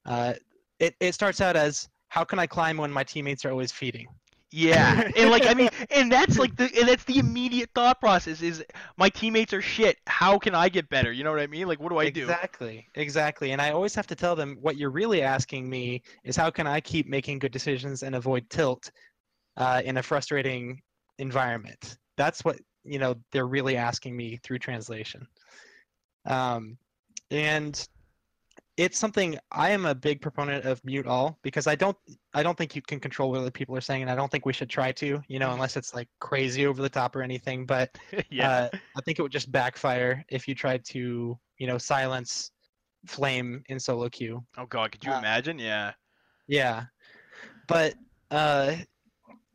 uh, 0.06 0.34
it 0.80 0.96
it 1.00 1.14
starts 1.14 1.42
out 1.42 1.56
as, 1.56 1.90
"How 2.08 2.24
can 2.24 2.40
I 2.40 2.48
climb 2.48 2.78
when 2.78 2.92
my 2.92 3.04
teammates 3.04 3.44
are 3.46 3.52
always 3.52 3.72
feeding?" 3.72 4.08
Yeah, 4.52 5.10
and 5.18 5.30
like 5.32 5.46
I 5.46 5.54
mean, 5.54 5.70
and 5.92 6.12
that's 6.12 6.38
like 6.38 6.56
the 6.56 6.70
and 6.80 6.88
that's 6.88 7.04
the 7.06 7.18
immediate 7.18 7.70
thought 7.76 8.00
process 8.00 8.42
is 8.42 8.64
my 8.98 9.10
teammates 9.10 9.54
are 9.54 9.62
shit. 9.62 9.98
How 10.08 10.38
can 10.38 10.56
I 10.56 10.70
get 10.70 10.88
better? 10.88 11.12
You 11.12 11.24
know 11.24 11.32
what 11.32 11.42
I 11.42 11.48
mean? 11.48 11.68
Like, 11.68 11.80
what 11.80 11.90
do 11.90 11.98
I 11.98 12.10
do? 12.10 12.22
Exactly, 12.22 12.88
exactly. 12.96 13.52
And 13.52 13.62
I 13.62 13.72
always 13.72 13.96
have 13.96 14.08
to 14.08 14.16
tell 14.16 14.36
them 14.36 14.58
what 14.62 14.78
you're 14.78 14.92
really 14.92 15.22
asking 15.22 15.70
me 15.70 16.02
is 16.24 16.36
how 16.36 16.50
can 16.50 16.68
I 16.68 16.80
keep 16.80 17.08
making 17.08 17.40
good 17.40 17.52
decisions 17.52 18.04
and 18.04 18.16
avoid 18.16 18.50
tilt 18.50 18.92
uh, 19.58 19.82
in 19.84 19.98
a 19.98 20.04
frustrating 20.04 20.82
environment. 21.18 21.98
That's 22.18 22.46
what 22.46 22.58
you 22.84 23.00
know 23.00 23.16
they're 23.32 23.48
really 23.48 23.78
asking 23.78 24.16
me 24.16 24.40
through 24.44 24.60
translation. 24.60 25.28
Um, 26.26 26.78
and 27.32 27.88
it's 28.78 28.98
something 28.98 29.38
I 29.52 29.70
am 29.72 29.86
a 29.86 29.96
big 29.96 30.22
proponent 30.22 30.66
of 30.66 30.84
mute 30.84 31.08
all 31.08 31.40
because 31.44 31.66
I 31.66 31.76
don't 31.76 31.98
I 32.34 32.44
don't 32.44 32.58
think 32.58 32.76
you 32.76 32.82
can 32.82 33.00
control 33.00 33.32
what 33.32 33.40
other 33.40 33.52
people 33.52 33.76
are 33.76 33.82
saying 33.82 34.02
and 34.02 34.12
I 34.12 34.16
don't 34.16 34.30
think 34.30 34.46
we 34.46 34.54
should 34.54 34.70
try 34.70 34.92
to 34.94 35.22
you 35.28 35.40
know 35.40 35.52
unless 35.52 35.78
it's 35.78 35.94
like 35.94 36.10
crazy 36.20 36.66
over 36.66 36.82
the 36.82 36.90
top 36.90 37.16
or 37.16 37.22
anything 37.22 37.66
but 37.66 37.98
yeah. 38.30 38.52
uh, 38.52 38.70
I 38.98 39.02
think 39.02 39.20
it 39.20 39.22
would 39.22 39.32
just 39.32 39.52
backfire 39.52 40.26
if 40.30 40.48
you 40.48 40.56
tried 40.56 40.84
to, 40.86 41.38
you 41.58 41.68
know, 41.68 41.78
silence 41.78 42.52
Flame 43.08 43.64
in 43.70 43.80
solo 43.80 44.10
queue. 44.10 44.44
oh 44.58 44.66
God, 44.66 44.92
could 44.92 45.04
you 45.04 45.12
uh, 45.12 45.20
imagine? 45.20 45.60
Yeah. 45.60 45.92
Yeah, 46.48 46.86
but 47.68 47.94
uh, 48.32 48.76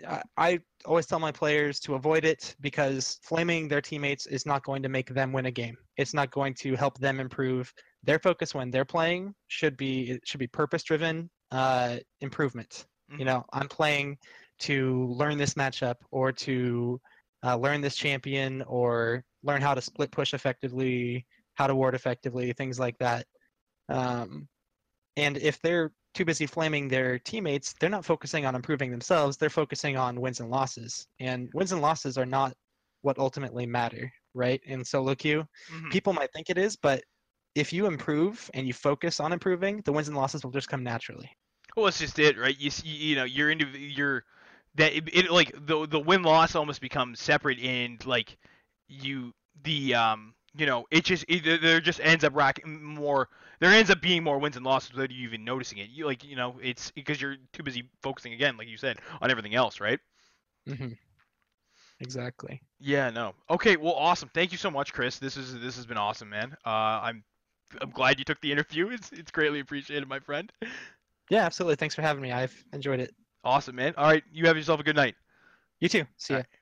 I, 0.06 0.22
I 0.36 0.60
always 0.84 1.06
tell 1.06 1.18
my 1.18 1.32
players 1.32 1.80
to 1.80 1.94
avoid 1.94 2.24
it 2.24 2.54
because 2.60 3.18
flaming 3.22 3.68
their 3.68 3.80
teammates 3.80 4.26
is 4.26 4.46
not 4.46 4.64
going 4.64 4.82
to 4.82 4.88
make 4.88 5.08
them 5.12 5.32
win 5.32 5.46
a 5.46 5.50
game. 5.50 5.76
It's 5.96 6.14
not 6.14 6.30
going 6.30 6.54
to 6.54 6.74
help 6.74 6.98
them 6.98 7.20
improve. 7.20 7.72
Their 8.02 8.18
focus 8.18 8.54
when 8.54 8.70
they're 8.70 8.84
playing 8.84 9.34
should 9.48 9.76
be 9.76 10.10
it 10.12 10.26
should 10.26 10.40
be 10.40 10.46
purpose 10.46 10.82
driven 10.82 11.30
uh, 11.50 11.98
improvement. 12.20 12.86
Mhm. 13.12 13.18
You 13.18 13.24
know, 13.26 13.44
I'm 13.52 13.68
playing 13.68 14.18
to 14.60 15.06
learn 15.06 15.38
this 15.38 15.54
matchup 15.54 15.96
or 16.10 16.32
to 16.32 17.00
uh, 17.44 17.56
learn 17.56 17.80
this 17.80 17.96
champion 17.96 18.62
or 18.62 19.24
learn 19.42 19.62
how 19.62 19.74
to 19.74 19.80
split 19.80 20.10
push 20.10 20.34
effectively, 20.34 21.26
how 21.54 21.66
to 21.66 21.74
ward 21.74 21.94
effectively, 21.94 22.52
things 22.52 22.78
like 22.78 22.96
that. 22.98 23.26
Um, 23.88 24.48
and 25.16 25.36
if 25.38 25.60
they're 25.60 25.92
too 26.14 26.24
busy 26.24 26.46
flaming 26.46 26.88
their 26.88 27.18
teammates, 27.18 27.74
they're 27.80 27.90
not 27.90 28.04
focusing 28.04 28.46
on 28.46 28.54
improving 28.54 28.90
themselves. 28.90 29.36
They're 29.36 29.50
focusing 29.50 29.96
on 29.96 30.20
wins 30.20 30.40
and 30.40 30.50
losses. 30.50 31.06
And 31.20 31.50
wins 31.54 31.72
and 31.72 31.82
losses 31.82 32.18
are 32.18 32.26
not 32.26 32.54
what 33.02 33.18
ultimately 33.18 33.66
matter, 33.66 34.12
right? 34.34 34.60
In 34.64 34.84
solo 34.84 35.14
queue, 35.14 35.46
Mhm. 35.68 35.90
people 35.90 36.12
might 36.12 36.32
think 36.32 36.50
it 36.50 36.58
is, 36.58 36.76
but 36.76 37.02
if 37.54 37.72
you 37.72 37.86
improve 37.86 38.50
and 38.54 38.66
you 38.66 38.72
focus 38.72 39.20
on 39.20 39.32
improving, 39.32 39.82
the 39.84 39.92
wins 39.92 40.08
and 40.08 40.16
losses 40.16 40.44
will 40.44 40.52
just 40.52 40.68
come 40.68 40.84
naturally. 40.84 41.30
Well, 41.76 41.84
that's 41.86 41.98
just 41.98 42.18
it, 42.18 42.36
right? 42.38 42.58
You 42.58 42.70
see, 42.70 42.88
you 42.88 43.16
know, 43.16 43.24
you're 43.24 43.50
into 43.50 43.66
you're 43.66 44.24
that 44.74 44.92
it, 44.92 45.14
it 45.14 45.30
like 45.30 45.52
the 45.54 45.86
the 45.86 46.00
win 46.00 46.22
loss 46.22 46.54
almost 46.54 46.80
becomes 46.80 47.20
separate 47.20 47.58
and 47.60 48.04
like 48.06 48.38
you 48.88 49.34
the 49.62 49.94
um 49.94 50.34
you 50.56 50.66
know 50.66 50.86
it 50.90 51.04
just 51.04 51.24
it, 51.28 51.60
there- 51.60 51.80
just 51.80 52.00
ends 52.00 52.24
up 52.24 52.34
racking 52.34 52.82
more 52.82 53.28
there 53.60 53.70
ends 53.70 53.90
up 53.90 54.00
being 54.00 54.22
more 54.24 54.38
wins 54.38 54.56
and 54.56 54.64
losses 54.64 54.92
without 54.92 55.10
you 55.10 55.24
even 55.26 55.44
noticing 55.44 55.78
it 55.78 55.90
you 55.90 56.06
like 56.06 56.24
you 56.24 56.36
know 56.36 56.56
it's 56.62 56.90
because 56.90 57.20
you're 57.20 57.36
too 57.52 57.62
busy 57.62 57.84
focusing 58.02 58.32
again 58.32 58.56
like 58.56 58.68
you 58.68 58.76
said 58.76 58.98
on 59.20 59.30
everything 59.30 59.54
else 59.54 59.80
right 59.80 60.00
hmm 60.66 60.92
Exactly. 62.00 62.62
yeah 62.78 63.10
no 63.10 63.34
okay 63.48 63.76
well 63.76 63.94
awesome 63.94 64.30
thank 64.32 64.52
you 64.52 64.58
so 64.58 64.70
much 64.70 64.92
chris 64.92 65.18
this 65.18 65.36
is 65.36 65.58
this 65.60 65.76
has 65.76 65.86
been 65.86 65.98
awesome 65.98 66.30
man 66.30 66.56
uh 66.64 66.68
i'm 67.02 67.22
i'm 67.80 67.90
glad 67.90 68.18
you 68.18 68.24
took 68.24 68.40
the 68.40 68.50
interview 68.50 68.88
it's 68.88 69.12
it's 69.12 69.30
greatly 69.30 69.60
appreciated 69.60 70.08
my 70.08 70.18
friend 70.18 70.50
Yeah, 71.30 71.44
absolutely. 71.44 71.76
Thanks 71.76 71.94
for 71.94 72.02
having 72.02 72.22
me. 72.22 72.32
I've 72.32 72.64
enjoyed 72.72 73.00
it. 73.00 73.14
awesome 73.44 73.76
man 73.76 73.94
all 73.96 74.06
right 74.06 74.24
you 74.32 74.46
have 74.46 74.56
yourself 74.56 74.80
a 74.80 74.82
good 74.84 74.96
night 74.96 75.14
You 75.80 75.88
too. 75.88 76.06
See 76.16 76.34
ya. 76.34 76.40
Right. 76.40 76.59